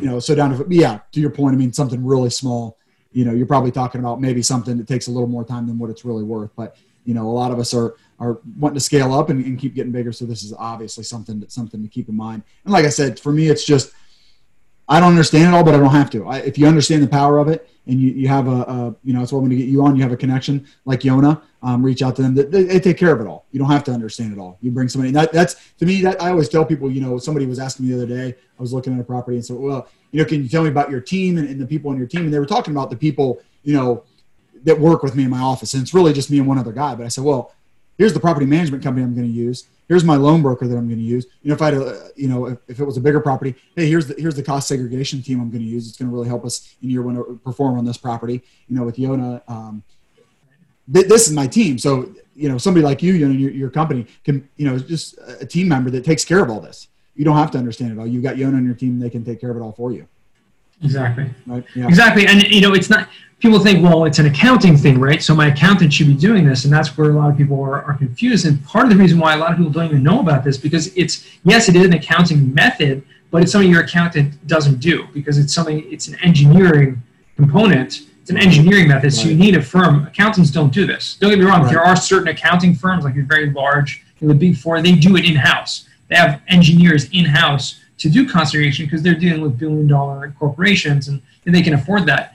You 0.00 0.06
know 0.06 0.18
so 0.18 0.34
down 0.34 0.56
to 0.56 0.66
yeah 0.68 1.00
to 1.12 1.20
your 1.20 1.30
point 1.30 1.54
I 1.54 1.58
mean 1.58 1.72
something 1.72 2.04
really 2.04 2.30
small 2.30 2.78
you 3.12 3.24
know 3.24 3.32
you're 3.32 3.46
probably 3.46 3.70
talking 3.70 4.00
about 4.00 4.20
maybe 4.20 4.42
something 4.42 4.76
that 4.76 4.86
takes 4.86 5.06
a 5.06 5.10
little 5.10 5.28
more 5.28 5.44
time 5.44 5.66
than 5.66 5.78
what 5.78 5.90
it's 5.90 6.04
really 6.04 6.24
worth. 6.24 6.50
But 6.56 6.76
you 7.04 7.14
know 7.14 7.26
a 7.28 7.30
lot 7.30 7.50
of 7.50 7.58
us 7.58 7.74
are 7.74 7.96
are 8.20 8.40
wanting 8.58 8.74
to 8.74 8.80
scale 8.80 9.14
up 9.14 9.30
and, 9.30 9.44
and 9.44 9.58
keep 9.58 9.74
getting 9.74 9.92
bigger. 9.92 10.12
So 10.12 10.24
this 10.24 10.42
is 10.42 10.52
obviously 10.52 11.04
something 11.04 11.40
that 11.40 11.52
something 11.52 11.82
to 11.82 11.88
keep 11.88 12.08
in 12.08 12.16
mind. 12.16 12.42
And 12.64 12.72
like 12.72 12.84
I 12.84 12.90
said 12.90 13.18
for 13.18 13.32
me 13.32 13.48
it's 13.48 13.64
just 13.64 13.92
I 14.88 15.00
don't 15.00 15.10
understand 15.10 15.52
it 15.52 15.56
all, 15.56 15.62
but 15.62 15.74
I 15.74 15.78
don't 15.78 15.90
have 15.90 16.10
to. 16.10 16.26
I, 16.26 16.38
if 16.38 16.56
you 16.56 16.66
understand 16.66 17.02
the 17.02 17.08
power 17.08 17.38
of 17.38 17.48
it 17.48 17.68
and 17.86 18.00
you, 18.00 18.10
you 18.10 18.28
have 18.28 18.48
a, 18.48 18.62
a 18.62 18.96
you 19.04 19.12
know, 19.12 19.18
that's 19.18 19.32
what 19.32 19.40
I'm 19.40 19.44
going 19.44 19.58
to 19.58 19.62
get 19.62 19.68
you 19.70 19.84
on. 19.84 19.96
You 19.96 20.02
have 20.02 20.12
a 20.12 20.16
connection 20.16 20.66
like 20.86 21.00
Yona. 21.00 21.42
Um, 21.62 21.84
reach 21.84 22.02
out 22.02 22.16
to 22.16 22.22
them. 22.22 22.34
They, 22.34 22.44
they, 22.44 22.78
take 22.78 22.96
care 22.96 23.12
of 23.12 23.20
it 23.20 23.26
all. 23.26 23.44
You 23.50 23.58
don't 23.58 23.70
have 23.70 23.82
to 23.84 23.90
understand 23.90 24.32
it 24.32 24.38
all. 24.38 24.58
You 24.62 24.70
bring 24.70 24.88
somebody. 24.88 25.10
That, 25.12 25.32
that's 25.32 25.56
to 25.78 25.86
me. 25.86 26.00
That 26.02 26.22
I 26.22 26.30
always 26.30 26.48
tell 26.48 26.64
people. 26.64 26.88
You 26.88 27.00
know, 27.00 27.18
somebody 27.18 27.46
was 27.46 27.58
asking 27.58 27.86
me 27.86 27.92
the 27.92 28.04
other 28.04 28.06
day. 28.06 28.36
I 28.58 28.62
was 28.62 28.72
looking 28.72 28.94
at 28.94 29.00
a 29.00 29.04
property 29.04 29.36
and 29.36 29.44
said, 29.44 29.56
"Well, 29.56 29.88
you 30.12 30.20
know, 30.22 30.24
can 30.24 30.40
you 30.42 30.48
tell 30.48 30.62
me 30.62 30.68
about 30.68 30.88
your 30.88 31.00
team 31.00 31.36
and, 31.36 31.48
and 31.48 31.60
the 31.60 31.66
people 31.66 31.90
on 31.90 31.98
your 31.98 32.06
team?" 32.06 32.20
And 32.20 32.32
they 32.32 32.38
were 32.38 32.46
talking 32.46 32.72
about 32.72 32.90
the 32.90 32.96
people, 32.96 33.42
you 33.64 33.74
know, 33.74 34.04
that 34.62 34.78
work 34.78 35.02
with 35.02 35.16
me 35.16 35.24
in 35.24 35.30
my 35.30 35.40
office. 35.40 35.74
And 35.74 35.82
it's 35.82 35.92
really 35.92 36.12
just 36.12 36.30
me 36.30 36.38
and 36.38 36.46
one 36.46 36.58
other 36.58 36.72
guy. 36.72 36.94
But 36.94 37.06
I 37.06 37.08
said, 37.08 37.24
"Well, 37.24 37.52
here's 37.96 38.12
the 38.12 38.20
property 38.20 38.46
management 38.46 38.84
company 38.84 39.04
I'm 39.04 39.16
going 39.16 39.26
to 39.26 39.32
use." 39.32 39.66
Here's 39.88 40.04
my 40.04 40.16
loan 40.16 40.42
broker 40.42 40.68
that 40.68 40.76
I'm 40.76 40.86
going 40.86 40.98
to 40.98 41.04
use. 41.04 41.26
You 41.42 41.48
know, 41.48 41.54
if 41.54 41.62
I 41.62 41.66
had, 41.66 41.74
a, 41.74 42.10
you 42.14 42.28
know, 42.28 42.46
if, 42.46 42.58
if, 42.68 42.80
it 42.80 42.84
was 42.84 42.96
a 42.96 43.00
bigger 43.00 43.20
property, 43.20 43.54
hey, 43.74 43.88
here's 43.88 44.06
the 44.06 44.14
here's 44.18 44.36
the 44.36 44.42
cost 44.42 44.68
segregation 44.68 45.22
team 45.22 45.40
I'm 45.40 45.50
going 45.50 45.62
to 45.62 45.68
use. 45.68 45.88
It's 45.88 45.96
going 45.96 46.10
to 46.10 46.14
really 46.14 46.28
help 46.28 46.44
us 46.44 46.76
in 46.82 46.90
year 46.90 47.02
one 47.02 47.38
perform 47.38 47.78
on 47.78 47.84
this 47.84 47.96
property. 47.96 48.42
You 48.68 48.76
know, 48.76 48.84
with 48.84 48.96
Yona, 48.96 49.42
um, 49.48 49.82
th- 50.92 51.06
this 51.06 51.26
is 51.26 51.32
my 51.32 51.46
team. 51.46 51.78
So, 51.78 52.12
you 52.36 52.48
know, 52.48 52.58
somebody 52.58 52.84
like 52.84 53.02
you, 53.02 53.14
you 53.14 53.26
know, 53.26 53.34
your, 53.34 53.50
your 53.50 53.70
company 53.70 54.06
can, 54.24 54.48
you 54.56 54.66
know, 54.66 54.78
just 54.78 55.18
a 55.40 55.46
team 55.46 55.68
member 55.68 55.90
that 55.90 56.04
takes 56.04 56.24
care 56.24 56.42
of 56.42 56.50
all 56.50 56.60
this. 56.60 56.88
You 57.16 57.24
don't 57.24 57.36
have 57.36 57.50
to 57.52 57.58
understand 57.58 57.92
it 57.92 57.98
all. 57.98 58.06
You've 58.06 58.22
got 58.22 58.36
Yona 58.36 58.54
on 58.54 58.64
your 58.64 58.74
team; 58.74 59.00
they 59.00 59.10
can 59.10 59.24
take 59.24 59.40
care 59.40 59.50
of 59.50 59.56
it 59.56 59.60
all 59.60 59.72
for 59.72 59.90
you. 59.90 60.06
Exactly. 60.82 61.30
Right? 61.46 61.64
Yeah. 61.74 61.88
Exactly. 61.88 62.26
And 62.26 62.42
you 62.44 62.60
know, 62.60 62.74
it's 62.74 62.90
not 62.90 63.08
people 63.40 63.60
think, 63.60 63.82
well, 63.82 64.04
it's 64.04 64.18
an 64.18 64.26
accounting 64.26 64.76
thing, 64.76 64.98
right? 64.98 65.22
So 65.22 65.34
my 65.34 65.48
accountant 65.48 65.92
should 65.92 66.08
be 66.08 66.14
doing 66.14 66.46
this, 66.46 66.64
and 66.64 66.72
that's 66.72 66.96
where 66.96 67.10
a 67.10 67.12
lot 67.12 67.30
of 67.30 67.36
people 67.36 67.60
are, 67.60 67.82
are 67.82 67.94
confused. 67.94 68.46
And 68.46 68.64
part 68.64 68.84
of 68.86 68.90
the 68.90 68.96
reason 68.96 69.18
why 69.18 69.34
a 69.34 69.38
lot 69.38 69.52
of 69.52 69.58
people 69.58 69.72
don't 69.72 69.86
even 69.86 70.02
know 70.02 70.20
about 70.20 70.44
this 70.44 70.56
because 70.56 70.94
it's 70.96 71.26
yes, 71.44 71.68
it 71.68 71.76
is 71.76 71.86
an 71.86 71.94
accounting 71.94 72.52
method, 72.54 73.04
but 73.30 73.42
it's 73.42 73.52
something 73.52 73.70
your 73.70 73.82
accountant 73.82 74.46
doesn't 74.46 74.80
do 74.80 75.06
because 75.12 75.38
it's 75.38 75.52
something 75.52 75.84
it's 75.92 76.08
an 76.08 76.16
engineering 76.22 77.02
component. 77.36 78.02
It's 78.20 78.30
an 78.30 78.38
engineering 78.38 78.88
method, 78.88 79.14
so 79.14 79.26
you 79.26 79.34
need 79.34 79.56
a 79.56 79.62
firm. 79.62 80.06
Accountants 80.06 80.50
don't 80.50 80.70
do 80.70 80.86
this. 80.86 81.16
Don't 81.18 81.30
get 81.30 81.38
me 81.38 81.46
wrong. 81.46 81.62
Right. 81.62 81.72
There 81.72 81.82
are 81.82 81.96
certain 81.96 82.28
accounting 82.28 82.74
firms, 82.74 83.04
like 83.04 83.14
the 83.14 83.22
very 83.22 83.50
large, 83.50 84.04
the 84.20 84.34
big 84.34 84.58
four, 84.58 84.82
they 84.82 84.92
do 84.92 85.16
it 85.16 85.24
in 85.24 85.34
house. 85.34 85.88
They 86.08 86.16
have 86.16 86.42
engineers 86.48 87.08
in 87.10 87.24
house 87.24 87.80
to 87.98 88.08
do 88.08 88.28
conservation 88.28 88.86
because 88.86 89.02
they're 89.02 89.14
dealing 89.14 89.40
with 89.42 89.58
billion 89.58 89.86
dollar 89.86 90.32
corporations 90.38 91.08
and, 91.08 91.20
and 91.46 91.54
they 91.54 91.62
can 91.62 91.74
afford 91.74 92.06
that. 92.06 92.34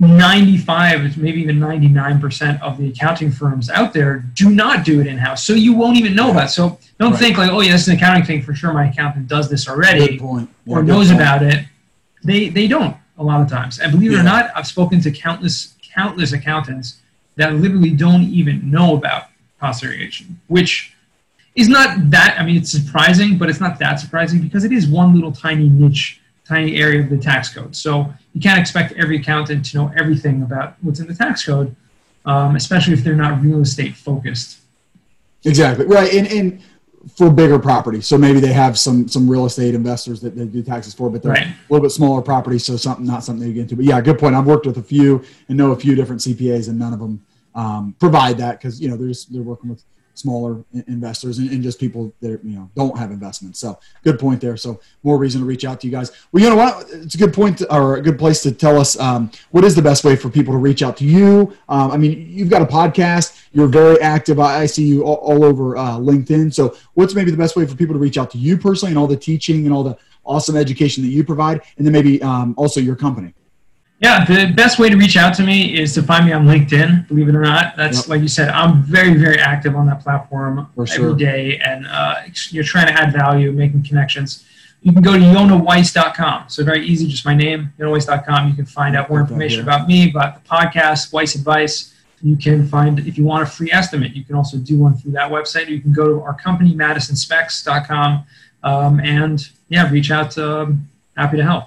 95, 0.00 1.18
maybe 1.18 1.40
even 1.40 1.58
99% 1.58 2.60
of 2.62 2.78
the 2.78 2.88
accounting 2.90 3.32
firms 3.32 3.68
out 3.68 3.92
there 3.92 4.18
do 4.34 4.48
not 4.50 4.84
do 4.84 5.00
it 5.00 5.08
in 5.08 5.18
house. 5.18 5.44
So 5.44 5.54
you 5.54 5.72
won't 5.74 5.96
even 5.96 6.14
know 6.14 6.30
about 6.30 6.44
it. 6.46 6.50
So 6.50 6.78
don't 7.00 7.12
Right. 7.12 7.18
think 7.20 7.38
like, 7.38 7.50
oh, 7.50 7.60
yeah, 7.60 7.72
this 7.72 7.82
is 7.82 7.88
an 7.88 7.96
accounting 7.96 8.24
thing. 8.24 8.42
For 8.42 8.54
sure, 8.54 8.72
my 8.72 8.88
accountant 8.88 9.26
does 9.26 9.50
this 9.50 9.68
already. 9.68 10.14
Yeah, 10.20 10.46
or 10.66 10.82
knows 10.84 11.08
point. 11.08 11.20
about 11.20 11.42
it. 11.42 11.64
They, 12.22 12.48
they 12.48 12.68
don't 12.68 12.96
a 13.16 13.24
lot 13.24 13.40
of 13.40 13.48
times. 13.48 13.80
And 13.80 13.90
believe 13.90 14.12
it 14.12 14.18
or 14.18 14.22
not, 14.22 14.50
I've 14.54 14.68
spoken 14.68 15.00
to 15.00 15.10
countless, 15.10 15.74
countless 15.92 16.32
accountants 16.32 16.98
that 17.34 17.54
literally 17.54 17.90
don't 17.90 18.22
even 18.22 18.70
know 18.70 18.96
about 18.96 19.24
conservation, 19.60 20.40
which 20.46 20.94
is 21.58 21.68
not 21.68 22.10
that, 22.10 22.36
I 22.38 22.44
mean, 22.46 22.56
it's 22.56 22.70
surprising, 22.70 23.36
but 23.36 23.50
it's 23.50 23.60
not 23.60 23.78
that 23.80 23.96
surprising 23.98 24.40
because 24.40 24.62
it 24.64 24.70
is 24.70 24.86
one 24.86 25.12
little 25.12 25.32
tiny 25.32 25.68
niche, 25.68 26.20
tiny 26.46 26.76
area 26.76 27.02
of 27.02 27.10
the 27.10 27.18
tax 27.18 27.52
code. 27.52 27.74
So 27.74 28.12
you 28.32 28.40
can't 28.40 28.60
expect 28.60 28.92
every 28.92 29.16
accountant 29.16 29.64
to 29.66 29.76
know 29.76 29.92
everything 29.98 30.42
about 30.42 30.76
what's 30.82 31.00
in 31.00 31.08
the 31.08 31.14
tax 31.14 31.44
code, 31.44 31.74
um, 32.24 32.54
especially 32.54 32.92
if 32.92 33.02
they're 33.02 33.16
not 33.16 33.42
real 33.42 33.60
estate 33.60 33.96
focused. 33.96 34.60
Exactly 35.44 35.86
right, 35.86 36.12
and 36.12 36.26
and 36.28 36.60
for 37.16 37.30
bigger 37.30 37.58
properties. 37.58 38.06
So 38.06 38.18
maybe 38.18 38.38
they 38.38 38.52
have 38.52 38.78
some 38.78 39.08
some 39.08 39.28
real 39.28 39.46
estate 39.46 39.74
investors 39.74 40.20
that 40.20 40.36
they 40.36 40.44
do 40.44 40.62
taxes 40.62 40.94
for, 40.94 41.10
but 41.10 41.22
they're 41.22 41.32
Right. 41.32 41.46
a 41.46 41.72
little 41.72 41.84
bit 41.84 41.90
smaller 41.90 42.22
property 42.22 42.58
so 42.58 42.76
something 42.76 43.06
not 43.06 43.24
something 43.24 43.46
they 43.46 43.52
get 43.54 43.62
into. 43.62 43.76
But 43.76 43.84
yeah, 43.84 44.00
good 44.00 44.18
point. 44.18 44.34
I've 44.34 44.46
worked 44.46 44.66
with 44.66 44.78
a 44.78 44.82
few 44.82 45.24
and 45.48 45.56
know 45.58 45.72
a 45.72 45.76
few 45.76 45.94
different 45.94 46.20
CPAs, 46.20 46.68
and 46.68 46.78
none 46.78 46.92
of 46.92 47.00
them 47.00 47.20
um, 47.54 47.94
provide 47.98 48.38
that 48.38 48.58
because 48.58 48.80
you 48.80 48.88
know 48.88 48.96
they're 48.96 49.08
just, 49.08 49.32
they're 49.32 49.42
working 49.42 49.70
with 49.70 49.82
smaller 50.18 50.64
investors 50.86 51.38
and, 51.38 51.50
and 51.50 51.62
just 51.62 51.78
people 51.78 52.12
that 52.20 52.40
you 52.44 52.56
know 52.56 52.70
don't 52.74 52.98
have 52.98 53.10
investments. 53.10 53.58
So 53.58 53.78
good 54.02 54.18
point 54.18 54.40
there. 54.40 54.56
So 54.56 54.80
more 55.02 55.18
reason 55.18 55.40
to 55.40 55.46
reach 55.46 55.64
out 55.64 55.80
to 55.80 55.86
you 55.86 55.92
guys. 55.92 56.12
Well, 56.32 56.42
you 56.42 56.50
know 56.50 56.56
what? 56.56 56.86
It's 56.90 57.14
a 57.14 57.18
good 57.18 57.32
point 57.32 57.58
to, 57.58 57.74
or 57.74 57.96
a 57.96 58.02
good 58.02 58.18
place 58.18 58.42
to 58.42 58.52
tell 58.52 58.78
us 58.78 58.98
um, 58.98 59.30
what 59.50 59.64
is 59.64 59.74
the 59.74 59.82
best 59.82 60.04
way 60.04 60.16
for 60.16 60.28
people 60.28 60.52
to 60.52 60.58
reach 60.58 60.82
out 60.82 60.96
to 60.98 61.04
you. 61.04 61.56
Um, 61.68 61.90
I 61.90 61.96
mean, 61.96 62.28
you've 62.28 62.50
got 62.50 62.62
a 62.62 62.66
podcast. 62.66 63.44
You're 63.52 63.68
very 63.68 64.00
active. 64.00 64.40
I, 64.40 64.60
I 64.62 64.66
see 64.66 64.84
you 64.84 65.04
all, 65.04 65.16
all 65.16 65.44
over 65.44 65.76
uh, 65.76 65.96
LinkedIn. 65.98 66.52
So 66.52 66.76
what's 66.94 67.14
maybe 67.14 67.30
the 67.30 67.36
best 67.36 67.56
way 67.56 67.66
for 67.66 67.76
people 67.76 67.94
to 67.94 68.00
reach 68.00 68.18
out 68.18 68.30
to 68.32 68.38
you 68.38 68.58
personally 68.58 68.90
and 68.90 68.98
all 68.98 69.06
the 69.06 69.16
teaching 69.16 69.64
and 69.64 69.74
all 69.74 69.84
the 69.84 69.96
awesome 70.24 70.56
education 70.56 71.02
that 71.02 71.08
you 71.10 71.24
provide, 71.24 71.62
and 71.78 71.86
then 71.86 71.92
maybe 71.92 72.22
um, 72.22 72.54
also 72.58 72.80
your 72.80 72.94
company. 72.94 73.34
Yeah, 74.00 74.24
the 74.24 74.52
best 74.54 74.78
way 74.78 74.88
to 74.90 74.96
reach 74.96 75.16
out 75.16 75.34
to 75.34 75.42
me 75.42 75.76
is 75.76 75.92
to 75.94 76.02
find 76.04 76.24
me 76.24 76.32
on 76.32 76.46
LinkedIn. 76.46 77.08
Believe 77.08 77.28
it 77.28 77.34
or 77.34 77.40
not, 77.42 77.76
that's 77.76 77.98
Yep. 78.02 78.08
like 78.08 78.20
you 78.20 78.28
said. 78.28 78.48
I'm 78.50 78.82
very, 78.84 79.14
very 79.14 79.38
active 79.40 79.74
on 79.74 79.86
that 79.86 80.00
platform 80.04 80.68
For 80.76 80.82
every 80.82 80.94
sure. 80.94 81.16
day, 81.16 81.58
and 81.64 81.84
uh, 81.86 82.14
you're 82.50 82.62
trying 82.62 82.86
to 82.86 82.92
add 82.92 83.12
value, 83.12 83.50
making 83.50 83.82
connections. 83.82 84.44
You 84.82 84.92
can 84.92 85.02
go 85.02 85.14
to 85.14 85.18
yonaweiss.com. 85.18 86.44
So 86.48 86.62
very 86.62 86.86
easy, 86.86 87.08
just 87.08 87.24
my 87.24 87.34
name, 87.34 87.72
yonaweiss.com. 87.80 88.48
You 88.48 88.54
can 88.54 88.66
find 88.66 88.94
out 88.96 89.10
more 89.10 89.18
information 89.20 89.62
about 89.62 89.88
me, 89.88 90.08
about 90.10 90.44
the 90.44 90.48
podcast, 90.48 91.12
Weiss 91.12 91.34
Advice. 91.34 91.92
You 92.22 92.36
can 92.36 92.68
find 92.68 93.00
if 93.00 93.18
you 93.18 93.24
want 93.24 93.42
a 93.42 93.46
free 93.46 93.72
estimate, 93.72 94.14
you 94.14 94.24
can 94.24 94.36
also 94.36 94.58
do 94.58 94.78
one 94.78 94.94
through 94.96 95.12
that 95.12 95.28
website. 95.32 95.68
You 95.68 95.80
can 95.80 95.92
go 95.92 96.06
to 96.06 96.20
our 96.22 96.34
company, 96.34 96.72
madisonspecs.com, 96.74 98.24
um, 98.62 99.00
and 99.00 99.44
yeah, 99.68 99.90
reach 99.90 100.12
out. 100.12 100.30
To, 100.32 100.60
um, 100.60 100.88
happy 101.16 101.36
to 101.36 101.42
help. 101.42 101.64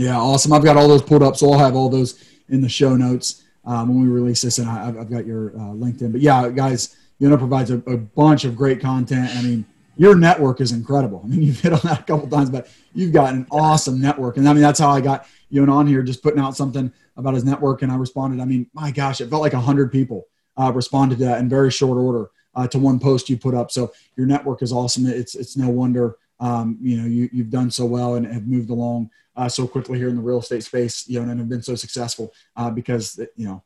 Yeah, 0.00 0.16
awesome. 0.16 0.54
I've 0.54 0.64
got 0.64 0.78
all 0.78 0.88
those 0.88 1.02
pulled 1.02 1.22
up, 1.22 1.36
so 1.36 1.52
I'll 1.52 1.58
have 1.58 1.76
all 1.76 1.90
those 1.90 2.24
in 2.48 2.62
the 2.62 2.70
show 2.70 2.96
notes 2.96 3.44
um, 3.66 3.88
when 3.88 4.00
we 4.00 4.08
release 4.08 4.40
this, 4.40 4.56
and 4.56 4.66
I, 4.66 4.88
I've 4.88 4.98
I've 4.98 5.10
got 5.10 5.26
your 5.26 5.50
uh, 5.50 5.74
LinkedIn. 5.74 6.10
But 6.10 6.22
yeah, 6.22 6.48
guys, 6.48 6.96
Yona 7.20 7.36
provides 7.36 7.70
a, 7.70 7.76
a 7.80 7.98
bunch 7.98 8.46
of 8.46 8.56
great 8.56 8.80
content. 8.80 9.28
I 9.36 9.42
mean, 9.42 9.66
your 9.98 10.14
network 10.14 10.62
is 10.62 10.72
incredible. 10.72 11.20
I 11.22 11.28
mean, 11.28 11.42
you've 11.46 11.60
hit 11.60 11.74
on 11.74 11.80
that 11.84 12.00
a 12.00 12.02
couple 12.04 12.26
times, 12.28 12.48
but 12.48 12.70
you've 12.94 13.12
got 13.12 13.34
an 13.34 13.46
awesome 13.50 14.00
network, 14.00 14.38
and 14.38 14.48
I 14.48 14.54
mean 14.54 14.62
that's 14.62 14.80
how 14.80 14.88
I 14.88 15.02
got 15.02 15.26
Yona 15.52 15.70
on 15.70 15.86
here, 15.86 16.02
just 16.02 16.22
putting 16.22 16.40
out 16.40 16.56
something 16.56 16.90
about 17.18 17.34
his 17.34 17.44
network, 17.44 17.82
and 17.82 17.92
I 17.92 17.96
responded. 17.96 18.40
I 18.40 18.46
mean, 18.46 18.70
my 18.72 18.90
gosh, 18.90 19.20
it 19.20 19.28
felt 19.28 19.42
like 19.42 19.52
hundred 19.52 19.92
people 19.92 20.28
uh, 20.56 20.72
responded 20.74 21.18
to 21.18 21.24
that 21.26 21.40
in 21.40 21.48
very 21.50 21.70
short 21.70 21.98
order 21.98 22.30
uh, 22.54 22.66
to 22.68 22.78
one 22.78 22.98
post 23.00 23.28
you 23.28 23.36
put 23.36 23.52
up. 23.52 23.70
So 23.70 23.92
your 24.16 24.26
network 24.26 24.62
is 24.62 24.72
awesome. 24.72 25.04
It's 25.04 25.34
it's 25.34 25.58
no 25.58 25.68
wonder 25.68 26.16
um, 26.40 26.78
you 26.80 26.96
know 26.96 27.06
you, 27.06 27.28
you've 27.34 27.50
done 27.50 27.70
so 27.70 27.84
well 27.84 28.14
and 28.14 28.26
have 28.26 28.46
moved 28.46 28.70
along 28.70 29.10
uh, 29.36 29.48
so 29.48 29.66
quickly 29.66 29.98
here 29.98 30.08
in 30.08 30.16
the 30.16 30.22
real 30.22 30.38
estate 30.38 30.64
space, 30.64 31.08
you 31.08 31.20
know, 31.20 31.30
and 31.30 31.38
have 31.38 31.48
been 31.48 31.62
so 31.62 31.74
successful 31.74 32.32
uh, 32.56 32.70
because 32.70 33.18
you 33.36 33.46
know, 33.46 33.62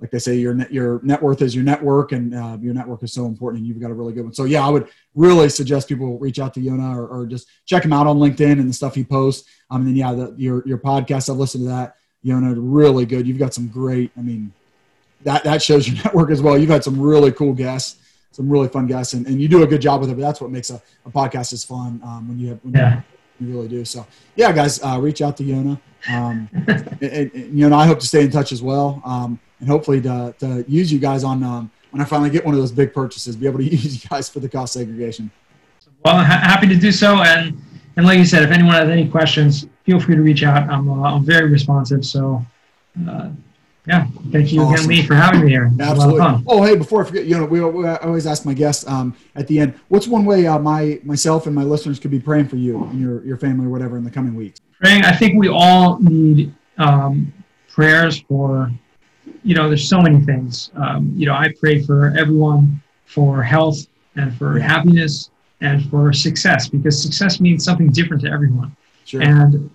like 0.00 0.10
they 0.10 0.18
say, 0.18 0.34
your 0.34 0.54
net 0.54 0.72
your 0.72 1.00
net 1.02 1.22
worth 1.22 1.40
is 1.40 1.54
your 1.54 1.64
network, 1.64 2.12
and 2.12 2.34
uh, 2.34 2.58
your 2.60 2.74
network 2.74 3.02
is 3.02 3.12
so 3.12 3.26
important, 3.26 3.60
and 3.60 3.68
you've 3.68 3.80
got 3.80 3.90
a 3.90 3.94
really 3.94 4.12
good 4.12 4.24
one. 4.24 4.34
So 4.34 4.44
yeah, 4.44 4.66
I 4.66 4.68
would 4.68 4.88
really 5.14 5.48
suggest 5.48 5.88
people 5.88 6.18
reach 6.18 6.38
out 6.38 6.52
to 6.54 6.60
Yona 6.60 6.96
or, 6.96 7.06
or 7.06 7.26
just 7.26 7.48
check 7.64 7.84
him 7.84 7.92
out 7.92 8.06
on 8.06 8.18
LinkedIn 8.18 8.52
and 8.52 8.68
the 8.68 8.72
stuff 8.72 8.94
he 8.94 9.04
posts. 9.04 9.48
Um, 9.70 9.82
and 9.82 9.88
then 9.88 9.96
yeah, 9.96 10.12
the, 10.12 10.34
your 10.36 10.66
your 10.66 10.78
podcast, 10.78 11.30
I've 11.30 11.36
listened 11.36 11.64
to 11.64 11.68
that. 11.68 11.96
Yona, 12.24 12.54
really 12.56 13.06
good. 13.06 13.26
You've 13.26 13.38
got 13.38 13.54
some 13.54 13.68
great. 13.68 14.10
I 14.16 14.22
mean, 14.22 14.52
that 15.22 15.44
that 15.44 15.62
shows 15.62 15.88
your 15.88 15.96
network 16.04 16.30
as 16.30 16.42
well. 16.42 16.58
You've 16.58 16.70
had 16.70 16.84
some 16.84 17.00
really 17.00 17.32
cool 17.32 17.52
guests. 17.52 18.00
Some 18.32 18.50
really 18.50 18.66
fun 18.66 18.88
guests, 18.88 19.12
and, 19.12 19.24
and 19.28 19.40
you 19.40 19.46
do 19.46 19.62
a 19.62 19.66
good 19.66 19.80
job 19.80 20.00
with 20.00 20.10
it. 20.10 20.14
But 20.14 20.22
that's 20.22 20.40
what 20.40 20.50
makes 20.50 20.70
a, 20.70 20.82
a 21.06 21.10
podcast 21.10 21.52
is 21.52 21.62
fun 21.62 22.00
um, 22.02 22.28
when 22.28 22.36
you 22.36 22.48
have 22.48 22.58
when 22.64 22.74
you 22.74 22.80
Yeah. 22.80 23.02
You 23.40 23.48
really 23.48 23.68
do. 23.68 23.84
So, 23.84 24.06
yeah, 24.36 24.52
guys, 24.52 24.82
uh, 24.82 24.98
reach 25.00 25.22
out 25.22 25.36
to 25.38 25.44
Yona. 25.44 25.80
Um, 26.08 26.48
and, 26.52 27.00
and, 27.02 27.58
you 27.58 27.68
know, 27.68 27.76
I 27.76 27.86
hope 27.86 28.00
to 28.00 28.06
stay 28.06 28.22
in 28.22 28.30
touch 28.30 28.52
as 28.52 28.62
well, 28.62 29.00
um, 29.04 29.38
and 29.60 29.68
hopefully 29.68 30.00
to, 30.02 30.34
to 30.38 30.64
use 30.68 30.92
you 30.92 30.98
guys 30.98 31.24
on 31.24 31.42
um, 31.42 31.70
when 31.90 32.02
I 32.02 32.04
finally 32.04 32.30
get 32.30 32.44
one 32.44 32.54
of 32.54 32.60
those 32.60 32.72
big 32.72 32.92
purchases, 32.92 33.36
be 33.36 33.46
able 33.46 33.58
to 33.58 33.64
use 33.70 34.02
you 34.02 34.08
guys 34.08 34.28
for 34.28 34.40
the 34.40 34.48
cost 34.48 34.74
segregation. 34.74 35.30
Well, 36.04 36.16
ha- 36.16 36.40
happy 36.42 36.66
to 36.68 36.76
do 36.76 36.92
so. 36.92 37.22
And 37.22 37.60
and 37.96 38.04
like 38.04 38.18
you 38.18 38.24
said, 38.24 38.42
if 38.42 38.50
anyone 38.50 38.74
has 38.74 38.88
any 38.88 39.08
questions, 39.08 39.66
feel 39.84 40.00
free 40.00 40.16
to 40.16 40.22
reach 40.22 40.42
out. 40.42 40.68
I'm 40.68 40.90
uh, 40.90 41.14
I'm 41.14 41.24
very 41.24 41.50
responsive. 41.50 42.04
So, 42.04 42.44
uh, 43.08 43.30
yeah, 43.86 44.06
thank 44.32 44.52
you 44.52 44.62
again, 44.62 44.72
Awesome. 44.74 44.88
Lee, 44.88 45.02
for 45.02 45.14
having 45.14 45.44
me 45.44 45.50
here. 45.50 45.70
Absolutely. 45.78 46.20
A 46.20 46.22
lot 46.22 46.34
of 46.36 46.44
fun. 46.44 46.44
Oh, 46.46 46.62
hey, 46.62 46.74
before 46.76 47.02
I 47.02 47.06
forget, 47.06 47.26
you 47.26 47.36
know, 47.36 47.44
we, 47.44 47.60
we 47.60 47.86
I 47.86 47.96
always 47.96 48.26
ask 48.26 48.46
my 48.46 48.54
guests 48.54 48.86
um, 48.88 49.14
at 49.34 49.46
the 49.46 49.58
end, 49.60 49.74
what's 49.88 50.06
one 50.08 50.24
way 50.24 50.46
uh, 50.46 50.58
my 50.58 51.00
myself 51.04 51.46
and 51.46 51.54
my 51.54 51.64
listeners 51.64 51.98
could 51.98 52.10
be 52.10 52.20
praying 52.20 52.48
for 52.48 52.56
you 52.56 52.82
and 52.84 53.00
your 53.00 53.24
your 53.24 53.36
family 53.36 53.66
or 53.66 53.70
whatever 53.70 53.96
in 53.98 54.04
the 54.04 54.10
coming 54.10 54.34
weeks? 54.34 54.60
Praying. 54.80 55.04
I 55.04 55.12
think 55.12 55.38
we 55.38 55.48
all 55.48 55.98
need 56.00 56.54
um, 56.78 57.32
prayers 57.68 58.20
for. 58.28 58.70
You 59.42 59.54
know, 59.54 59.68
there's 59.68 59.88
so 59.88 60.00
many 60.00 60.20
things. 60.24 60.70
Um, 60.74 61.12
you 61.16 61.26
know, 61.26 61.34
I 61.34 61.52
pray 61.60 61.82
for 61.82 62.14
everyone 62.16 62.82
for 63.06 63.42
health 63.42 63.86
and 64.16 64.34
for 64.36 64.58
Yeah. 64.58 64.66
happiness 64.66 65.30
and 65.60 65.88
for 65.90 66.12
success 66.12 66.68
because 66.68 67.02
success 67.02 67.40
means 67.40 67.64
something 67.64 67.88
different 67.88 68.22
to 68.24 68.30
everyone. 68.30 68.74
Sure. 69.06 69.20
and 69.22 69.70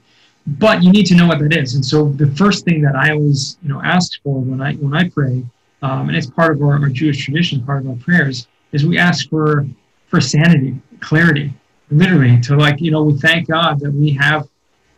but 0.57 0.83
you 0.83 0.91
need 0.91 1.05
to 1.05 1.15
know 1.15 1.27
what 1.27 1.39
that 1.39 1.55
is. 1.55 1.75
And 1.75 1.85
so 1.85 2.09
the 2.09 2.27
first 2.35 2.65
thing 2.65 2.81
that 2.81 2.95
i 2.95 3.11
always 3.11 3.57
you 3.61 3.69
know 3.69 3.81
ask 3.83 4.21
for 4.23 4.39
when 4.39 4.61
i 4.61 4.73
when 4.75 4.93
i 4.93 5.07
pray 5.09 5.45
um, 5.81 6.09
and 6.09 6.17
it's 6.17 6.29
part 6.29 6.51
of 6.55 6.61
our, 6.61 6.79
our 6.79 6.89
jewish 6.89 7.25
tradition 7.25 7.63
part 7.65 7.81
of 7.81 7.89
our 7.89 7.95
prayers 7.97 8.47
is 8.71 8.85
we 8.85 8.97
ask 8.97 9.29
for 9.29 9.65
for 10.07 10.19
sanity 10.19 10.75
clarity 10.99 11.53
literally 11.91 12.39
to 12.41 12.55
like 12.55 12.79
you 12.81 12.91
know 12.91 13.03
we 13.03 13.17
thank 13.17 13.47
god 13.47 13.79
that 13.79 13.91
we 13.91 14.09
have 14.11 14.47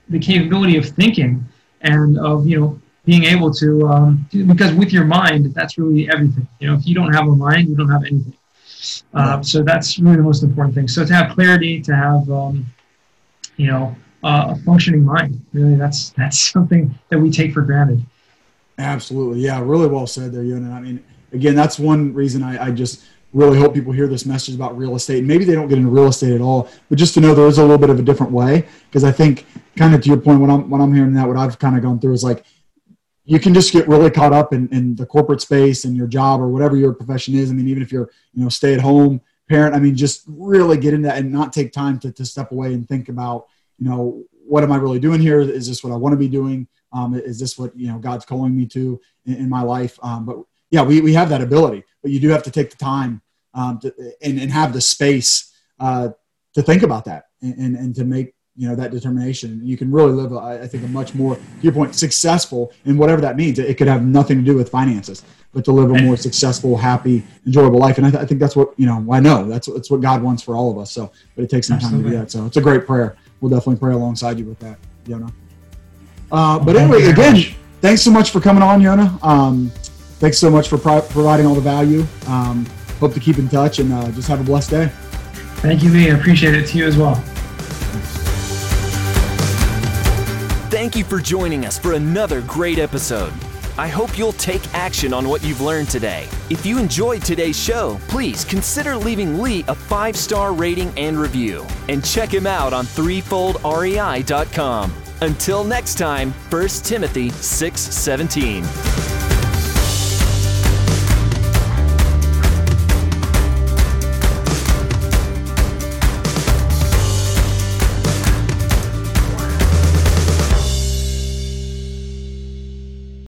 the 0.10 0.20
capability 0.20 0.78
of 0.78 0.86
thinking 0.86 1.44
and 1.82 2.18
of 2.20 2.46
you 2.46 2.60
know 2.60 2.82
being 3.06 3.24
able 3.24 3.52
to 3.52 3.88
um, 3.88 4.26
because 4.48 4.74
with 4.74 4.94
your 4.94 5.06
mind 5.06 5.54
that's 5.56 5.78
really 5.78 6.10
everything. 6.10 6.48
You 6.60 6.68
know 6.68 6.76
if 6.76 6.86
you 6.86 6.94
don't 6.94 7.14
have 7.14 7.28
a 7.28 7.36
mind 7.36 7.70
you 7.70 7.76
don't 7.76 7.90
have 7.90 8.04
anything. 8.04 8.34
Uh, 9.14 9.42
so 9.42 9.64
that's 9.64 10.00
really 10.00 10.18
the 10.18 10.24
most 10.24 10.44
important 10.44 10.76
thing. 10.76 10.88
So 10.88 11.06
to 11.06 11.14
have 11.14 11.36
clarity 11.36 11.82
to 11.82 11.96
have 11.96 12.30
um, 12.30 12.66
you 13.58 13.68
know 13.68 13.96
uh, 14.24 14.48
a 14.50 14.56
functioning 14.64 15.04
mind 15.04 15.44
really 15.54 15.76
that's 15.76 16.10
that's 16.18 16.40
something 16.40 16.94
that 17.10 17.20
we 17.20 17.32
take 17.32 17.54
for 17.54 17.62
granted 17.62 18.04
Absolutely. 18.82 19.42
Yeah, 19.42 19.62
really 19.62 19.88
well 19.88 20.08
said 20.08 20.32
there, 20.32 20.44
Yona. 20.44 20.74
I 20.74 20.82
mean, 20.82 21.04
again, 21.32 21.56
that's 21.56 21.78
one 21.78 22.14
reason 22.14 22.44
I, 22.44 22.68
I 22.68 22.72
just 22.72 23.06
really 23.34 23.58
hope 23.58 23.74
people 23.74 23.94
hear 23.94 24.08
this 24.08 24.26
message 24.26 24.56
about 24.56 24.78
real 24.78 24.96
estate. 24.96 25.24
Maybe 25.24 25.46
they 25.46 25.54
don't 25.54 25.68
get 25.68 25.78
into 25.78 25.90
real 25.90 26.08
estate 26.08 26.34
at 26.34 26.42
all, 26.42 26.70
but 26.90 26.98
just 26.98 27.14
to 27.14 27.22
know 27.22 27.34
there 27.34 27.48
is 27.48 27.60
a 27.60 27.62
little 27.62 27.78
bit 27.78 27.90
of 27.90 28.00
a 28.00 28.02
different 28.02 28.32
way. 28.32 28.68
Because 28.90 29.04
I 29.04 29.12
think, 29.12 29.46
kind 29.78 29.96
of 29.96 30.02
to 30.02 30.10
your 30.10 30.18
point, 30.18 30.42
when 30.42 30.50
I'm 30.50 30.70
when 30.70 30.82
I'm 30.82 30.94
hearing 30.94 31.14
that, 31.14 31.28
what 31.28 31.38
I've 31.38 31.60
kind 31.60 31.76
of 31.76 31.84
gone 31.84 32.00
through 32.00 32.14
is 32.14 32.24
like 32.24 32.44
you 33.24 33.40
can 33.40 33.54
just 33.54 33.72
get 33.72 33.88
really 33.88 34.10
caught 34.10 34.34
up 34.34 34.52
in, 34.52 34.68
in 34.70 34.96
the 34.96 35.06
corporate 35.06 35.42
space 35.42 35.86
and 35.86 35.96
your 35.96 36.08
job 36.08 36.42
or 36.42 36.50
whatever 36.50 36.76
your 36.76 36.94
profession 36.94 37.36
is. 37.36 37.52
I 37.52 37.54
mean, 37.54 37.68
even 37.68 37.84
if 37.84 37.92
you're, 37.92 38.10
you 38.34 38.44
know, 38.44 38.50
stay 38.50 38.74
at 38.74 38.82
home 38.82 39.22
parent, 39.48 39.76
I 39.76 39.80
mean, 39.80 39.96
just 39.96 40.24
really 40.28 40.78
get 40.78 40.94
into 40.94 41.08
that 41.08 41.20
and 41.20 41.32
not 41.32 41.54
take 41.54 41.72
time 41.72 42.00
to, 42.00 42.12
to 42.14 42.26
step 42.26 42.52
away 42.52 42.74
and 42.74 42.88
think 42.88 43.10
about, 43.10 43.48
you 43.82 43.90
know, 43.90 44.24
what 44.46 44.64
am 44.64 44.72
I 44.72 44.78
really 44.78 45.00
doing 45.00 45.20
here? 45.20 45.42
Is 45.42 45.68
this 45.68 45.84
what 45.84 45.92
I 45.92 45.96
want 45.96 46.14
to 46.14 46.18
be 46.18 46.28
doing? 46.28 46.68
Um, 46.94 47.16
is 47.16 47.40
this 47.40 47.58
what, 47.58 47.76
you 47.76 47.88
know, 47.88 47.98
God's 47.98 48.26
calling 48.26 48.56
me 48.56 48.68
to 48.68 49.02
in, 49.26 49.36
in 49.36 49.50
my 49.50 49.64
life? 49.64 49.98
Um, 50.04 50.26
but 50.26 50.38
yeah, 50.70 50.84
we, 50.84 51.02
we 51.02 51.14
have 51.14 51.30
that 51.30 51.42
ability, 51.42 51.84
but 52.02 52.12
you 52.12 52.20
do 52.20 52.30
have 52.30 52.44
to 52.44 52.52
take 52.52 52.70
the 52.70 52.78
time 52.78 53.22
um, 53.56 53.80
to, 53.80 53.94
and, 54.22 54.40
and 54.40 54.52
have 54.52 54.72
the 54.72 54.82
space 54.82 55.52
uh, 55.80 56.10
to 56.54 56.62
think 56.62 56.84
about 56.84 57.06
that 57.06 57.26
and, 57.42 57.56
and, 57.58 57.76
and 57.76 57.96
to 57.96 58.04
make 58.04 58.36
you 58.58 58.68
know 58.68 58.76
that 58.76 58.92
determination. 58.92 59.62
You 59.64 59.78
can 59.78 59.90
really 59.90 60.12
live 60.12 60.34
i 60.34 60.68
think 60.68 60.84
a 60.84 60.88
much 60.88 61.16
more 61.16 61.36
to 61.36 61.42
your 61.62 61.72
point 61.72 61.96
successful 61.96 62.74
in 62.84 62.98
whatever 62.98 63.22
that 63.22 63.38
means. 63.38 63.58
It 63.58 63.78
could 63.78 63.88
have 63.88 64.04
nothing 64.04 64.38
to 64.38 64.44
do 64.44 64.56
with 64.56 64.70
finances 64.70 65.24
but 65.54 65.66
to 65.66 65.72
live 65.72 65.90
a 65.92 66.02
more 66.04 66.18
successful 66.18 66.78
happy 66.78 67.24
enjoyable 67.46 67.80
life. 67.80 67.98
And 67.98 68.06
i, 68.06 68.12
th- 68.12 68.22
I 68.22 68.26
think 68.26 68.40
that's 68.40 68.56
what 68.56 68.78
you 68.78 68.86
know 68.86 69.06
i 69.12 69.22
know. 69.22 69.48
That's, 69.48 69.68
that's 69.68 69.90
what 69.90 70.02
god 70.02 70.22
wants 70.22 70.44
for 70.44 70.56
all 70.56 70.70
of 70.70 70.78
us. 70.78 70.92
So 70.92 71.12
but 71.36 71.46
it 71.46 71.50
takes 71.50 71.68
some 71.68 71.80
time 71.80 72.04
to 72.04 72.10
do 72.10 72.16
that. 72.18 72.30
So 72.30 72.46
it's 72.46 72.58
a 72.58 72.62
great 72.62 72.86
prayer 72.86 73.16
we'll 73.42 73.50
definitely 73.50 73.80
pray 73.80 73.94
alongside 73.94 74.40
you 74.40 74.46
with 74.46 74.60
that 74.60 74.78
yona. 75.06 75.32
Uh, 76.32 76.58
but 76.60 76.78
anyway 76.78 77.04
again 77.04 77.34
much. 77.34 77.56
thanks 77.82 78.02
so 78.02 78.12
much 78.12 78.30
for 78.30 78.40
coming 78.40 78.64
on 78.64 78.82
yona. 78.82 79.22
Um, 79.24 79.70
thanks 80.20 80.38
so 80.38 80.50
much 80.50 80.70
for 80.70 80.78
pro- 80.78 81.02
providing 81.02 81.46
all 81.46 81.56
the 81.56 81.62
value. 81.62 82.06
Um, 82.28 82.66
hope 83.00 83.14
to 83.14 83.20
keep 83.20 83.38
in 83.38 83.50
touch 83.50 83.80
and 83.80 83.92
uh, 83.92 84.12
just 84.12 84.28
have 84.28 84.40
a 84.40 84.44
blessed 84.44 84.70
day. 84.70 84.88
Thank 85.58 85.84
you 85.84 85.90
lee. 85.90 86.10
I 86.10 86.16
appreciate 86.16 86.56
it 86.56 86.68
to 86.68 86.78
you 86.78 86.86
as 86.88 86.98
well. 86.98 87.16
Thank 90.72 90.96
you 90.96 91.04
for 91.04 91.20
joining 91.20 91.66
us 91.66 91.78
for 91.78 91.94
another 91.94 92.42
great 92.42 92.80
episode. 92.80 93.34
I 93.78 93.88
hope 93.88 94.18
you'll 94.18 94.34
take 94.34 94.62
action 94.74 95.14
on 95.14 95.30
what 95.30 95.44
you've 95.44 95.62
learned 95.62 95.90
today. 95.90 96.28
If 96.50 96.66
you 96.66 96.78
enjoyed 96.78 97.22
today's 97.22 97.60
show, 97.60 98.00
please 98.08 98.46
consider 98.46 98.96
leaving 98.96 99.42
Lee 99.42 99.66
a 99.68 99.76
five 99.76 100.16
star 100.18 100.54
rating 100.54 100.94
and 100.98 101.20
review. 101.20 101.66
And 101.90 102.06
check 102.06 102.34
him 102.34 102.48
out 102.48 102.74
on 102.74 102.86
threefoldrei.com. 102.86 104.94
Until 105.22 105.64
next 105.64 106.00
time, 106.00 106.32
1 106.50 106.68
Timothy 106.84 107.30
6 107.30 107.80
17. 107.80 109.11